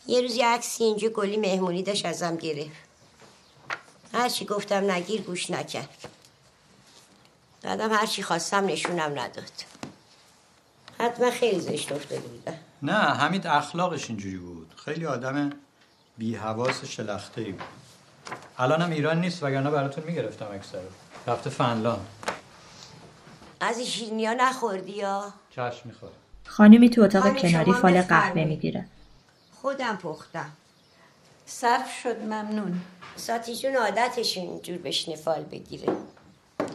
یه 0.08 0.22
روز 0.22 0.36
یه 0.36 0.48
عکسی 0.48 0.84
اینجا 0.84 1.10
گلی 1.10 1.38
مهمونی 1.38 1.84
داشت 1.84 2.06
ازم 2.06 2.36
گرفت. 2.36 2.86
هرچی 4.14 4.46
گفتم 4.46 4.92
نگیر 4.92 5.22
گوش 5.22 5.50
نکرد. 5.52 6.08
بعدم 7.62 7.94
هرچی 7.94 8.24
خواستم 8.24 8.66
نشونم 8.66 9.20
نداد. 9.20 9.52
حتما 11.00 11.32
خیلی 11.32 11.60
زشت 11.60 11.92
افتاده 11.92 12.22
بودم. 12.22 12.58
نه 12.82 12.94
حمید 12.94 13.48
اخلاقش 13.48 14.10
اینجوری 14.10 14.38
بود. 14.38 14.74
خیلی 14.86 15.06
آدم 15.06 15.54
بی 16.18 16.36
حواس 16.36 16.86
شلخته 16.86 17.42
ای 17.42 17.52
بود. 17.52 17.68
الانم 18.58 18.92
ایران 18.92 19.22
نیست 19.22 19.44
وگرنه 19.44 19.70
براتون 19.70 20.04
می‌گرفتم 20.04 20.48
اکثر 20.52 20.82
رفته 21.28 21.50
فنلاند. 21.50 22.08
از 23.60 23.78
این 23.78 23.88
شیرینی 23.88 24.26
ها 24.26 24.34
نخوردی 24.34 24.92
یا؟ 24.92 25.34
چشم 25.52 25.82
می‌خوره. 25.86 26.12
خانمی 26.46 26.90
تو 26.90 27.02
اتاق 27.02 27.38
کناری 27.38 27.74
فال. 27.74 28.02
قهوه 28.02 28.44
می‌گیره. 28.44 28.86
خودم 29.62 29.98
پختم. 29.98 30.52
صرف 31.46 32.00
شد 32.04 32.22
ممنون. 32.22 32.82
ساتی 33.16 33.56
جون 33.56 33.76
عادتشون 33.76 34.44
اینجور 34.44 34.78
بشنه 34.78 35.16
فال 35.16 35.44
بگیره. 35.44 35.94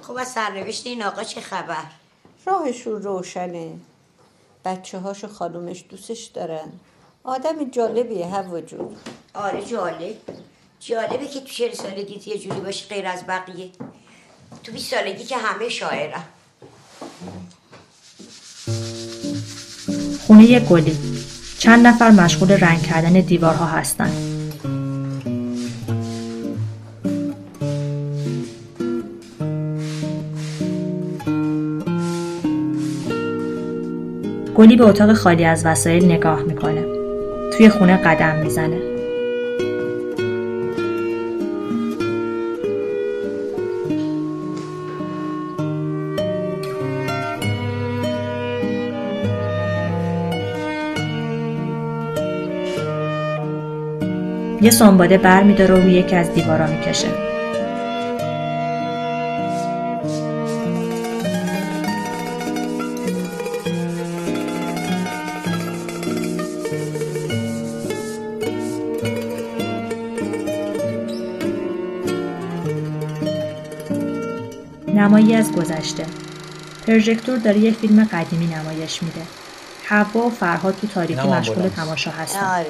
خب 0.02 0.16
از 0.16 0.28
سرنوشت 0.28 0.86
این 0.86 1.02
آقا 1.02 1.24
چه 1.24 1.40
خبر؟ 1.40 1.84
راهشون 2.46 3.02
روشنه. 3.02 3.72
بچه 4.64 4.98
هاشو 4.98 5.28
خانومش 5.28 5.84
دوستش 5.88 6.24
دارن. 6.24 6.72
آدم 7.24 7.70
جالبیه 7.70 8.26
هوا 8.26 8.60
جون 8.60 8.96
آره 9.34 9.64
جالب. 9.64 10.16
جالبه 10.80 11.26
که 11.26 11.40
تو 11.40 11.46
چهل 11.46 11.72
سالگیت 11.72 12.28
یه 12.28 12.38
جوری 12.38 12.60
باشی 12.60 12.88
غیر 12.88 13.06
از 13.06 13.26
بقیه. 13.26 13.70
تو 14.62 14.72
20 14.72 14.90
سالگی 14.90 15.24
که 15.24 15.36
همه 15.36 15.68
شاعرن. 15.68 16.22
خونه 20.30 20.60
گلی. 20.60 20.96
چند 21.58 21.86
نفر 21.86 22.10
مشغول 22.10 22.52
رنگ 22.52 22.82
کردن 22.82 23.12
دیوارها 23.12 23.66
هستند. 23.66 24.12
گلی 34.54 34.76
به 34.76 34.84
اتاق 34.84 35.12
خالی 35.12 35.44
از 35.44 35.66
وسایل 35.66 36.04
نگاه 36.04 36.42
می‌کنه. 36.42 36.84
توی 37.52 37.68
خونه 37.68 37.96
قدم 37.96 38.36
می‌زنه. 38.36 38.89
یه 54.62 54.70
سنباده 54.70 55.18
بر 55.18 55.42
میداره 55.42 55.74
و 55.74 55.76
روی 55.76 55.92
یکی 55.92 56.16
از 56.16 56.34
دیوارا 56.34 56.66
می‌کشه. 56.66 57.08
نمایی 74.94 75.34
از 75.34 75.52
گذشته. 75.52 76.06
پروژکتور 76.86 77.38
داره 77.38 77.58
یه 77.58 77.72
فیلم 77.72 78.04
قدیمی 78.04 78.46
نمایش 78.46 79.02
میده. 79.02 79.22
حوا 79.84 80.20
و 80.20 80.30
فرهاد 80.30 80.76
تو 80.80 80.86
تاریکی 80.86 81.28
مشغول. 81.28 81.68
تماشا 81.68 82.10
هستن. 82.10 82.60
آره 82.60 82.66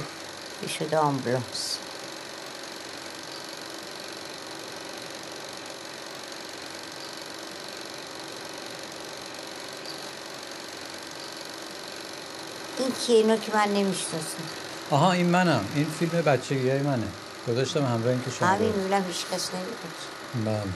که 13.07 13.13
اینو 13.13 13.37
که 13.37 13.53
من 13.55 13.69
نمی‌شناسم. 13.69 14.43
آها 14.91 15.13
این 15.13 15.27
منم. 15.27 15.65
این 15.75 15.87
فیلم 15.99 16.23
بچگی 16.23 16.71
های 16.71 16.79
منه. 16.83 17.07
گذاشتم 17.49 17.85
همراه 17.85 18.09
این 18.11 18.23
که 18.25 18.31
شما 18.31 18.49
همین 18.49 18.73
رو- 18.73 18.79
می‌بینم 18.79 19.05
هیچ 19.07 19.17
کس 19.33 19.51
نمی‌دونست 19.55 20.65
بله. 20.65 20.73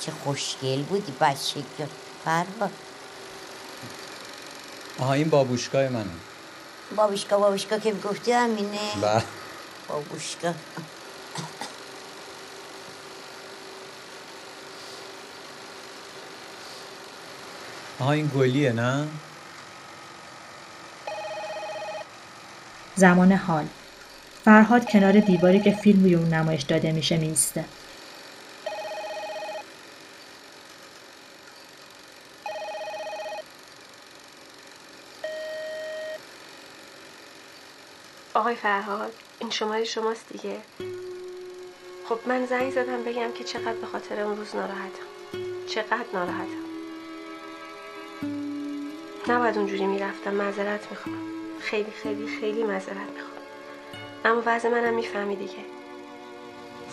چه 0.00 0.12
خوشگل 0.24 0.82
بودی 0.82 1.12
بچه 1.20 1.60
فرها 2.24 2.70
آها 4.98 5.12
این 5.12 5.28
بابوشکای 5.30 5.88
منه. 5.88 6.04
بابشکا 6.96 7.38
بابشکا 7.38 7.78
که 7.78 7.92
گفتی 7.92 8.32
همینه. 8.32 8.78
بله. 9.02 9.22
بابوشکا 9.88 10.54
آها 18.00 18.12
این 18.12 18.30
گلیه 18.34 18.72
نه؟ 18.72 19.08
زمان 22.94 23.32
حال. 23.32 23.68
فرهاد 24.44 24.88
کنار 24.90 25.20
دیواری 25.20 25.60
که 25.60 25.70
فیلم 25.70 26.02
روی 26.02 26.14
اون 26.14 26.28
نمایش 26.34 26.62
داده 26.62 26.92
میشه 26.92 27.16
میسته 27.18 27.64
آقای 38.34 38.54
فرهاد 38.54 39.12
این 39.38 39.50
شماره 39.50 39.84
شماست 39.84 40.28
دیگه. 40.32 40.56
خب 42.08 42.18
من 42.28 42.46
زنگ 42.46 42.70
زدم 42.72 43.04
بگم 43.04 43.32
که 43.38 43.44
چقدر 43.44 43.80
به 43.80 43.86
خاطر 43.86 44.20
اون 44.20 44.36
روز 44.36 44.54
ناراحتم. 44.56 45.06
چقدر 45.68 46.06
ناراحتم. 46.14 46.65
نباید 49.28 49.58
اونجوری 49.58 49.86
می‌رفتم 49.86 50.34
معذرت 50.34 50.90
می‌خوام. 50.90 51.16
خیلی 51.60 51.90
خیلی 52.02 52.26
خیلی 52.26 52.62
معذرت 52.62 52.88
می‌خوام. 52.90 53.36
اما 54.24 54.42
وضع 54.46 54.68
منم 54.68 54.94
می‌فهمی 54.94 55.36
دیگه. 55.36 55.64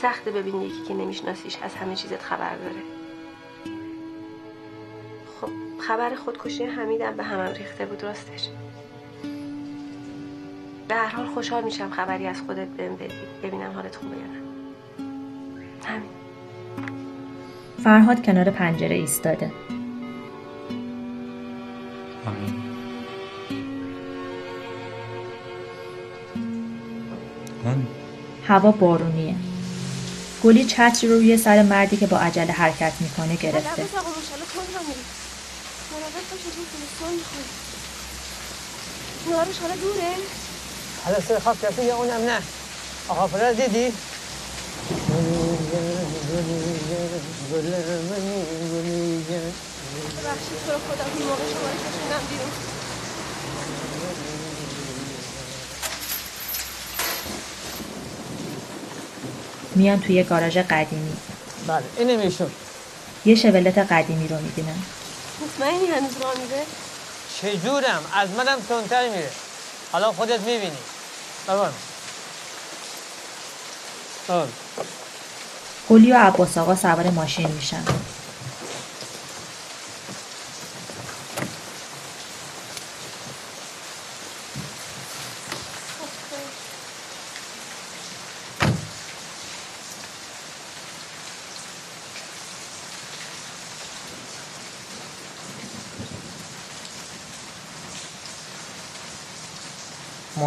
سخته 0.02 0.32
ببین 0.32 0.62
یکی 0.62 0.84
که 0.88 0.94
نمیشناسیش 0.94 1.58
از 1.62 1.76
همه 1.76 1.96
چیزت 1.96 2.22
خبر 2.22 2.56
داره. 2.56 2.82
خب 5.42 5.50
خبر 5.80 6.16
خودکشی 6.16 6.64
حمیدم 6.64 7.16
به 7.16 7.24
همم 7.24 7.54
ریخته 7.54 7.86
بود 7.86 8.04
راستش. 8.04 8.50
به 10.88 10.96
هر 10.96 11.08
حال 11.08 11.26
خوشحال 11.26 11.64
میشم 11.64 11.90
خبری 11.90 12.28
از 12.28 12.42
خودت 12.42 12.68
بهم 12.68 12.96
بدی. 12.96 13.14
ببینم 13.44 13.72
حالت 13.72 13.96
خوبه 13.96 14.16
یا 14.16 14.24
نه. 14.24 14.44
همین. 15.86 16.10
فرهاد 17.84 18.26
کنار 18.26 18.50
پنجره 18.50 18.96
ایستاده. 18.96 19.52
هوا 28.48 28.72
بارونیه. 28.72 29.36
گلی 30.44 30.66
چتری 30.66 31.10
رو 31.10 31.16
روی 31.16 31.38
سر 31.38 31.62
مردی 31.62 31.98
که 31.98 32.08
با 32.08 32.18
عجله 32.18 32.52
حرکت 32.52 32.94
می‌کنه 33.00 33.36
گرفته. 33.36 33.84
نهارش 39.30 39.58
حالا 39.62 39.76
دوره. 39.76 40.14
حالا 41.06 41.20
سر 41.28 41.40
خواب 41.40 41.58
کسی 41.62 41.86
یا 41.86 41.96
اونم 41.96 42.26
نه. 42.26 42.42
آقا 43.08 43.28
فرار 43.28 43.54
دیدی؟ 43.54 43.94
ببخشید 50.24 50.60
تو 50.66 50.72
رو 50.72 50.78
خدا 50.78 51.06
این 51.16 51.28
موقع 51.28 51.44
شما 51.54 51.68
رو 51.70 51.78
کشوندم 51.78 52.24
بیرون. 52.30 52.73
میان 59.76 60.00
توی 60.02 60.24
گاراژ 60.24 60.58
قدیمی. 60.58 61.14
بله 61.68 61.84
اینه 61.98 62.18
میشون 62.18 62.52
یه 63.26 63.36
شولت 63.36 63.78
قدیمی 63.78 64.28
رو 64.28 64.40
می‌بینن 64.40 64.76
مطمئنی 65.42 65.86
هنوز 65.86 66.12
راه 66.22 66.34
میره 66.38 66.66
چجورم؟ 67.42 68.04
از 68.14 68.30
منم 68.30 68.60
تندتر 68.70 69.10
میره. 69.10 69.30
حالا 69.92 70.12
خودت 70.12 70.40
می‌بینی. 70.40 70.78
بابا. 71.48 71.70
گلی 75.90 76.12
و 76.12 76.18
عباس 76.18 76.58
آقا 76.58 76.76
سوار 76.76 77.10
ماشین 77.10 77.48
میشن. 77.48 77.84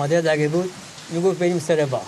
مادر 0.06 0.32
اگه 0.32 0.48
بود 0.48 0.72
می‌گفت 1.10 1.38
بریم 1.38 1.58
سر 1.58 1.84
با 1.84 2.02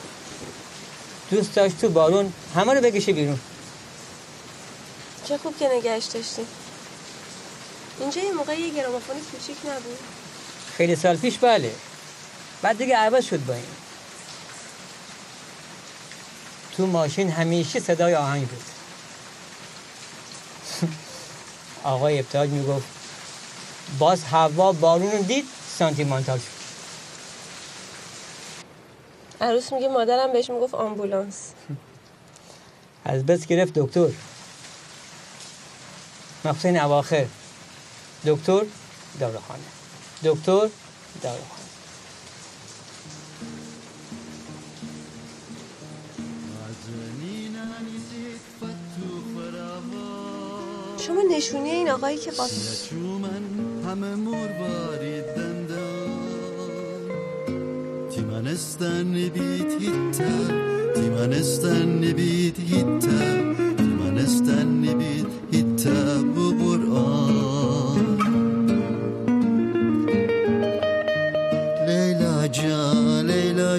دوست 1.30 1.54
داشت 1.54 1.80
تو 1.80 1.88
بارون 1.88 2.32
همه 2.54 2.74
رو 2.74 2.80
بکشه 2.80 3.12
بیرون. 3.12 3.38
چه 5.24 5.38
خوب 5.38 5.58
که 5.58 5.68
نگهش 5.68 6.04
داشتیم 6.04 6.46
اینجا 8.00 8.22
یه 8.22 8.32
موقع 8.32 8.60
یه 8.60 8.74
گرامافون 8.74 9.16
کوچیک 9.16 9.56
نبود؟ 9.66 9.98
خیلی 10.76 10.96
سال 10.96 11.16
پیش 11.16 11.38
بله. 11.38 11.72
بعد 12.62 12.78
دیگه 12.78 12.96
عوض 12.96 13.24
شد 13.24 13.44
با 13.44 13.54
این. 13.54 13.62
تو 16.76 16.86
ماشین 16.86 17.30
همیشه 17.30 17.80
صدای 17.80 18.14
آهنگ 18.14 18.48
بود. 18.48 18.64
آقای 21.84 22.18
ابتهاج 22.18 22.50
می‌گفت 22.50 22.86
باز 23.98 24.24
هوا 24.24 24.72
بارون 24.72 25.12
رو 25.12 25.22
دید 25.22 25.44
سانتیمانتال 25.78 26.38
شد. 26.38 26.57
عروس 29.40 29.72
میگه 29.72 29.88
مادرم 29.88 30.32
بهش 30.32 30.50
می‌گفت 30.50 30.74
آمبولانس. 30.74 31.52
از 33.04 33.26
بس 33.26 33.46
گرفت 33.46 33.78
دکتر. 33.78 34.08
مخصوصا 36.44 36.68
این 36.68 36.80
اواخر. 36.80 37.26
دکتر 38.26 38.62
داروخانه. 39.20 39.60
دکتر 40.24 40.68
داروخانه. 41.22 41.58
شما 51.06 51.22
نشونی 51.30 51.70
این 51.70 51.90
آقایی 51.90 52.18
که 52.18 52.30
با 52.30 52.48
همه 53.86 54.16
مرباری 58.17 58.17
Timanestan 58.17 59.13
bit 59.35 59.71
hitta 59.81 60.31
Timanestan 60.95 62.01
bit 62.17 62.57
hitta 62.57 63.19
Timanestan 63.77 64.81
bit 64.99 65.27
hitta 65.51 65.99
bu 66.35 66.45
Kur'an 66.59 67.97
Leyla 71.87 72.51
can 72.53 73.27
Leyla 73.27 73.71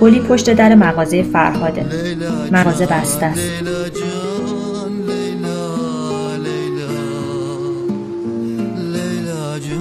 گلی 0.00 0.20
پشت 0.20 0.54
در 0.54 0.74
مغازه 0.74 1.22
فرهاده. 1.22 1.86
مغازه 2.52 2.86
بسته 2.86 3.26
است. 3.26 3.40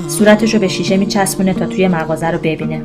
صورتش 0.07 0.53
رو 0.53 0.59
به 0.59 0.67
شیشه 0.67 0.97
میچسبونه 0.97 1.53
تا 1.53 1.65
توی 1.65 1.87
مغازه 1.87 2.27
رو 2.27 2.37
ببینه. 2.37 2.81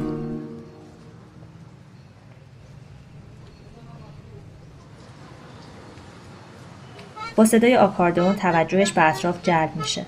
با 7.37 7.45
صدای 7.45 7.77
آکاردئون 7.77 8.37
توجهش 8.37 8.93
به 8.93 9.09
اطراف 9.09 9.43
جلب 9.43 9.71
میشه. 9.77 10.07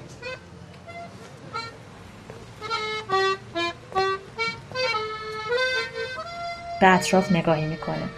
به 6.83 6.95
اطراف 6.95 7.33
نگاهی 7.33 7.67
می‌کنه. 7.67 8.09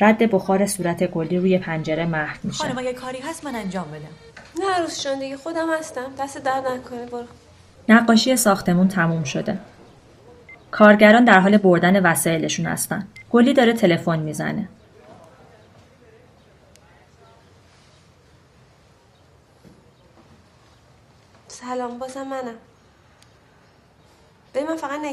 رد 0.00 0.18
بخار 0.30 0.66
صورت 0.66 1.04
گلی 1.04 1.38
روی 1.38 1.58
پنجره 1.58 2.06
محو 2.06 2.36
میشه. 2.42 2.58
خانم 2.58 2.78
اگه 2.78 2.92
کاری 2.92 3.18
هست 3.18 3.44
من 3.44 3.54
انجام 3.54 3.84
بدم. 3.84 4.64
نه 4.64 4.74
عروس 4.74 5.04
جان 5.04 5.18
دیگه 5.18 5.36
خودم 5.36 5.66
هستم. 5.78 6.12
دست 6.18 6.38
درد 6.38 6.66
نکنه 6.66 7.06
برو. 7.06 7.24
نقاشی 7.88 8.36
ساختمون 8.36 8.88
تموم 8.88 9.24
شده. 9.24 9.58
کارگران 10.70 11.24
در 11.24 11.40
حال 11.40 11.56
بردن 11.56 12.06
وسایلشون 12.06 12.66
هستن. 12.66 13.06
گلی 13.30 13.52
داره 13.54 13.72
تلفن 13.72 14.18
می‌زنه. 14.18 14.68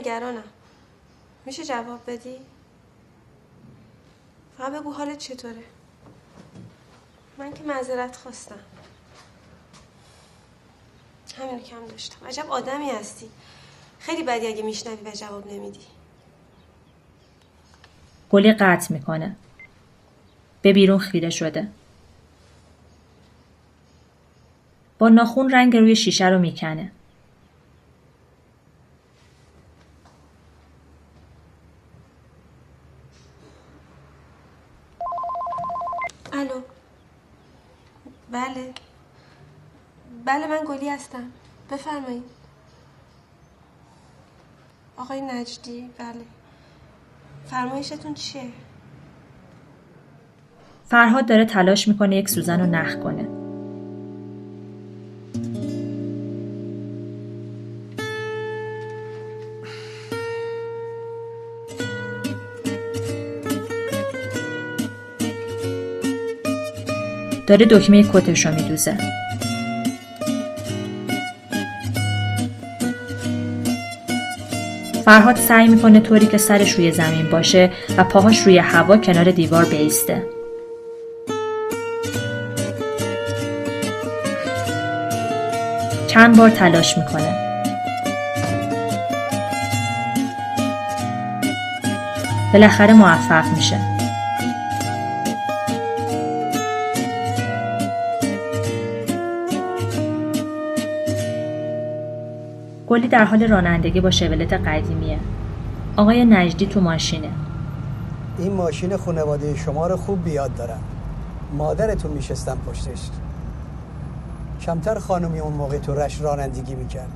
نگرانم 0.01 0.43
میشه 1.45 1.65
جواب 1.65 1.99
بدی؟ 2.07 2.37
فقط 4.57 4.73
بگو 4.73 4.93
حالت 4.93 5.17
چطوره 5.17 5.63
من 7.37 7.53
که 7.53 7.63
معذرت 7.63 8.15
خواستم 8.15 8.59
همین 11.37 11.55
رو 11.55 11.59
کم 11.59 11.85
داشتم 11.87 12.27
عجب 12.27 12.51
آدمی 12.51 12.89
هستی 12.89 13.29
خیلی 13.99 14.23
بدی 14.23 14.47
اگه 14.47 14.63
میشنوی 14.63 15.05
و 15.05 15.11
جواب 15.11 15.51
نمیدی 15.51 15.79
گلی 18.29 18.53
قطع 18.53 18.93
می‌کنه. 18.93 19.35
به 20.61 20.73
بیرون 20.73 20.99
خیره 20.99 21.29
شده. 21.29 21.67
با 24.99 25.09
ناخون 25.09 25.49
رنگ 25.49 25.77
روی 25.77 25.95
شیشه 25.95 26.27
رو 26.27 26.39
می‌کنه. 26.39 26.91
الو 36.33 36.61
بله 38.31 38.73
بله 40.31 40.47
من 40.47 40.59
گلی 40.67 40.89
هستم 40.89 41.23
بفرمایید 41.71 42.23
آقای 44.97 45.21
نجدی 45.21 45.89
بله 45.97 46.25
فرمایشتون 47.45 48.13
چیه 48.13 48.43
فرهاد 50.89 51.25
داره 51.25 51.45
تلاش 51.45 51.87
می‌کنه 51.87 52.15
یک 52.15 52.29
سوزن 52.29 52.59
رو 52.59 52.65
نخ 52.65 52.95
کنه. 52.95 53.27
داره 67.47 67.65
دکمه 67.65 68.03
کتش 68.13 68.45
رو 68.45 68.55
میدوزه. 68.55 68.97
فرهاد 75.11 75.35
سعی 75.35 75.67
می‌کنه 75.67 75.99
طوری 75.99 76.25
که 76.25 76.37
سرش 76.37 76.71
روی 76.71 76.91
زمین 76.91 77.29
باشه 77.29 77.71
و 77.97 78.03
پاهاش 78.03 78.39
روی 78.39 78.57
هوا 78.57 78.97
کنار 78.97 79.31
دیوار 79.31 79.65
بیسته. 79.65 80.23
چند 86.07 86.37
بار 86.37 86.49
تلاش 86.49 86.97
می‌کنه. 86.97 87.35
بالاخره 92.53 92.93
موفق 92.93 93.45
میشه. 93.55 94.00
گلی 103.01 103.09
در 103.09 103.25
حال 103.25 103.47
رانندگی 103.47 104.01
با 104.01 104.11
شولت 104.11 104.53
قدیمیه. 104.53 105.19
آقای 105.97 106.25
نجدی 106.25 106.65
تو 106.65 106.81
ماشینه. 106.81 107.29
این 108.37 108.53
ماشین 108.53 108.97
خانواده 108.97 109.55
شما 109.55 109.87
رو 109.87 109.97
خوب 109.97 110.23
بیاد 110.23 110.55
دارم. 110.55 110.79
مادرتون 111.57 112.11
میشستم 112.11 112.57
پشتش. 112.67 112.99
کمتر 114.61 114.99
خانمی 114.99 115.39
اون 115.39 115.53
موقع 115.53 115.77
تو 115.77 115.95
رش 115.95 116.21
رانندگی 116.21 116.75
می‌کرد. 116.75 117.09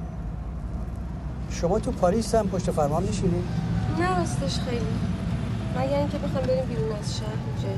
شما 1.50 1.80
تو 1.80 1.92
پاریس 1.92 2.36
هم 2.36 2.48
پشت 2.48 2.72
فرمان 2.72 3.04
میشینید 3.04 3.44
نه 4.00 4.20
راستش 4.20 4.60
خیلی. 4.60 4.86
مگر 5.78 5.98
اینکه 5.98 6.18
بخوام 6.18 6.44
بریم 6.44 6.66
بیرون 6.66 6.92
از 7.00 7.18
شهر 7.18 7.64
جایی 7.64 7.78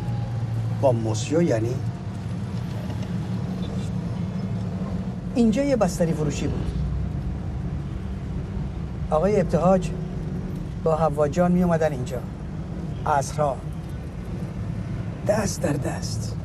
با 0.82 0.92
موسیو 0.92 1.42
یعنی؟ 1.42 1.76
اینجا 5.36 5.64
یه 5.64 5.76
بستری 5.76 6.14
فروشی 6.14 6.48
بود. 6.48 6.77
آقای 9.12 9.42
ابتهاج 9.42 9.90
با 10.84 10.96
حوا 10.96 11.28
جان 11.28 11.52
می 11.52 11.64
اومدن 11.64 11.92
اینجا. 11.92 12.18
عصرها. 13.06 13.58
دست 15.28 15.62
در 15.62 15.74
دست. 15.74 16.36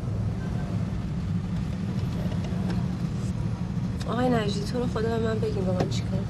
آقای 4.09 4.29
نجدی 4.31 4.61
تو 4.61 4.79
رو 4.79 4.87
خدا 4.87 5.19
به 5.19 5.29
من 5.29 5.39
بگین 5.39 5.65
با 5.65 5.73
من 5.73 5.89
چیکار 5.89 6.21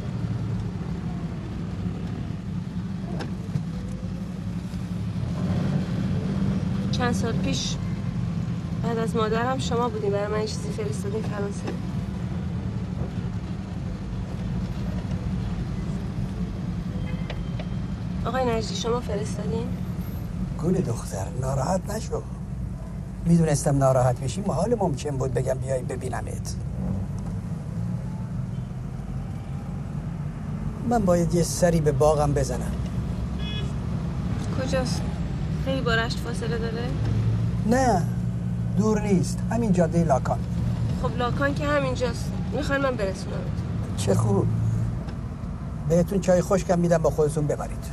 چند 6.92 7.14
سال 7.14 7.32
پیش 7.32 7.76
بعد 8.82 8.98
از 8.98 9.16
مادرم 9.16 9.58
شما 9.58 9.88
بودین 9.88 10.10
برای 10.10 10.26
من 10.26 10.40
چیزی 10.40 10.68
فرستادین 10.68 11.22
فرانسه. 11.22 11.91
آقای 18.26 18.44
نجدی 18.44 18.74
شما 18.74 19.00
فرستادین؟ 19.00 19.66
گل 20.62 20.80
دختر 20.80 21.26
ناراحت 21.40 21.80
نشو. 21.90 22.22
می‌دونستم 23.24 23.78
ناراحت 23.78 24.20
میشی 24.20 24.40
محال 24.40 24.74
ممکن 24.74 25.10
بود 25.10 25.34
بگم 25.34 25.54
بیای 25.54 25.82
ببینمت. 25.82 26.54
من 30.88 31.04
باید 31.04 31.34
یه 31.34 31.42
سری 31.42 31.80
به 31.80 31.92
باغم 31.92 32.32
بزنم. 32.32 32.72
کجاست؟ 34.62 35.02
خیلی 35.64 35.80
با 35.80 35.94
رشت 35.94 36.18
فاصله 36.18 36.58
داره؟ 36.58 36.88
نه 37.66 38.02
دور 38.78 39.00
نیست 39.00 39.38
همین 39.50 39.72
جاده 39.72 40.04
لاکان. 40.04 40.38
خب 41.02 41.18
لاکان 41.18 41.54
که 41.54 41.66
همینجاست. 41.66 42.30
می‌خواین 42.52 42.82
من 42.82 42.96
برسونم 42.96 43.36
چه 43.96 44.14
خوب. 44.14 44.46
بهتون 45.88 46.20
چای 46.20 46.42
خشکم 46.42 46.78
میدم 46.78 46.98
با 46.98 47.10
خودتون 47.10 47.46
ببرید. 47.46 47.91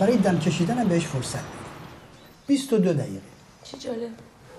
برای 0.00 0.16
دم 0.16 0.38
کشیدنم 0.38 0.88
بهش 0.88 1.06
فرصت 1.06 1.38
بدید 1.38 1.60
22 2.46 2.92
دقیقه. 2.92 3.20
چه 3.64 3.78
جالب. 3.78 4.10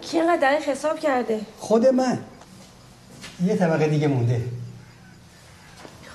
کی 0.02 0.18
اینقدر 0.20 0.52
دقیق 0.52 0.70
حساب 0.70 1.00
کرده؟ 1.00 1.42
خود 1.60 1.88
من. 1.88 2.20
یه 3.46 3.56
طبقه 3.56 3.88
دیگه 3.88 4.08
مونده. 4.08 4.42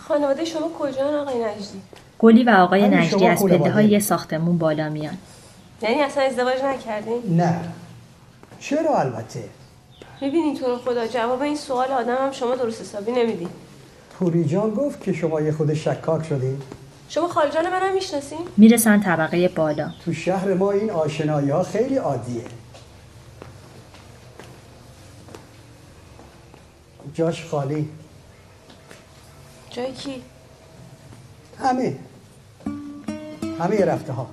خانواده 0.09 0.45
شما 0.45 0.69
کجا 0.79 1.21
آقای 1.23 1.45
نجدی؟ 1.45 1.81
گلی 2.19 2.45
و 2.45 2.51
آقای 2.51 2.89
نجدی 2.89 3.27
از. 3.27 3.43
پله 3.43 3.71
های 3.71 3.89
یه 3.89 3.99
ساختمون 4.01 4.59
بالا 4.59 4.89
میان. 4.89 5.19
یعنی 5.83 6.03
اصلا 6.03 6.23
ازدواج 6.23 6.63
نکردین؟ 6.63 7.23
نه. 7.37 7.61
چرا 8.61 8.99
البته؟ 8.99 9.45
می‌بینین 10.21 10.57
تو 10.57 10.67
رو 10.67 10.77
خدا 10.77 11.07
جواب 11.07 11.43
این 11.43 11.57
سوال 11.57 11.89
آدم 11.89 12.17
هم 12.17 12.33
شما 12.33 12.55
درست 12.55 12.81
حسابی 12.81 13.13
نمیدین 13.13 13.49
پوری 14.19 14.45
جان 14.45 14.71
گفت 14.71 15.03
که 15.03 15.13
شما 15.13 15.41
یه 15.41 15.53
خود 15.53 15.75
شکاک 15.75 16.27
شدید 16.27 16.63
شما 17.09 17.29
خالجان 17.29 17.71
منم 17.71 17.95
می‌شناسین 17.95 18.39
می‌رسن 18.57 19.01
طبقه 19.01 19.49
بالا. 19.49 19.91
تو 20.05 20.13
شهر 20.13 20.55
ما 20.55 20.71
این 20.71 20.91
آشنایی 20.91 21.51
ها 21.51 21.63
خیلی 21.63 21.97
عادیه 21.97 22.43
جاش 27.15 27.45
خالی 27.45 27.89
جای 29.71 29.93
کی 29.93 30.23
همه 31.61 31.97
همه 33.61 33.85
رفته 33.85 34.13
ها 34.13 34.27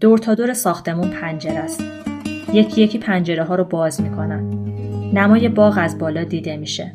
دور 0.00 0.18
تا 0.18 0.34
دور 0.34 0.54
ساختمون 0.54 1.10
پنجره 1.10 1.58
است. 1.58 1.80
یکی 2.52 2.82
یکی 2.82 2.98
پنجره 2.98 3.44
ها 3.44 3.54
رو 3.54 3.64
باز 3.64 4.00
می‌کنن. 4.00 4.40
نمای 5.14 5.48
باغ 5.48 5.74
از 5.78 5.98
بالا 5.98 6.24
دیده 6.24 6.56
میشه. 6.56 6.92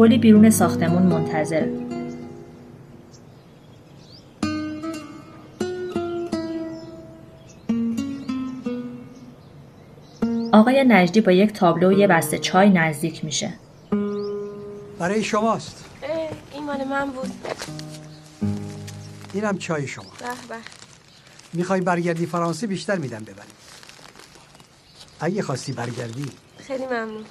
گلی 0.00 0.18
بیرون 0.18 0.50
ساختمون 0.50 1.02
منتظره. 1.02 1.72
آقای 10.52 10.84
نجدی 10.88 11.20
با 11.20 11.32
یک 11.32 11.52
تابلو 11.52 11.88
و 11.88 11.92
یه 11.92 12.06
بسته 12.06 12.38
چای 12.38 12.70
نزدیک 12.70 13.24
میشه. 13.24 13.52
برای 14.98 15.22
شماست. 15.22 15.84
این 16.52 16.64
مال 16.64 16.84
من 16.84 17.10
بود. 17.10 17.30
اینم 19.34 19.58
چای 19.58 19.86
شما. 19.86 20.04
به 20.18 20.26
به. 20.48 20.56
می‌خوای 21.52 21.80
برگردی 21.80 22.26
فرانسه 22.26 22.66
بیشتر 22.66 22.96
میدم 22.96 23.24
ببری 23.24 23.52
اگه 25.20 25.42
خواستی 25.42 25.72
برگردی. 25.72 26.26
خیلی 26.58 26.86
ممنون. 26.86 27.24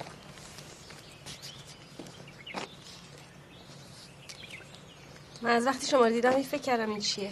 من 5.42 5.50
از 5.50 5.66
وقتی 5.66 5.86
شما 5.86 6.00
رو 6.00 6.10
دیدم 6.10 6.34
این 6.34 6.42
فکر 6.42 6.60
کردم 6.60 6.90
این 6.90 6.98
چیه 6.98 7.30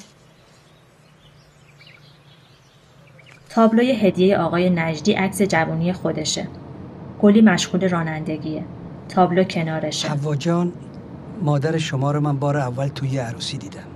تابلوی 3.51 3.93
هدیه 3.93 4.39
آقای 4.39 4.71
نجدی 4.71 5.13
عکس 5.13 5.43
جوانی 5.43 5.93
خودشه. 5.93 6.49
گلی 7.21 7.41
مشغول 7.41 7.89
رانندگیه. 7.89 8.65
تابلو 9.09 9.45
کنارشه. 9.45 10.09
حوا 10.09 10.37
جان 10.37 10.73
مادر 11.43 11.79
شما 11.79 12.13
رو 12.13 12.21
من 12.21 12.39
بار 12.39 12.57
اول 12.57 12.89
توی 12.89 13.19
عروسی 13.19 13.59
دیدم 13.59 13.87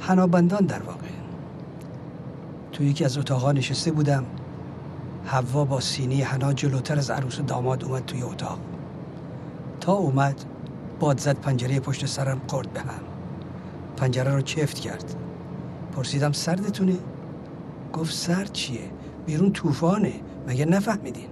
حنابندان 0.00 0.66
در 0.66 0.82
واقع 0.82 1.06
توی 2.72 2.86
یکی 2.86 3.04
از 3.04 3.18
اتاقا 3.18 3.52
نشسته 3.52 3.90
بودم 3.90 4.24
حوا 5.24 5.64
با 5.64 5.80
سینی 5.80 6.22
حنا 6.22 6.52
جلوتر 6.52 6.98
از 6.98 7.10
عروس 7.10 7.40
و 7.40 7.42
داماد 7.42 7.84
اومد 7.84 8.06
توی 8.06 8.22
اتاق 8.22 8.58
تا 9.80 9.92
اومد 9.92 10.44
باد 11.00 11.20
زد 11.20 11.40
پنجره 11.40 11.80
پشت 11.80 12.06
سرم 12.06 12.40
خورد 12.48 12.72
به 12.72 12.80
هم. 12.80 13.00
پنجره 13.96 14.34
رو 14.34 14.40
چفت 14.40 14.78
کرد. 14.78 15.14
پرسیدم 15.92 16.32
سردتونه؟ 16.32 16.96
گفت 17.92 18.14
سرد 18.14 18.52
چیه؟ 18.52 18.90
بیرون 19.26 19.52
طوفانه. 19.52 20.20
مگه 20.46 20.64
نفهمیدین؟ 20.64 21.28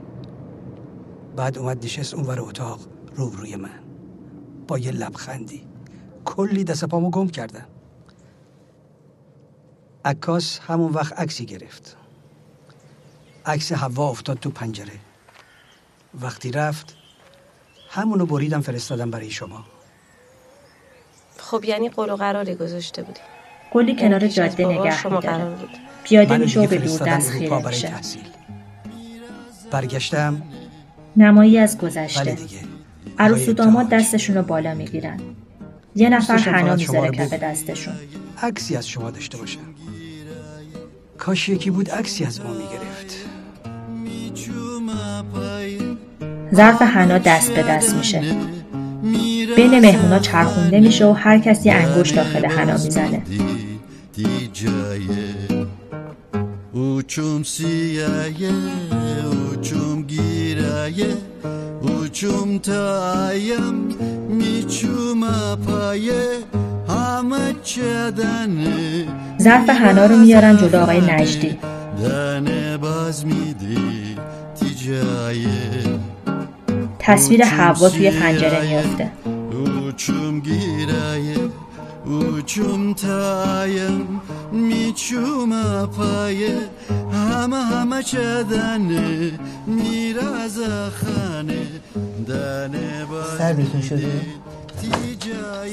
بعد 1.37 1.59
اومد 1.59 1.85
نشست 1.85 2.15
اونور 2.15 2.41
اتاق 2.41 2.81
روبروی 3.15 3.57
من. 3.57 3.81
با 4.69 4.79
یه 4.79 4.91
لبخندی. 4.91 5.67
کلی 6.25 6.65
دست 6.65 6.85
پامو 6.85 7.11
گم 7.11 7.29
کردم. 7.29 7.67
عکاس 10.05 10.59
همون 10.59 10.93
وقت 10.93 11.13
عکسی 11.21 11.47
گرفت. 11.47 11.97
عکس 13.47 13.73
هوا 13.73 14.11
افتاد 14.11 14.39
تو 14.39 14.51
پنجره. 14.51 15.01
وقتی 16.21 16.51
رفت 16.51 16.97
همونو 17.95 18.27
بریدم 18.27 18.61
فرستادم 18.61 19.11
برای 19.11 19.31
شما 19.31 19.65
خب 21.39 21.65
یعنی 21.65 21.89
قول 21.89 22.11
و 22.11 22.17
قراری 22.17 22.55
گذاشته 22.55 23.03
بودی 23.03 23.21
گلی 23.73 23.97
کنار 23.97 24.21
پیش 24.21 24.39
از 24.39 24.57
جاده 24.57 24.67
نگه 24.67 24.97
شما 24.97 25.17
میداره. 25.17 25.37
قرار 25.37 25.55
بود 25.55 25.71
پیاده 26.05 26.37
میشه 26.37 26.61
و 26.61 26.67
به 26.67 26.79
دوردست 26.79 27.31
اروپا 27.31 27.31
خیره 27.31 27.49
برای 27.49 27.65
میشه. 27.65 27.89
تحصیل 27.89 28.23
برگشتم 29.71 30.43
نمایی 31.17 31.59
از 31.59 31.79
بله 31.79 31.89
گذشته. 31.89 32.35
دیگه 32.35 32.59
عروس 33.19 33.49
و 33.49 33.53
داماد 33.53 33.89
دستشون 33.89 34.37
رو 34.37 34.43
بالا 34.43 34.75
می‌گیرن. 34.75 35.21
یه 35.95 36.09
نفر 36.09 36.37
حنا 36.37 36.75
می‌ذاره 36.75 37.11
کف. 37.11 37.33
دستشون. 37.33 37.95
عکسی 38.43 38.77
از 38.77 38.89
شما 38.89 39.11
داشته 39.11 39.39
باشم 39.39 39.75
کاش 41.19 41.49
یکی 41.49 41.71
بود 41.71 41.91
عکسی 41.91 42.25
از 42.25 42.41
ما 42.41 42.53
می‌گرفت 42.53 43.15
ظرف 46.55 46.83
حنا 46.83 47.19
دست 47.19 47.53
به 47.53 47.63
دست 47.63 47.95
میشه. 47.95 48.23
بین 49.57 49.81
مهمونا 49.81 50.19
چرخونده 50.19 50.81
میشه 50.81 51.07
و 51.07 51.13
هر 51.13 51.39
کسی 51.39 51.71
انگشت 51.71 52.17
داخل 52.17 52.47
حنا 52.47 52.73
می‌زنه. 52.73 53.23
Uçum 56.75 57.45
siyaye, 57.55 58.55
uçum 59.51 59.99
giraye, 60.13 61.11
uçum 61.95 62.51
tayem, 62.69 63.77
miçum 64.39 65.21
apaye, 65.23 66.25
همه 66.89 67.55
چدنه 67.65 69.07
ظرف 69.41 69.71
حنا 69.71 70.07
رو 70.07 70.17
میارن 70.17 70.57
جلو 70.57 70.79
آقای 70.79 71.01
نجدی. 71.01 71.59
دنه 72.03 72.77
باز 72.77 73.27
میدی 73.27 74.17
تیجایه 74.61 75.94
تصویر 77.05 77.45
حوا 77.45 77.89
توی 77.89 78.11
پنجره 78.11 78.67
میافته. 78.67 79.11
همه 87.13 87.57
همه 87.57 88.03
چدنه 88.03 89.31
خانه. 90.91 91.67
دنه 92.29 93.05
باز 93.11 93.39
سردتون 93.39 93.81
شده؟ 93.81 94.21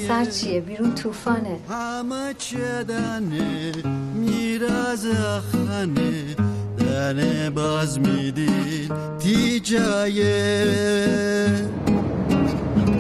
سر 0.08 0.26
چیه؟ 0.26 0.62
بیرون 0.62 0.96
طوفانه. 0.96 1.60
همه 1.70 2.34
چدنه 2.38 3.72
میراز 4.16 5.06
خانه. 5.52 6.51
دنه 6.92 7.50
باز 7.50 8.00
می‌دید 8.00 8.92
تیجایه 9.20 10.66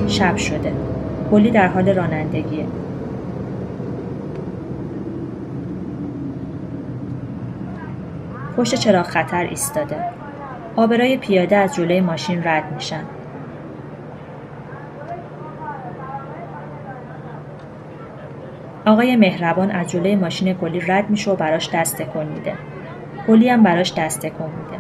شب 0.08 0.38
شده. 0.38 0.74
گلی 1.32 1.52
در 1.52 1.68
حال 1.68 1.90
رانندگیه. 1.90 2.66
پشت 8.58 8.76
چراغ 8.76 9.06
خطر 9.06 9.44
ایستاده. 9.44 9.98
آبرای 10.76 11.18
پیاده 11.18 11.58
از 11.58 11.76
جلوی 11.76 12.02
ماشین 12.02 12.44
رد 12.44 12.74
میشن. 12.74 13.04
آقای 18.86 19.16
مهربان 19.16 19.72
از 19.72 19.92
جلوی 19.92 20.16
ماشین 20.16 20.54
گلی 20.62 20.80
رد 20.80 21.10
میشه 21.10 21.32
و 21.32 21.36
براش 21.36 21.70
دست 21.74 21.98
تکون 21.98 22.26
میده. 22.26 22.54
گلی 23.32 23.50
هم 23.50 23.64
براش 23.64 23.94
دست 23.94 24.20
تکون 24.20 24.50
میده. 24.50 24.80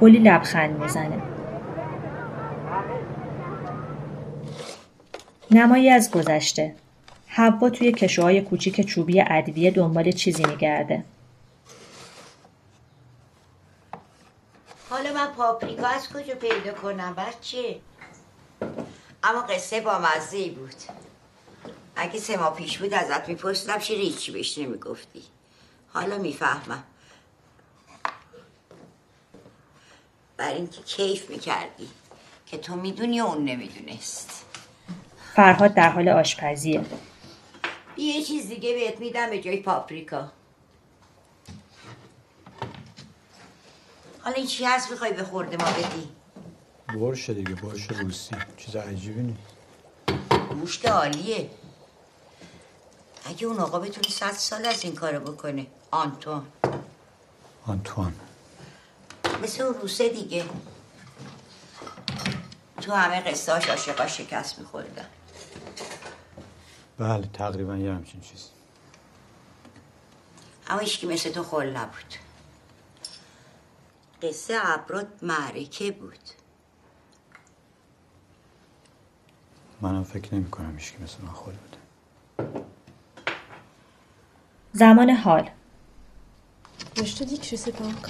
گلی 0.00 0.18
لبخند 0.18 0.82
می‌زنه. 0.82 1.22
نمایی 5.50 5.90
از 5.90 6.10
گذشته. 6.10 6.74
حوا 7.26 7.70
توی 7.70 7.92
کشوهای 7.92 8.40
کوچیک 8.40 8.80
چوبی 8.80 9.20
ادویه 9.26 9.70
دنبال 9.70 10.12
چیزی 10.12 10.44
میگرده. 10.44 11.04
حالا 14.90 15.12
من 15.12 15.26
پاپریکا 15.26 15.86
از 15.86 16.08
کجا 16.08 16.34
پیدا 16.34 16.72
کنم 16.82 17.14
بچه 17.14 17.76
اما 19.22 19.40
قصه 19.40 19.80
با 19.80 19.98
مزه 19.98 20.50
بود. 20.50 20.74
اگه 21.96 22.18
سه 22.18 22.36
ماه 22.36 22.54
پیش 22.56 22.78
بود 22.78 22.94
ازت 22.94 23.28
میپرسیدم 23.28 23.78
چی 23.78 23.96
ریچی 23.96 24.32
بهش 24.32 24.58
نمی‌گفتی. 24.58 25.22
حالا 25.92 26.18
می‌فهمم. 26.18 26.82
بر 30.36 30.48
اینکه 30.48 30.82
کیف 30.82 31.30
می‌کردی 31.30 31.88
که 32.46 32.58
تو 32.58 32.76
می‌دونی 32.76 33.20
و 33.20 33.24
اون 33.24 33.44
نمی‌دونست. 33.44 34.44
فرهاد 35.34 35.74
در 35.74 35.88
حال 35.88 36.08
آشپزیه. 36.08 36.84
یه 37.96 38.22
چیز 38.22 38.48
دیگه 38.48 38.74
بهت 38.74 39.00
میدم 39.00 39.30
به 39.30 39.40
جای 39.40 39.56
پاپریکا. 39.56 40.32
حالا 44.20 44.36
این 44.36 44.46
چی 44.46 44.64
هست 44.64 44.90
می‌خوای 44.90 45.12
به 45.12 45.24
خورده 45.24 45.56
ما 45.56 45.72
بدی؟ 45.72 46.08
برش 46.98 47.30
دیگه 47.30 47.54
برش 47.54 47.86
روسی. 47.90 48.36
چیز 48.56 48.76
عجیبی 48.76 49.22
نیست. 49.22 49.38
گوشت 50.48 50.86
عالیه. 50.86 51.50
اگه 53.24 53.46
اون 53.46 53.58
آقا 53.58 53.78
بتونه 53.78 54.08
صد 54.08 54.32
سال 54.32 54.66
از 54.66 54.84
این 54.84 54.94
کارو 54.94 55.20
بکنه. 55.20 55.66
آنتون. 55.90 56.46
آنتوان 57.66 58.14
مثل 59.42 59.62
اون 59.62 59.74
روسه 59.74 60.08
دیگه. 60.08 60.44
تو 62.80 62.92
همه 62.92 63.20
قصهاش 63.20 63.68
عاشقا 63.68 64.06
شکست 64.06 64.58
میخوردن. 64.58 65.06
بله 66.98 67.26
تقریبا 67.32 67.76
یه 67.76 67.92
همچین 67.92 68.20
چیز 68.20 68.48
اما 70.68 70.78
هیچکی 70.78 71.06
مثل 71.06 71.32
تو 71.32 71.42
خل 71.42 71.76
نبود. 71.76 72.14
قصه 74.22 74.54
ابراد 74.62 75.06
معرکه 75.22 75.90
بود. 75.90 76.18
منم 79.80 80.04
فکر 80.04 80.34
نمی 80.34 80.50
کنم 80.50 80.76
که 80.76 80.98
مثل 81.02 81.22
من 81.22 81.32
خود 81.32 81.54
بوده. 81.54 82.64
زمان 84.72 85.10
حال. 85.10 85.50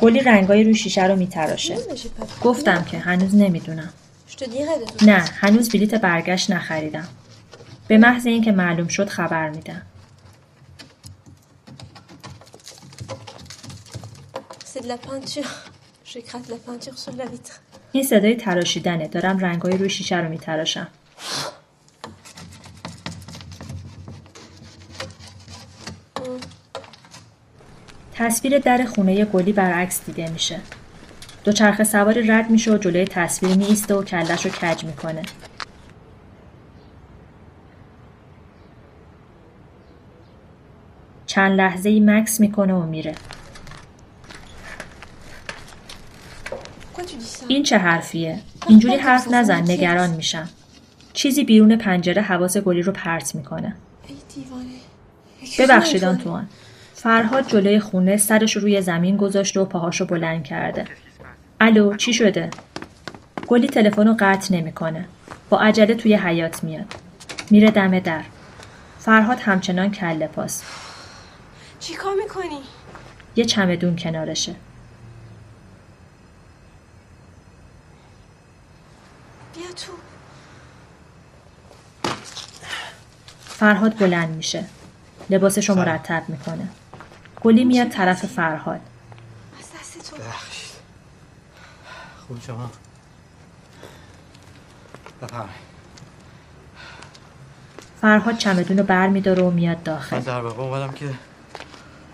گلی 0.00 0.20
رنگای 0.20 0.64
روی 0.64 0.74
شیشه 0.74 1.06
رو 1.06 1.16
میتراشه. 1.16 1.78
گفتم 2.42 2.84
که 2.84 2.98
هنوز 2.98 3.34
نمی‌دونم. 3.34 3.92
نه. 5.02 5.24
هنوز 5.36 5.70
بلیت 5.70 5.94
برگشت 5.94 6.50
نخریدم. 6.50 7.08
به 7.88 7.98
محض 7.98 8.26
اینکه 8.26 8.52
معلوم 8.52 8.88
شد 8.88 9.08
خبر 9.08 9.50
میدم. 9.50 9.82
این 17.92 18.04
صدای 18.04 18.36
تراشیدنه. 18.36 19.08
دارم 19.08 19.38
رنگای 19.38 19.76
روی 19.76 19.90
شیشه 19.90 20.16
رو 20.16 20.28
میتراشم. 20.28 20.88
تصویر 28.14 28.58
در 28.58 28.84
خونه 28.84 29.24
گلی 29.24 29.52
برعکس 29.52 30.04
دیده 30.06 30.30
میشه. 30.30 30.60
دوچرخه 31.44 31.84
سواری 31.84 32.22
رد 32.22 32.50
میشه 32.50 32.72
و 32.72 32.78
جلوی 32.78 33.04
تصویر 33.04 33.56
میایسته 33.56 33.94
و 33.94 34.04
کلش 34.04 34.46
رو 34.46 34.50
کج 34.52 34.84
می‌کنه. 34.84 35.22
چند 41.26 41.52
لحظه 41.58 41.88
ای 41.88 42.00
مکس 42.00 42.40
می‌کنه 42.40 42.74
و 42.74 42.82
میره. 42.82 43.14
این 47.48 47.62
چه 47.62 47.78
حرفیه؟ 47.78 48.40
اینجوری 48.68 48.96
حرف 48.96 49.28
نزن 49.28 49.62
نگران 49.70 50.10
میشم. 50.10 50.48
چیزی 51.12 51.44
بیرون 51.44 51.76
پنجره 51.76 52.22
حواس 52.22 52.56
گلی 52.56 52.82
رو 52.82 52.92
پرت 52.92 53.34
می‌کنه. 53.34 53.76
ببخشید 55.58 56.04
آنتوان. 56.04 56.48
فرهاد 57.04 57.48
جلوی 57.48 57.80
خونه 57.80 58.16
سرش 58.16 58.56
رو 58.56 58.62
روی 58.62 58.82
زمین 58.82 59.16
گذاشته 59.16 59.60
و 59.60 59.64
پاهاشو 59.64 60.06
بلند 60.06 60.44
کرده. 60.44 60.84
الو 61.60 61.96
چی 61.96 62.12
شده؟ 62.12 62.50
گلی 63.46 63.66
تلفن 63.66 64.08
رو 64.08 64.16
قطع 64.18 64.54
نمی‌کنه. 64.54 65.04
با 65.50 65.60
عجله 65.60 65.94
توی 65.94 66.14
حیات 66.14 66.64
میاد. 66.64 66.94
میره 67.50 67.70
دم 67.70 67.98
در. 67.98 68.22
فرهاد 68.98 69.40
همچنان 69.40 69.90
کله 69.90 70.26
پاس 70.26 70.62
چی 71.80 71.94
کار 71.94 72.14
می‌کنی؟ 72.14 72.60
یه 73.36 73.44
چمدون 73.44 73.96
کنارشه. 73.96 74.54
بیا 79.54 79.72
تو. 79.76 79.92
فرهاد 83.40 83.98
بلند 83.98 84.36
میشه. 84.36 84.64
لباسش 85.30 85.68
رو 85.68 85.74
مرتب 85.74 86.22
می‌کنه. 86.28 86.68
گلی 87.44 87.64
میاد 87.64 87.88
طرف 87.88 88.26
فرهاد 88.26 88.80
از 89.58 89.72
دست 89.80 90.10
تو. 90.10 90.16
خوب 92.26 92.40
شما 92.40 92.70
فرهاد 98.00 98.36
چمدون 98.36 98.78
رو 98.78 98.84
بر 98.84 99.08
میداره 99.08 99.42
و 99.42 99.50
میاد 99.50 99.76
من 99.76 99.82
داخل 99.82 100.20
در 100.20 100.40
واقع 100.40 100.62
اومدم 100.62 100.92
که 100.92 101.14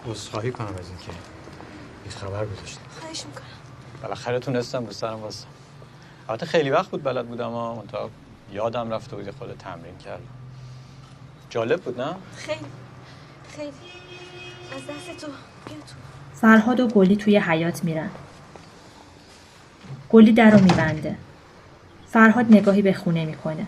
عذرخواهی 0.07 0.51
کنم 0.53 0.67
از 0.67 0.89
اینکه 0.89 1.13
بی 2.05 2.11
خبر 2.11 2.47
گذاشتم 2.47 2.81
خواهش 3.01 3.25
می‌کنم. 3.27 3.45
بالاخره 4.03 4.39
تونستم 4.39 4.87
رو 4.87 4.93
سرم 4.93 5.21
واسم 5.21 5.47
البته 6.29 6.47
خیلی 6.47 6.71
وقت 6.71 6.91
بود 6.91 7.03
بلد 7.03 7.29
بودم 7.29 7.47
اما 7.47 7.75
منتها 7.75 8.11
یادم 8.53 8.91
رفته 8.91 9.17
بود 9.17 9.27
یه 9.27 9.33
خود 9.33 9.57
تمرین 9.59 9.99
کردم 9.99 10.23
جالب 11.51 11.83
بود 11.83 12.01
نه؟ 12.01 12.15
خیلی. 12.37 12.67
خیلی. 13.57 14.00
از 14.77 14.83
دست 14.83 15.21
تو. 15.21 15.33
بیا 15.67 15.77
تو. 15.77 15.95
فرهاد 16.35 16.81
و 16.81 16.89
گلی 16.89 17.17
توی 17.17 17.39
حیات 17.39 17.85
میرن 17.85 18.11
گلی 20.11 20.33
در 20.33 20.51
رو 20.51 20.61
میبنده 20.61 21.17
فرهاد 22.09 22.47
نگاهی 22.51 22.83
به 22.83 22.93
خونه 22.93 23.25
می‌کنه 23.25 23.67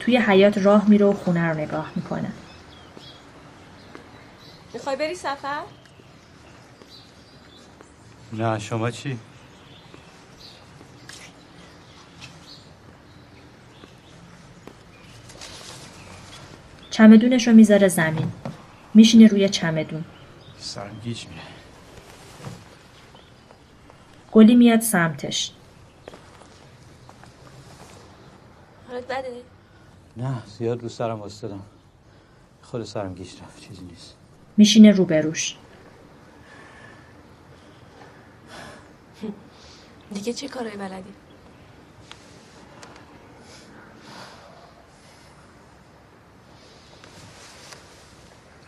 توی 0.00 0.16
حیات 0.16 0.58
راه 0.58 0.88
میره 0.88 1.06
و 1.06 1.12
خونه 1.12 1.48
رو 1.48 1.54
نگاه 1.58 1.92
می‌کنه 1.96 2.32
می‌خوای 4.74 4.96
بری 4.96 5.14
سفر؟ 5.14 5.62
نه 8.32 8.58
شما 8.58 8.90
چی؟ 8.90 9.18
چمدونش 16.96 17.48
رو 17.48 17.54
می‌ذاره 17.54 17.88
زمین. 17.88 18.32
میشینه 18.94 19.26
روی 19.26 19.48
چمدون. 19.48 20.04
سرم 20.58 21.00
گیج 21.04 21.26
میره. 21.26 21.40
گلی 24.32 24.54
میاد 24.54 24.80
سمتش. 24.80 25.52
حالت 28.88 29.04
بده؟ 29.04 29.42
نه 30.16 30.42
زیاد 30.58 30.82
رو 30.82 30.88
سرم 30.88 31.20
واسدم 31.20 31.62
خود 32.62 32.84
سرم 32.84 33.14
گیج 33.14 33.28
رفت 33.42 33.60
چیزی 33.68 33.84
نیست. 33.84 34.14
میشینه 34.56 34.90
روبروش 34.90 35.56
دیگه 40.14 40.32
چه 40.32 40.48
کارایی 40.48 40.76
بلدی؟ 40.76 41.25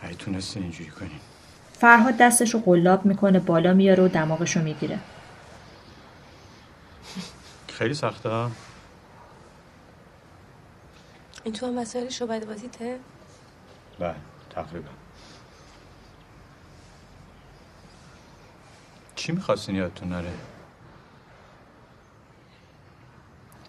اگه 0.01 0.15
تونستین 0.15 0.63
اینجوری 0.63 0.89
کنین 0.89 1.19
فرهاد 1.73 2.17
دستش 2.17 2.53
رو 2.53 2.59
قلاب 2.59 3.05
می‌کنه 3.05 3.39
بالا 3.39 3.73
میاره 3.73 4.03
و 4.03 4.07
دماغش 4.07 4.57
رو 4.57 4.63
می‌گیره 4.63 4.99
خیلی 7.67 7.93
سخته 7.93 8.29
ها 8.29 8.51
این 11.43 11.53
تو 11.53 11.65
هم 11.65 11.77
وسایل 11.77 12.09
شعبده 12.09 12.45
بازیته؟ 12.45 12.99
بله 13.99 14.15
تقریبا 14.49 14.89
چی 19.15 19.31
می‌خواستین 19.31 19.75
یادتون 19.75 20.09
نره؟ 20.09 20.33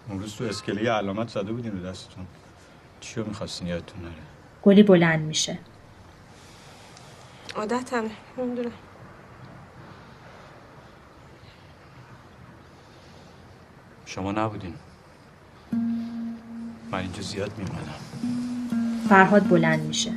اون 0.09 0.19
روز 0.19 0.35
تو 0.35 0.43
اسکله 0.43 0.91
علامت 0.91 1.27
زده 1.27 1.51
بودین 1.51 1.71
رو 1.71 1.89
دستتون 1.89 2.25
چی 2.99 3.19
رو 3.19 3.27
می‌خواستین 3.27 3.67
یادتون 3.67 4.01
نره؟ 4.01 4.13
گلی 4.63 4.83
بلند 4.83 5.19
میشه 5.19 5.59
عادتمه 7.55 8.11
نمی‌دونم. 8.37 8.71
شما 14.05 14.31
نبودین. 14.31 14.73
من 16.91 16.99
اینجا 16.99 17.21
زیاد 17.21 17.57
میومدم 17.57 17.99
فرهاد 19.09 19.49
بلند 19.49 19.79
میشه. 19.83 20.11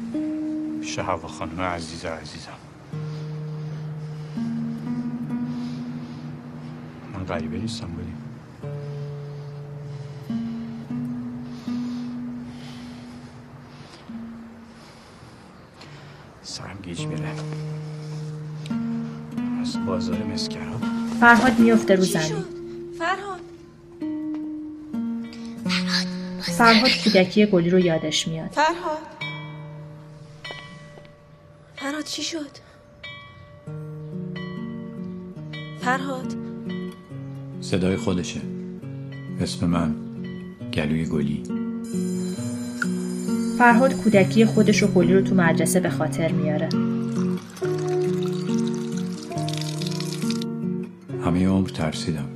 پیش 0.81 0.99
هوا 0.99 1.29
خانم 1.29 1.61
عزیز 1.61 2.05
عزیزم. 2.05 2.51
من 7.15 7.25
غریبه 7.25 7.59
نیستم 7.59 7.87
گیج 16.85 17.07
میره. 17.07 17.29
از 19.61 19.87
بازار 19.87 20.23
مسکرا 20.25 20.79
فرهاد 21.21 21.59
میفته 21.59 21.95
رو 21.95 22.03
زمین. 22.03 22.45
فرهاد. 22.99 23.41
فرهاد 26.41 26.91
کودکی 27.05 27.47
گلی 27.47 27.71
رو 27.71 27.79
یادش 27.79 28.29
میاد. 28.29 28.51
فرهاد. 28.51 28.99
فرهاد 31.77 32.05
چی 32.05 32.23
شد؟ 32.23 32.51
فرهاد. 35.81 36.35
صدای 37.61 37.97
خودشه. 37.97 38.41
اسم 39.41 39.67
من 39.67 39.95
گلوی 40.73 41.05
گلی. 41.05 41.64
فرهاد 43.59 43.95
کودکی 43.95 44.45
خودش 44.45 44.83
و 44.83 44.87
گلی 44.87 45.15
رو 45.15 45.21
تو 45.21 45.35
مدرسه 45.35 45.81
به 45.81 45.91
خاطر 45.91 46.33
میاره. 46.33 46.69
همه 51.25 51.49
عمر 51.49 51.69
ترسیدم. 51.69 52.29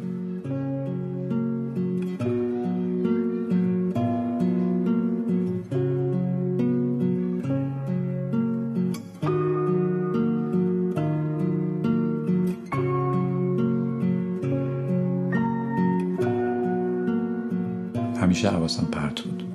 همیشه 18.20 18.50
حواسم 18.50 18.86
پرت 18.92 19.20
بود. 19.20 19.47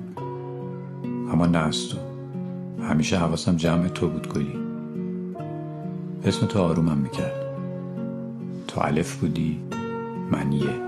اما 1.44 1.58
نه 1.58 1.66
از 1.66 1.88
تو 1.88 1.98
همیشه 2.82 3.18
حواسم 3.18 3.56
جمع 3.56 3.88
تو 3.88 4.08
بود 4.08 4.28
گلی. 4.28 4.58
اسم 6.24 6.46
تو 6.46 6.58
آرومم 6.58 6.98
می‌کرد. 6.98 7.56
تو 8.68 8.80
الف 8.80 9.16
بودی 9.16 9.60
منیه 10.30 10.80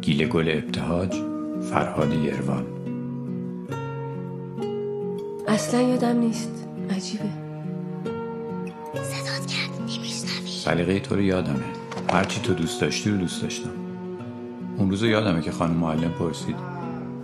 گیل 0.00 0.28
گل 0.28 0.48
ابتهاج 0.48 1.14
فرهاد 1.70 2.12
یروان. 2.12 2.64
اصلا 5.48 5.80
یادم 5.80 6.18
نیست. 6.18 6.68
عجیبه. 6.90 7.24
صدات 8.94 9.46
کرد 9.46 9.80
نمیشنوی. 9.80 10.50
سلیقه 10.64 11.00
تو 11.00 11.14
رو 11.14 11.20
یادمه. 11.20 11.64
هرچی 12.12 12.40
تو 12.40 12.54
دوست 12.54 12.80
داشتی 12.80 13.10
رو 13.10 13.16
دوست 13.16 13.42
داشتم. 13.42 13.70
اون 14.78 14.90
روز 14.90 15.02
یادمه 15.02 15.42
که 15.42 15.50
خانم 15.52 15.76
معلم 15.76 16.10
پرسید 16.10 16.69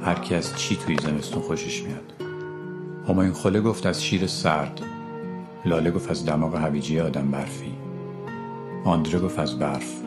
هر 0.07 0.15
کی 0.15 0.35
از 0.35 0.57
چی 0.57 0.77
توی 0.77 0.97
زمستون 1.03 1.43
خوشش 1.43 1.83
میاد. 1.83 2.13
همایون 3.09 3.35
خله 3.35 3.61
گفت 3.61 3.87
از 3.87 4.05
شیر 4.05 4.27
سرد. 4.27 4.81
لاله 5.65 5.91
گفت 5.91 6.11
از 6.11 6.27
دماغ 6.27 6.55
هویجی 6.55 7.01
آدم 7.01 7.31
برفی. 7.31 7.75
آندره 8.85 9.19
گفت 9.19 9.39
از 9.39 9.59
برف. 9.59 10.01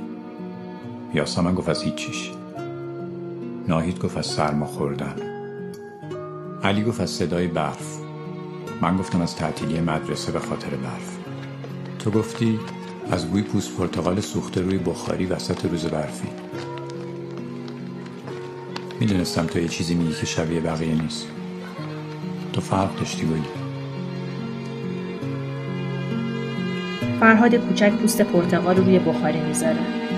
یاسمن 1.14 1.56
گفت 1.56 1.70
از 1.70 1.84
هیچیش. 1.84 2.32
ناهید 3.68 4.00
گفت 4.00 4.18
از 4.18 4.26
سرما 4.26 4.66
خوردن. 4.66 5.16
علی 6.64 6.84
گفت 6.84 7.02
از 7.02 7.10
صدای 7.10 7.48
برف. 7.48 7.98
من 8.82 8.98
گفتم 8.98 9.22
از 9.22 9.36
تعطیلی 9.36 9.82
مدرسه 9.82 10.32
به 10.32 10.40
خاطر 10.40 10.70
برف. 10.70 11.18
تو 12.00 12.12
گفتی 12.12 12.60
از 13.12 13.26
بوی 13.26 13.42
پوست 13.42 13.78
پرتقال 13.78 14.22
سوخته 14.22 14.62
روی 14.62 14.78
بخاری 14.78 15.26
وسط 15.26 15.66
روز 15.66 15.86
برفی. 15.86 16.28
می‌دونستم 19.00 19.46
تو 19.46 19.60
یه 19.60 19.68
چیزی 19.68 19.96
میگی 19.96 20.14
که 20.14 20.26
شبیه 20.26 20.62
بقیه 20.62 21.02
نیست. 21.02 21.28
تو 22.54 22.62
فرق 22.62 22.96
داشتی 22.96 23.26
گلی 23.26 23.42
فرهاد 27.20 27.56
کوچک 27.56 27.92
پوست 27.92 28.22
پرتقال 28.22 28.76
رو 28.76 28.84
روی 28.84 29.00
بخاری 29.00 29.40
می‌ذاره. 29.40 30.09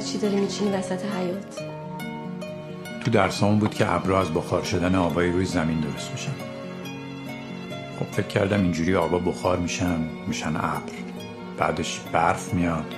برای 0.00 0.12
چی 0.12 0.18
داری 0.18 0.36
میچینی 0.36 0.70
وسط 0.70 1.04
حیات 1.04 1.60
تو 3.04 3.10
درسامون 3.10 3.58
بود 3.58 3.74
که 3.74 3.92
ابرا 3.92 4.20
از 4.20 4.34
بخار 4.34 4.62
شدن 4.62 4.94
آبای 4.94 5.32
روی 5.32 5.44
زمین 5.44 5.80
درست 5.80 6.10
میشن. 6.12 6.32
خب 7.98 8.06
فکر 8.12 8.26
کردم 8.26 8.62
اینجوری 8.62 8.96
آبا 8.96 9.18
بخار 9.18 9.58
میشن 9.58 9.98
میشن 10.26 10.56
ابر. 10.56 10.92
بعدش 11.58 12.00
برف 12.12 12.54
میاد 12.54 12.94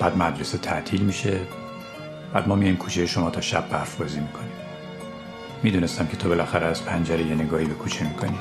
بعد 0.00 0.16
مدرسه 0.16 0.58
تعطیل 0.58 1.00
میشه. 1.00 1.40
بعد 2.34 2.48
ما 2.48 2.54
میایم 2.54 2.76
کوچه 2.76 3.06
شما 3.06 3.30
تا 3.30 3.40
شب 3.40 3.68
برف 3.68 3.96
بازی 3.96 4.20
می‌کنیم. 4.20 4.52
می‌دونستم 5.62 6.06
که 6.06 6.16
تو 6.16 6.28
بالاخره 6.28 6.66
از 6.66 6.84
پنجره 6.84 7.26
یه 7.26 7.34
نگاهی 7.34 7.64
به 7.64 7.74
کوچه 7.74 8.04
می‌کنی. 8.08 8.38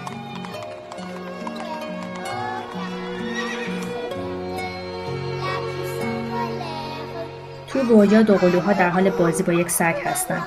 تو 7.81 7.87
رویا 7.87 8.21
دوقلوها 8.21 8.73
در 8.73 8.89
حال 8.89 9.09
بازی 9.09 9.43
با 9.43 9.53
یک 9.53 9.69
سگ 9.69 9.95
هستند. 10.05 10.43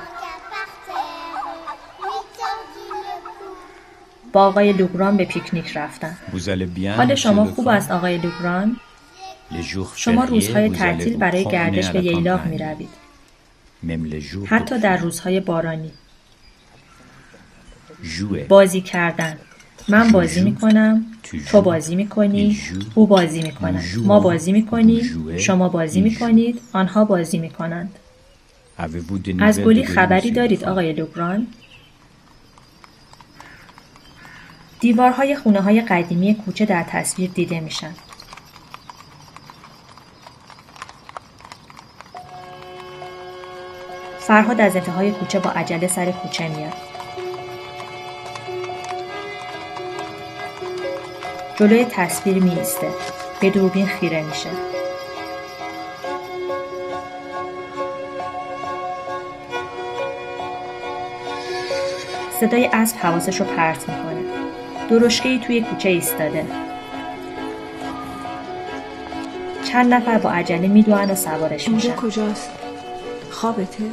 با 4.33 4.47
آقای 4.47 4.73
لوگران 4.73 5.17
به 5.17 5.25
پیکنیک 5.25 5.77
رفتن. 5.77 6.17
حال 6.97 7.15
شما 7.15 7.45
خوب 7.45 7.69
است 7.69 7.91
آقای 7.91 8.19
لوگران؟ 8.19 8.77
شما 9.97 10.25
روزهای 10.25 10.71
تعطیل 10.71 11.17
برای 11.17 11.45
گردش 11.45 11.91
به 11.91 12.05
ییلاق 12.05 12.47
می 12.47 12.59
روید. 12.59 12.89
حتی 14.47 14.79
در 14.79 14.97
روزهای 14.97 15.41
بارانی. 15.41 15.93
بازی 18.49 18.81
کردن. 18.81 19.39
من 19.89 20.13
بازی 20.13 20.43
می 20.43 20.55
کنم. 20.55 21.07
تو 21.51 21.63
بازی 21.63 21.97
می 21.97 22.09
کنی. 22.09 22.59
او 22.95 23.07
بازی 23.07 23.43
می 23.43 23.53
کند. 23.53 23.85
ما 24.05 24.21
بازی 24.21 24.53
می 24.53 24.67
کنیم. 24.67 25.37
شما 25.39 25.69
بازی 25.69 26.01
می 26.01 26.15
کنید. 26.15 26.61
آنها 26.73 27.05
بازی 27.05 27.39
می 27.39 27.51
کنند. 27.51 27.99
از 29.39 29.61
گلی 29.61 29.85
خبری 29.85 30.31
دارید 30.31 30.65
آقای 30.65 30.93
لوگران؟ 30.93 31.47
دیوارهای 34.81 35.37
خونه 35.37 35.61
های 35.61 35.81
قدیمی 35.81 36.35
کوچه 36.35 36.65
در 36.65 36.83
تصویر 36.83 37.31
دیده 37.31 37.61
میشن. 37.61 37.95
فرهاد 44.19 44.61
از 44.61 44.77
انتهای 44.77 45.11
کوچه 45.11 45.41
با 45.41 45.51
عجله 45.51 45.89
سر 45.89 46.13
کوچه 46.13 46.49
میاد. 46.49 46.94
جلوی 51.57 51.85
تصویر 51.85 52.43
می 52.43 52.59
ایسته. 52.59 52.89
به 53.41 53.51
دوربین 53.51 53.87
خیره 53.87 54.23
میشه. 54.23 54.51
صدای 62.41 62.71
اسب 62.73 62.97
حواسش 62.97 63.41
رو 63.41 63.47
پرت 63.47 63.89
می‌کنه. 63.89 64.23
درشکهای 64.91 65.39
توی 65.39 65.63
کوچه 65.63 65.89
ایستاده. 65.89 66.47
چند 69.65 69.95
نفر 69.95 70.19
با 70.19 70.31
عجله 70.31 70.69
میدوئن 70.69 71.11
و 71.11 71.15
سوارش 71.15 71.69
اینجا 71.69 71.91
میشن. 71.91 72.01
کجاست 72.01 72.51
خوابته 73.31 73.85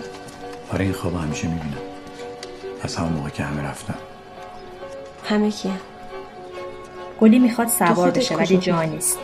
آره 0.74 0.86
این 0.86 0.94
خواب 0.94 1.16
همیشه 1.16 1.48
می‌بینم 1.48 1.78
از 2.84 2.96
همون 2.96 3.14
موقع 3.14 3.30
که 3.30 3.44
همه 3.44 3.70
رفتن 3.70 3.96
همه 5.30 5.52
کیه 5.52 5.72
گلی 7.22 7.40
می‌خواد 7.40 7.68
سوار 7.68 8.12
بشه 8.12 8.36
ولی 8.36 8.58
جا؟ 8.58 8.84
نیست. 8.84 9.20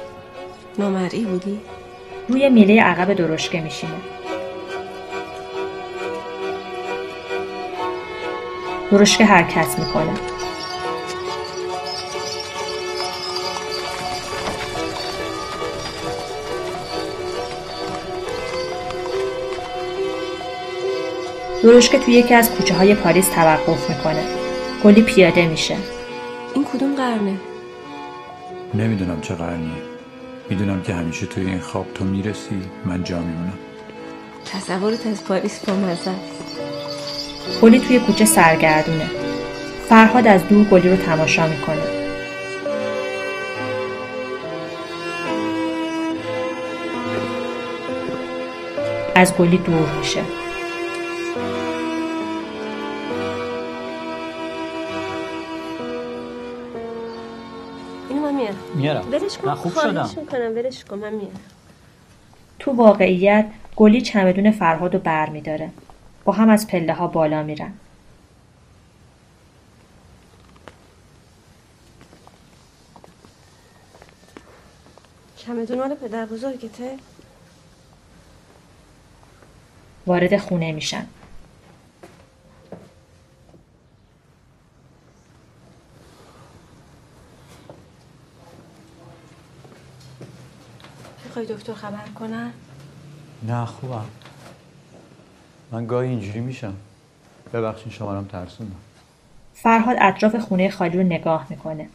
نامرئی 0.79 1.25
بودی 1.25 1.59
روی 2.29 2.49
میله 2.49 2.83
عقب 2.83 3.13
درشکه 3.13 3.61
میشینه. 3.61 3.93
درشکه 8.91 9.25
حرکت 9.25 9.79
می‌کنه. 9.79 10.13
درشکه 21.63 21.99
توی 21.99 22.13
یکی 22.13 22.33
از 22.33 22.51
کوچه 22.51 22.75
های 22.75 22.95
پاریس 22.95 23.29
توقف 23.29 23.89
می‌کنه. 23.89 24.23
گلی 24.83 25.01
پیاده 25.01 25.47
میشه. 25.47 25.77
این 26.53 26.65
کدوم 26.65 26.95
قرنه 26.95 27.37
نمی‌دونم 28.73 29.21
چه 29.21 29.35
قرنیه 29.35 29.81
می‌دونم 30.49 30.81
که 30.81 30.93
همیشه 30.93 31.25
توی 31.25 31.45
این 31.45 31.59
خواب 31.59 31.93
تو 31.93 32.05
می‌رسی 32.05 32.61
من 32.85 33.03
جا 33.03 33.19
میمونم 33.19 33.57
تصورت 34.45 35.07
از 35.07 35.23
پاریس 35.23 35.65
با 35.65 35.73
مزه 35.73 36.11
گلی 37.61 37.79
توی 37.79 37.99
کوچه 37.99 38.25
سرگردونه. 38.25 39.09
فرهاد 39.89 40.27
از 40.27 40.47
دور 40.47 40.65
گلی 40.65 40.89
رو 40.89 40.95
تماشا 40.95 41.47
می‌کنه. 41.47 41.81
از 49.15 49.33
گلی 49.33 49.57
دور 49.57 49.89
میشه. 49.97 50.21
میارم 58.75 59.05
میارم. 59.07 59.23
ولش 59.23 59.37
کن 59.37 59.47
من 59.47 59.55
خوب 59.55 59.73
شدم. 59.73 60.09
می‌کنم 60.17 60.51
ولش 60.55 60.85
کن 60.85 60.97
من 60.97 61.13
میارم 61.13 61.39
تو 62.59 62.71
واقعیت 62.71 63.51
گلی 63.75 64.01
چمدون 64.01 64.51
فرهاد 64.51 64.93
رو 64.93 64.99
بر 64.99 65.29
می 65.29 65.41
داره. 65.41 65.69
با 66.25 66.33
هم 66.33 66.49
از 66.49 66.67
پله 66.67 66.93
ها 66.93 67.07
بالا 67.07 67.43
میرن. 67.43 67.73
چمدون 75.37 75.77
مال 75.77 75.95
پدر 75.95 76.25
بزرگته 76.25 76.97
وارد 80.07 80.37
خونه 80.37 80.71
میشن. 80.71 81.05
می‌خوای 91.37 91.57
دکتر 91.57 91.73
خبر 91.73 92.07
کنن؟ 92.15 92.51
نه 93.43 93.65
خوبم 93.65 94.05
من 95.71 95.85
گاهی 95.85 96.09
اینجوری 96.09 96.39
میشم 96.39 96.73
ببخشین 97.53 97.91
شما 97.91 98.11
رو 98.11 98.17
هم 98.17 98.25
ترسوندم 98.25 98.75
فرهاد 99.53 99.97
اطراف 99.99 100.35
خونه 100.35 100.69
خالی 100.69 100.97
رو 100.97 101.03
نگاه 101.03 101.47
می‌کنه. 101.49 101.89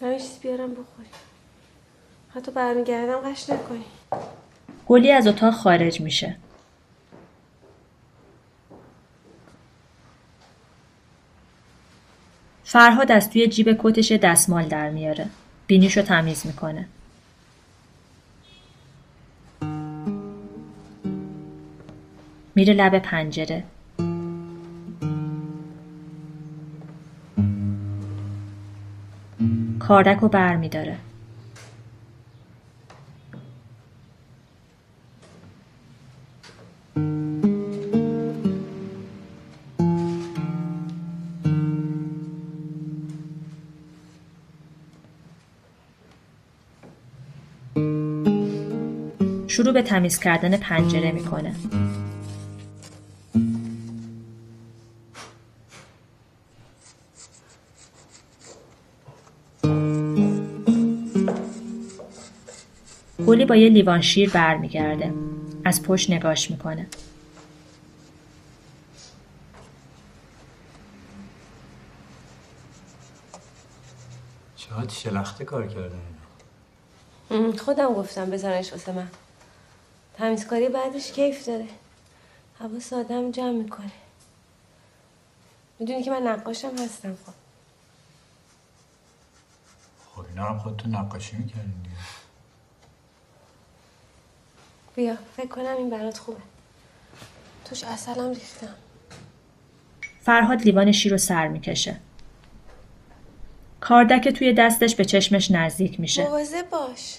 همه 0.00 0.18
چیز 0.18 0.38
بیارم 0.42 0.70
بخوری 0.70 1.08
حتی 2.34 2.52
برمیگردم 2.52 3.16
قش 3.16 3.50
نکنی 3.50 3.84
گلی 4.86 5.12
از 5.12 5.26
اتاق 5.26 5.54
خارج 5.54 6.00
میشه. 6.00 6.36
فرهاد 12.72 13.12
از 13.12 13.30
توی 13.30 13.48
جیب 13.48 13.76
کتش 13.78 14.12
دستمال 14.12 14.64
در 14.64 14.90
میاره. 14.90 15.26
بینیشو 15.66 16.02
تمیز 16.02 16.46
می‌کنه. 16.46 16.86
میره 22.54 22.74
لب 22.74 22.98
پنجره. 22.98 23.64
کاردک 29.78 30.18
رو 30.18 30.28
بر 30.28 30.56
میداره. 30.56 30.96
شروع 49.72 49.82
به 49.82 49.88
تمیز 49.88 50.18
کردن 50.18 50.56
پنجره 50.56 51.12
می‌کنه. 51.12 51.54
گلی 63.26 63.44
با 63.44 63.56
یه 63.56 63.68
لیوان 63.68 64.00
شیر 64.00 64.30
برمیگرده. 64.30 65.14
از 65.64 65.82
پشت 65.82 66.10
نگاش 66.10 66.50
می‌کنه. 66.50 66.86
چقدر 74.56 74.94
شلخته 74.94 75.44
کار 75.44 75.66
کرده 75.66 75.94
اینا 77.30 77.56
خودم 77.56 77.94
گفتم 77.94 78.30
بزنش 78.30 78.72
واسه 78.72 78.92
من 78.92 79.08
تمیزکاری 80.14 80.68
بعدش 80.68 81.12
کیف 81.12 81.46
داره. 81.46 81.68
حواس 82.58 82.92
آدم 82.92 83.30
جمع 83.30 83.50
می‌کنه. 83.50 83.92
می‌دونی 85.78 86.02
که 86.02 86.10
من 86.10 86.22
نقاشم 86.22 86.78
هستم 86.78 87.16
خب. 87.26 87.32
خب 90.14 90.26
اینا 90.28 90.44
هم 90.44 90.58
خودتون 90.58 90.94
نقاشی 90.94 91.36
می‌کردین 91.36 91.82
دیگه. 91.82 91.96
بیا 94.96 95.16
فکر 95.36 95.48
کنم 95.48 95.76
این 95.76 95.90
برات 95.90 96.18
خوبه. 96.18 96.40
توش 97.64 97.84
اصلم 97.84 98.28
ریختم. 98.28 98.74
فرهاد 100.20 100.62
لیوان 100.62 100.92
شیر 100.92 101.12
رو 101.12 101.18
سر 101.18 101.48
می‌کشه. 101.48 102.00
کاردک 103.80 104.28
توی 104.28 104.52
دستش 104.52 104.94
به 104.96 105.04
چشمش 105.04 105.50
نزدیک 105.50 106.00
میشه. 106.00 106.22
مواظب 106.22 106.70
باش 106.70 107.18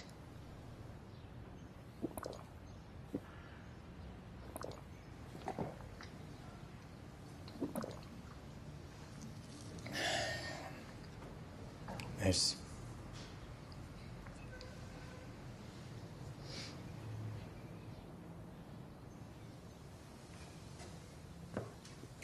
مرسی 12.25 12.55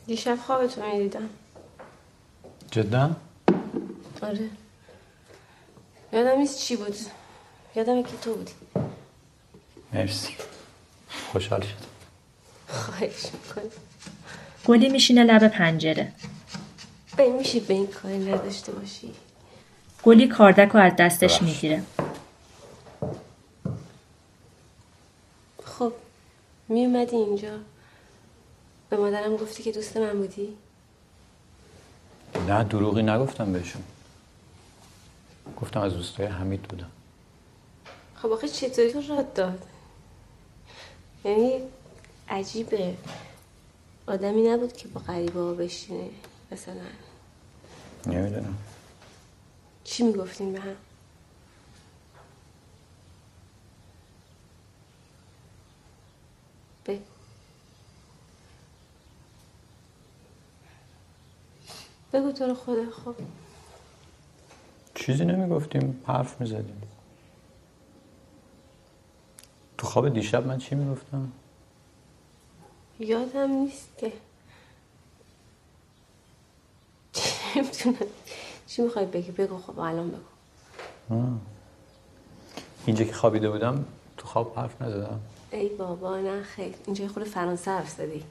دیشب 0.09 0.37
خوابتو 0.47 0.85
می‌دیدم 0.85 1.29
جدا؟ 2.71 3.15
آره. 4.21 4.49
یادم 6.13 6.39
نیست 6.39 6.59
چی 6.59 6.75
بود. 6.75 6.95
یادم 7.75 8.03
که 8.03 8.09
تو 8.21 8.33
بودی. 8.33 8.51
مرسی. 9.93 10.35
خوشحال 11.31 11.61
شدم. 11.61 11.73
خواهش 12.67 13.25
می‌کنم. 13.33 13.71
گلی 14.65 14.89
میشینه 14.89 15.23
لب 15.23 15.47
پنجره. 15.47 16.11
به 17.17 17.29
میشه 17.29 17.59
به 17.59 17.73
این 17.73 17.87
کاری 17.87 18.17
نداشته 18.17 18.71
باشی. 18.71 19.13
گلی 20.03 20.27
کاردک 20.27 20.69
رو 20.69 20.79
از 20.79 20.93
دستش 20.99 21.41
می‌گیره. 21.41 21.83
خب 25.65 25.93
میومدی 26.67 27.15
اینجا. 27.15 27.57
به 28.89 28.97
مادرم 28.97 29.37
گفتی 29.37 29.63
که 29.63 29.71
دوست 29.71 29.97
من 29.97 30.17
بودی؟ 30.17 30.57
نه 32.47 32.63
دروغی 32.63 33.03
نگفتم 33.03 33.53
بهشون. 33.53 33.83
گفتم 35.61 35.79
از 35.79 35.93
دوستای 35.93 36.25
حمید 36.25 36.61
بودم. 36.61 36.91
خب 38.15 38.31
آخه 38.31 38.47
چطوری 38.47 38.91
تو 38.93 39.01
راد 39.15 39.33
داد؟ 39.33 39.65
یعنی 41.25 41.61
عجیبه. 42.29 42.97
آدمی 44.07 44.41
نبود 44.41 44.73
که 44.73 44.87
با 44.87 45.01
غریبه 45.01 45.39
ها 45.39 45.53
بشینه 45.53 46.09
مثلا. 46.51 46.81
نمی‌دونم. 48.05 48.57
چی 49.83 50.03
می‌گفتین 50.03 50.53
به 50.53 50.59
هم؟ 50.59 50.75
بگو. 56.85 57.18
بگو 62.13 62.31
تو 62.31 62.45
رو 62.45 62.55
خدا 62.55 62.91
خب. 62.91 63.15
چیزی 64.95 65.25
نمی‌گفتیم 65.25 66.01
حرف 66.07 66.41
می‌زدیم. 66.41 66.81
تو 69.77 69.87
خواب 69.87 70.13
دیشب 70.13 70.47
من 70.47 70.57
چی 70.57 70.75
می‌گفتم؟ 70.75 71.31
یادم 72.99 73.51
نیست 73.51 73.89
که. 73.97 74.13
نمی‌تونم 77.55 77.95
چی 78.67 78.81
می‌خوای 78.81 79.05
بگی؟ 79.05 79.31
بگو 79.31 79.57
خب 79.57 79.79
الان 79.79 80.07
بگو. 80.09 80.17
آه. 81.15 81.29
اینجا 82.85 83.05
که 83.05 83.13
خوابیده 83.13 83.49
بودم 83.49 83.85
تو 84.17 84.27
خواب 84.27 84.57
حرف 84.57 84.81
نزدم. 84.81 85.19
ای 85.51 85.69
بابا 85.69 86.17
نه 86.17 86.43
خیر 86.43 86.75
اینجا 86.85 87.03
یه 87.03 87.09
خود 87.09 87.23
فرانسه 87.23 87.71
حرف 87.71 87.89
زدی. 87.89 88.23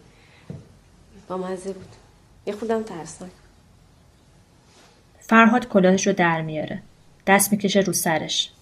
با 1.29 1.37
مزه 1.37 1.73
بود. 1.73 1.93
یه 2.47 2.55
خودم 2.57 2.83
ترسناک. 2.83 3.31
فرهاد 5.29 5.69
کلاهش 5.69 6.07
رو 6.07 6.13
در 6.13 6.43
میاره. 6.43 6.83
دست 7.27 7.53
می‌کشه 7.53 7.81
رو 7.81 7.93
سرش. 7.93 8.53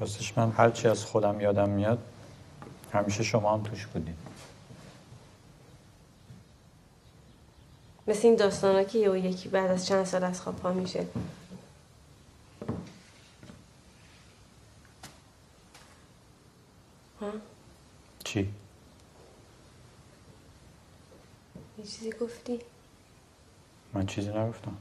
راستش 0.00 0.38
من 0.38 0.50
هرچی 0.50 0.88
از 0.88 1.04
خودم 1.04 1.40
یادم 1.40 1.68
میاد 1.68 1.98
همیشه 2.92 3.22
شما 3.22 3.54
هم 3.54 3.62
توش 3.62 3.86
بودین 3.86 4.14
مثل 8.06 8.28
این 8.28 8.36
داستانا 8.36 8.82
که 8.82 8.98
یه 8.98 9.10
و 9.10 9.16
یکی 9.16 9.48
بعد 9.48 9.70
از 9.70 9.86
چند 9.86 10.04
سال 10.04 10.24
از 10.24 10.40
خواب 10.40 10.56
پا 10.56 10.72
میشه 10.72 11.06
ها 17.20 17.32
چی؟ 18.24 18.40
یه 18.40 18.48
چیزی 21.86 22.12
گفتی؟ 22.12 22.58
من 23.94 24.06
چیزی 24.06 24.28
نگفتم. 24.28 24.76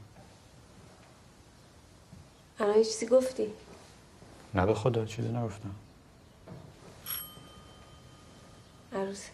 الان 2.60 2.78
یه 2.78 2.84
چیزی 2.84 3.06
گفتی؟ 3.06 3.48
نه 4.54 4.66
به 4.66 4.74
خدا 4.74 5.06
چیزی 5.06 5.30
نگفتم. 5.30 5.76
عروسه 8.94 9.30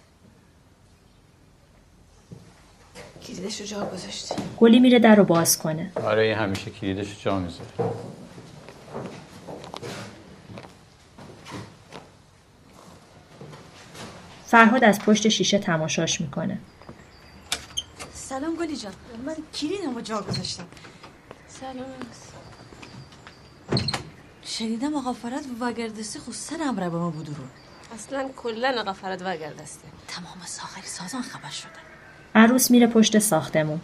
کلیدش 3.28 3.62
رو 3.62 3.68
جا 3.68 3.86
گذاشتی. 3.86 4.36
گلی 4.58 4.80
میره 4.80 5.00
در 5.00 5.16
رو 5.16 5.24
باز 5.24 5.58
کنه. 5.60 5.92
آره 5.96 6.24
این 6.24 6.36
همیشه 6.38 6.72
کلیدش 6.72 7.24
جا 7.24 7.40
می‌ذاره. 7.40 7.70
فرهاد 14.46 14.84
از 14.84 15.00
پشت 15.00 15.30
شیشه 15.30 15.60
تماشاش 15.60 16.22
می‌کنه. 16.22 16.60
سلام 18.32 18.56
گلی 18.56 18.78
جان. 18.78 18.94
من 19.26 19.36
کلیدم 19.54 19.96
رو 19.96 20.02
جا 20.02 20.22
گذاشتم. 20.22 20.68
سلام. 21.48 21.86
شنیدم 24.42 24.96
آقا 24.96 25.14
فراد 25.14 25.44
وگردستی 25.62 26.20
خود 26.20 26.34
سر 26.34 26.58
امره 26.62 26.90
به 26.90 26.98
ما 26.98 27.10
بودو 27.10 27.32
رو. 27.32 27.44
اصلا 27.96 28.30
کلا 28.38 28.82
آقا 28.82 28.94
فراد 28.94 29.22
وگردسته 29.22 29.88
تمام 30.08 30.38
ساخری 30.46 30.88
سازان 30.88 31.22
خبر 31.22 31.50
شدن 31.50 31.70
عروس 32.36 32.72
میره 32.72 32.88
پشت 32.88 33.20
ساختمون. 33.20 33.82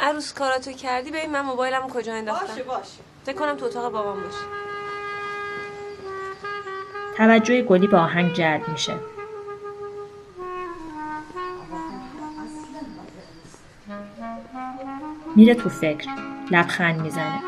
عروس 0.00 0.32
کاراتو 0.32 0.72
کردی؟ 0.72 1.10
ببین 1.10 1.30
من 1.30 1.40
موبایلم 1.40 1.88
کجا 1.88 2.14
انداختم. 2.14 2.46
باشه 2.46 2.62
باشه. 2.62 2.90
فکر 3.26 3.36
کنم 3.36 3.56
تو 3.56 3.64
اتاق 3.64 3.92
بابام 3.92 4.22
باشه. 4.22 4.36
توجه 7.16 7.62
گلی 7.62 7.86
به 7.86 7.98
آهنگ 7.98 8.32
جلب 8.32 8.68
میشه. 8.68 9.11
میره 15.36 15.54
تو 15.54 15.68
فکر 15.68 16.08
لبخند 16.50 17.00
می‌زنه. 17.00 17.42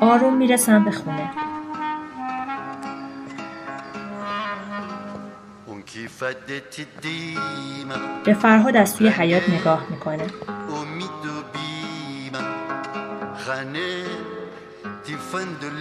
آروم 0.00 0.36
میره 0.36 0.56
سمت 0.56 0.94
خونه. 0.94 1.30
به 8.24 8.34
فرهاد 8.34 8.76
از 8.76 8.96
توی 8.96 9.08
حیات 9.08 9.48
نگاه 9.48 9.86
می‌کنه. 9.90 10.26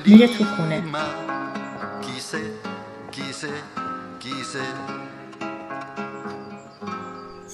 میره 0.06 0.28
تو 0.28 0.44
خونه. 0.44 0.84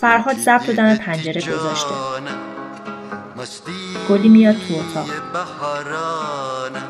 فرهاد 0.01 0.37
ضبط 0.37 0.69
و 0.69 0.73
دم 0.73 0.95
پنجره 0.95 1.41
گذاشته. 1.41 1.95
گلی 4.09 4.29
میاد 4.29 4.55
تو 4.55 4.73
اتاق. 4.73 5.31
بهارانه 5.33 6.83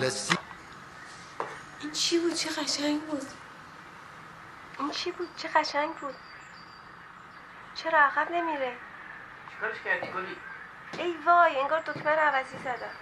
لسی 0.00 0.34
این 1.80 1.92
چی 1.92 2.18
بود؟ 2.18 2.34
چه 2.34 2.50
قشنگ 2.50 3.00
بود؟ 3.00 3.22
این 4.78 4.90
چی 4.90 5.12
بود؟ 5.12 5.28
چه 5.36 5.48
قشنگ 5.48 5.90
بود؟ 6.00 6.14
چرا 7.74 7.98
عقب 7.98 8.30
نمیره؟ 8.32 8.72
چیکارش 9.54 9.76
کردی 9.84 10.06
گلی؟ 10.12 10.36
ای 10.98 11.14
وای 11.26 11.60
انگار 11.60 11.80
دکمه 11.80 12.10
رو 12.10 12.20
عوضی 12.20 12.56
زدم. 12.64 12.94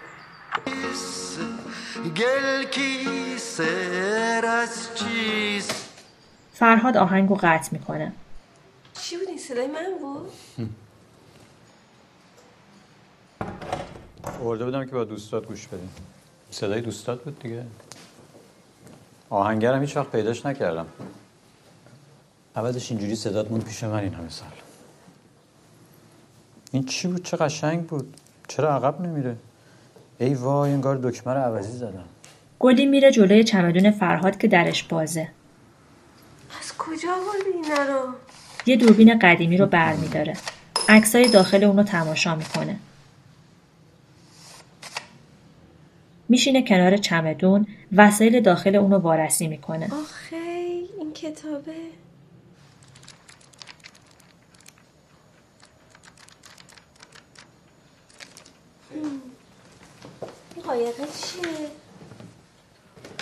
گل 2.05 2.65
کیسه 2.65 3.65
از 4.47 4.89
چیست؟ 4.95 5.89
فرهاد 6.55 6.97
آهنگو 6.97 7.35
قطع 7.35 7.69
می‌کنه. 7.73 8.13
چی 8.95 9.17
بود 9.17 9.29
این 9.29 9.39
صدای 9.39 9.67
من 9.67 9.99
بود؟ 10.01 10.33
ارده 14.43 14.65
بودم 14.65 14.85
که 14.85 14.91
با 14.91 15.05
دوستات 15.05 15.47
گوش 15.47 15.67
بدیم. 15.67 15.91
صدای 16.51 16.81
دوستات 16.81 17.25
بود 17.25 17.39
دیگه. 17.39 17.67
آهنگرم 19.31 19.81
هیچ 19.81 19.97
وقت 19.97 20.11
پیداش 20.11 20.47
نکردم. 20.47 20.87
عوضش 22.57 22.91
اینجوری 22.91 23.17
صدات 23.17 23.51
موند 23.51 23.65
پیش 23.65 23.85
من 23.85 23.99
این 23.99 24.15
همه 24.15 24.29
سال. 24.29 24.49
این 26.73 26.85
چی 26.85 27.09
بود؟ 27.09 27.23
چه 27.23 27.37
قشنگ 27.37 27.87
بود. 27.87 28.17
چرا 28.49 28.77
عقب 28.77 29.01
نمیره؟ 29.01 29.37
ای 30.21 30.35
وای 30.35 30.73
انگار 30.73 30.97
دکمه 30.97 31.35
رو 31.35 31.41
عوضی 31.41 31.73
زدم. 31.73 32.05
گلی 32.59 32.87
میره 32.87 33.11
جلوی 33.11 33.45
چمدون 33.45 33.91
فرهاد 33.91 34.39
که 34.39 34.49
درش 34.49 34.83
بازه. 34.83 35.29
از 36.61 36.77
کجا 36.79 37.09
آوردی 37.13 37.69
اینا 37.69 37.83
رو؟ 37.83 38.15
یه 38.67 38.77
دوربین 38.77 39.19
قدیمی 39.19 39.57
رو 39.57 39.67
برمیداره. 39.67 40.37
عکسای 40.89 41.29
داخل 41.29 41.65
اونو 41.65 41.83
تماشا 41.83 42.35
می‌کنه. 42.35 42.79
میشینه 46.29 46.63
کنار 46.63 46.97
چمدون 46.97 47.67
وسایل 47.97 48.41
داخل 48.41 48.77
اونو 48.77 48.99
وارسی 48.99 49.49
می‌کنه. 49.49 49.85
آخه 49.85 50.37
این 50.99 51.13
کتابه 51.13 51.73
هم. 58.91 59.21
این 60.55 60.58
قایقه 60.69 61.05
چیه؟ 61.05 61.71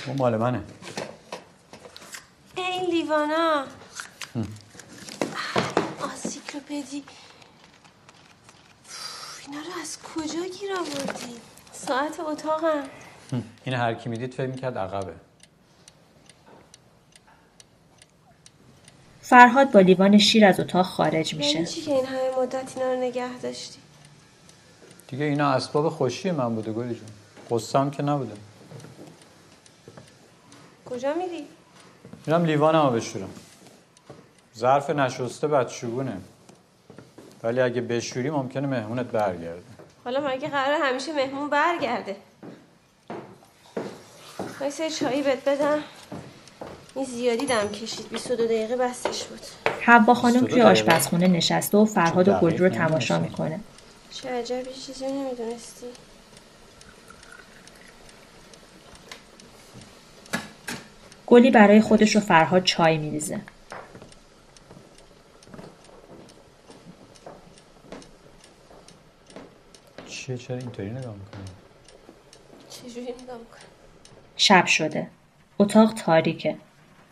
اون 0.07 0.17
مال 0.17 0.37
منه. 0.37 0.63
این 2.57 2.91
لیوانا. 2.91 3.65
آنسیکلوپدی. 6.01 7.05
اینا 9.47 9.61
رو 9.61 9.81
از 9.83 9.99
کجا 10.03 10.41
گیر 10.61 10.73
آوردی؟ 10.73 11.37
ساعت 11.73 12.21
اتاقم. 12.21 12.83
این 13.65 13.75
هر 13.75 13.95
کی 13.95 14.09
می‌دید 14.09 14.35
فکر 14.35 14.47
می‌کرد 14.47 14.79
عقبه. 14.79 15.13
فرهاد 19.23 19.71
با 19.73 19.81
لیوان 19.81 20.19
شیر 20.19 20.47
از 20.47 20.61
اتاق 20.61 20.87
خارج 20.87 21.35
میشه. 21.35 21.55
یعنی 21.55 21.67
چی 21.67 21.83
که 21.83 21.93
این 21.93 22.07
همه 22.07 22.31
مدت 22.39 22.77
اینا 22.77 22.93
رو 22.93 23.01
نگه 23.01 23.39
داشتی؟ 23.39 23.79
دیگه 25.09 25.25
اینا 25.25 25.51
اسباب 25.51 25.89
خوشی 25.89 26.31
من 26.31 26.55
بوده 26.55 26.73
گلی 26.73 26.95
جون. 26.95 27.09
قصم 27.51 27.91
که 27.91 28.03
نبوده. 28.03 28.35
کجا 30.87 31.15
میری؟ 31.15 31.47
میرم 32.27 32.45
لیوانمو 32.45 32.91
بشورم. 32.91 33.31
ظرف 34.57 34.91
نشسته 34.91 35.49
بچگونه 35.49 36.17
ولی 37.43 37.61
اگه 37.61 37.81
بشوری 37.81 38.31
ممکنه 38.31 38.67
مهمونت 38.67 39.07
برگرده. 39.07 39.63
حالا 40.05 40.29
مگه 40.29 40.49
قرار 40.49 40.81
همیشه 40.83 41.13
مهمون 41.13 41.51
برگرده؟ 41.51 42.17
وایسا 44.61 44.85
یه 44.85 44.91
چایی 44.91 45.23
بهت 45.23 45.49
بدم. 45.49 45.79
این 46.95 47.05
زیادی 47.05 47.47
دم 47.47 47.69
کشید. 47.69 48.09
22 48.09 48.45
دقیقه 48.45 48.77
بستش 48.77 49.25
بود. 49.25 49.41
حوا 49.81 50.15
خانم 50.15 50.33
22 50.33 50.53
توی. 50.53 50.63
آشپزخونه 50.63 51.29
نشسته 51.29 51.79
و 51.79 51.85
فرهاد 51.85 52.29
و 52.29 52.39
گلی 52.39 52.57
رو. 52.57 52.69
تماشا 52.69 53.19
می‌کنه. 53.19 53.61
چه 54.11 54.29
عجب 54.29 54.67
یه 54.67 54.73
چیزی 54.73 55.07
نمی‌دونستی. 55.07 55.87
گلی 61.27 61.51
برای 61.51 61.81
خودش 61.81 62.17
و 62.17 62.21
فرهاد 62.21 62.65
چای 62.65 62.99
میریزه. 62.99 63.41
چیه؟ 70.09 70.37
چرا 70.37 70.57
اینطوری 70.57 70.91
نگاه 70.91 71.15
می‌کنی؟ 71.15 71.45
چجوری 72.71 73.03
نگاه 73.23 73.39
شب 74.37 74.67
شده. 74.67 75.07
اتاق 75.59 75.95
تاریکه. 75.95 76.57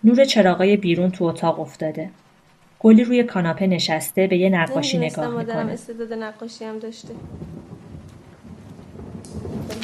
نور 0.05 0.25
چراغای 0.25 0.77
بیرون 0.77 1.11
تو 1.11 1.25
اتاق 1.25 1.61
افتاده. 1.61 2.11
گلی 2.81 3.05
روی 3.05 3.25
کاناپه 3.25 3.67
نشسته 3.67 4.27
به 4.27 4.37
یه 4.37 4.49
نقاشی 4.49 4.99
نگاه 4.99 5.29
مادرم 5.29 5.57
می‌کنه. 5.57 5.73
استعداد 5.73 6.13
نقاشی 6.13 6.65
هم 6.65 6.79
داشته. 6.79 7.15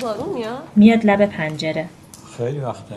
بارون 0.02 0.34
میاد؟ 0.34 0.62
میاد 0.76 1.06
لب 1.06 1.26
پنجره. 1.26 1.88
خیلی 2.36 2.60
وقته. 2.60 2.94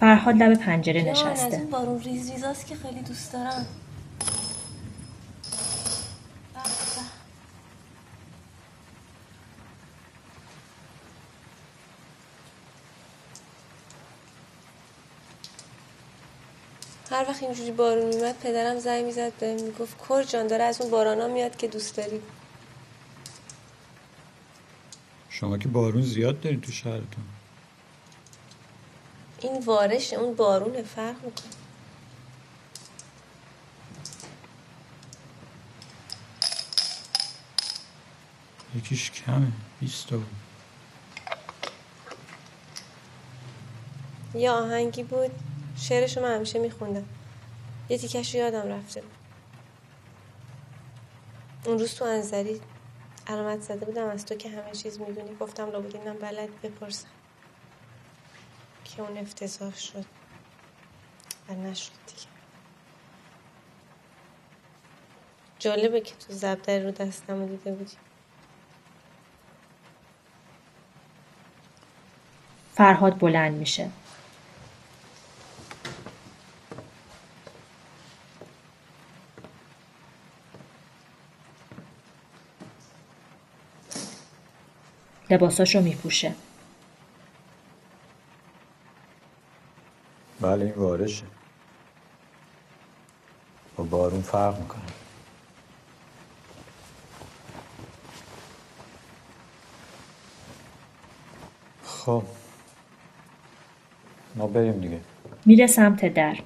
فرهاد 0.00 0.36
لب 0.36 0.54
پنجره 0.54 1.00
از 1.00 1.06
نشسته. 1.06 1.56
اون 1.56 1.70
بارون 1.70 2.00
ریز 2.00 2.30
ریزاست 2.30 2.66
که 2.66 2.76
خیلی 2.76 3.00
دوست 3.00 3.32
دارم. 3.32 3.66
به 6.54 6.60
به. 6.60 7.02
هر 17.16 17.24
وقت 17.28 17.42
اینجوری 17.42 17.72
بارون 17.72 18.06
میمد 18.06 18.38
پدرم 18.38 18.78
زنگ 18.78 19.04
می‌زد 19.04 19.32
بهم 19.40 19.62
می‌گفت 19.62 19.98
کور 19.98 20.22
جان 20.22 20.46
داره 20.46 20.64
از 20.64 20.80
اون 20.80 20.90
بارانا 20.90 21.28
میاد 21.28 21.56
که 21.56 21.68
دوست 21.68 21.96
داری. 21.96 22.20
شما 25.30 25.58
که 25.58 25.68
بارون 25.68 26.02
زیاد 26.02 26.40
دارین 26.40 26.60
تو 26.60 26.72
شهرتون. 26.72 27.24
این 29.40 29.64
وارش 29.64 30.12
اون 30.12 30.34
بارون 30.34 30.82
فرق 30.82 31.24
می‌کنه. 31.24 31.48
یکیش 38.76 39.10
کمه 39.10 39.52
20 39.80 40.06
تا 40.06 40.16
بود. 40.16 40.26
یه 44.34 44.50
آهنگی 44.50 45.02
بود 45.02 45.30
شعرشو 45.76 46.20
من 46.20 46.34
همیشه 46.34 46.58
میخوندم. 46.58 47.04
یه 47.88 47.98
تیکش 47.98 48.34
رو 48.34 48.40
یادم 48.40 48.68
رفته 48.68 49.00
بود. 49.00 49.10
اون 51.64 51.78
روز 51.78 51.94
تو 51.94 52.04
انزلی 52.04 52.60
علامت 53.26 53.60
زده 53.62 53.86
بودم 53.86 54.06
از 54.08 54.26
تو 54.26 54.34
که 54.34 54.48
همه 54.48 54.72
چیز 54.72 55.00
می‌دونی 55.00 55.36
گفتم 55.40 55.70
لابد 55.70 55.96
اینم 55.96 56.16
بلد 56.16 56.60
بپرسم. 56.62 57.08
که 58.98 59.04
اون 59.04 59.18
افتضاح 59.18 59.74
شد 59.74 60.04
و 61.48 61.54
نشد 61.54 61.92
دیگه 62.06 62.28
جالبه 65.58 66.00
که 66.00 66.14
تو 66.14 66.32
زبدر 66.32 66.78
رو 66.78 66.90
دستم 66.90 67.46
دیده 67.46 67.72
بودی 67.72 67.96
فرهاد 72.74 73.18
بلند 73.18 73.54
میشه. 73.54 73.90
لباساشو 85.30 85.80
میپوشه. 85.80 86.34
بله 90.48 90.64
این 90.64 90.74
وارشه 90.74 91.24
با 93.76 93.84
بارون 93.84 94.22
فرق 94.22 94.58
می‌کنه 94.58 94.82
خب 101.84 102.22
ما 104.34 104.46
بریم 104.46 104.80
دیگه 104.80 105.00
میره 105.44 105.66
سمت 105.66 106.14
در. 106.14 106.38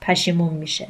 پشیمون 0.00 0.54
میشه. 0.54 0.88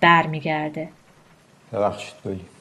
برمیگرده. 0.00 0.88
ببخشید 1.72 2.14
گلی 2.24 2.55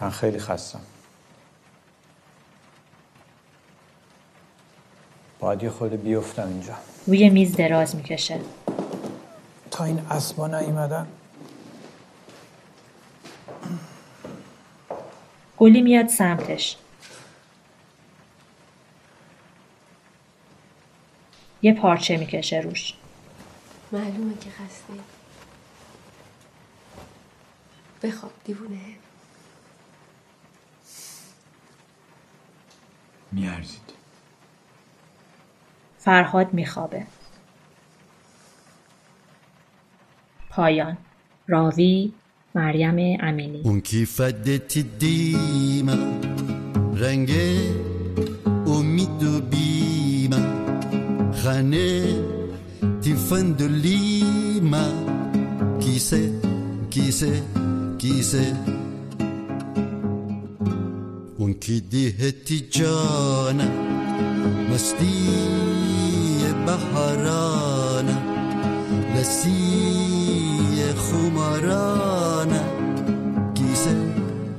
من 0.00 0.10
خیلی 0.10 0.38
خستم 0.38 0.80
باید 5.40 5.62
یه 5.62 5.70
خورده 5.70 5.96
بیفتم 5.96 6.48
اینجا 6.48 6.74
روی 7.06 7.30
میز 7.30 7.56
دراز 7.56 7.96
می‌کشه. 7.96 8.40
تا 9.70 9.84
این 9.84 9.98
اسبا 9.98 10.46
نیومدن 10.46 11.06
گلی 15.58 15.82
میاد 15.82 16.08
سمتش. 16.08 16.76
یه 21.62 21.74
پارچه 21.74 22.16
می‌کشه 22.16 22.60
روش. 22.60 22.94
معلومه 23.92 24.34
که 24.38 24.50
خسته 24.50 24.92
بخواب 28.02 28.32
دیوونه 28.44 28.78
میارزید. 33.32 33.92
فرهاد 35.98 36.54
میخوابه. 36.54 37.06
پایان. 40.50 40.96
راوی 41.46 42.12
مریم 42.54 43.18
امینی. 43.20 43.60
اون 43.64 43.80
کی 43.80 44.06
فدت 44.06 44.78
دیما 44.78 46.20
رنگ 46.96 47.30
امید 48.66 49.22
و 49.22 49.40
بیم. 49.40 50.30
خانه 51.32 52.16
تیفند 53.02 53.62
لیما 53.62 54.88
کیسه 55.80 56.32
کیسه 56.90 57.42
کیسه. 57.98 58.79
اون 61.50 61.58
دی 61.90 62.08
هتی 62.08 62.60
جانا 62.70 63.68
مستی 64.70 65.28
بحرانا 66.66 68.18
لسی 69.16 70.82
خمارانه 70.96 72.62
کیسه 73.54 73.94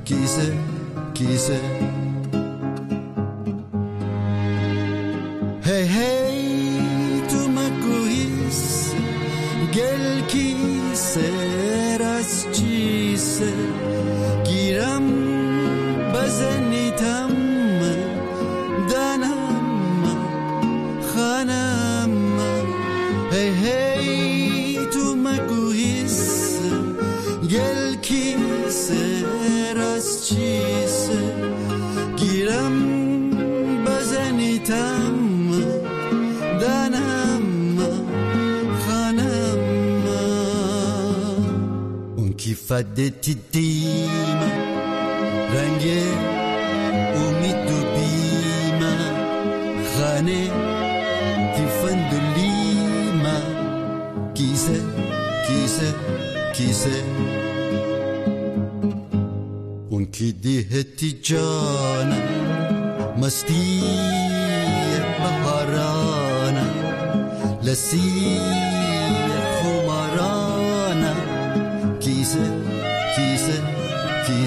کیسه 0.06 0.54
کیسه. 1.14 1.91
فدت 42.72 43.28
الديمة 43.28 44.50
غنية 45.54 46.12
ومد 47.16 47.70
بيمة 47.96 48.96
غني 49.98 50.48
تفند 51.56 52.12
ليمة 52.38 53.40
كيسة 54.36 54.82
كيسة. 55.48 55.94
كيسة 56.54 57.04
ونكديها 59.92 60.80
التجانة 60.80 62.20
مستية 63.18 63.82
بهرانة 65.20 66.68
لسية 67.64 69.21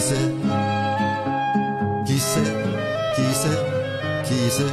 giyse 0.05 0.21
Giyse 2.07 2.45
Giyse 3.17 3.53
Giyse 4.29 4.67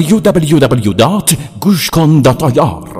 www.gushkon.ir 0.00 2.93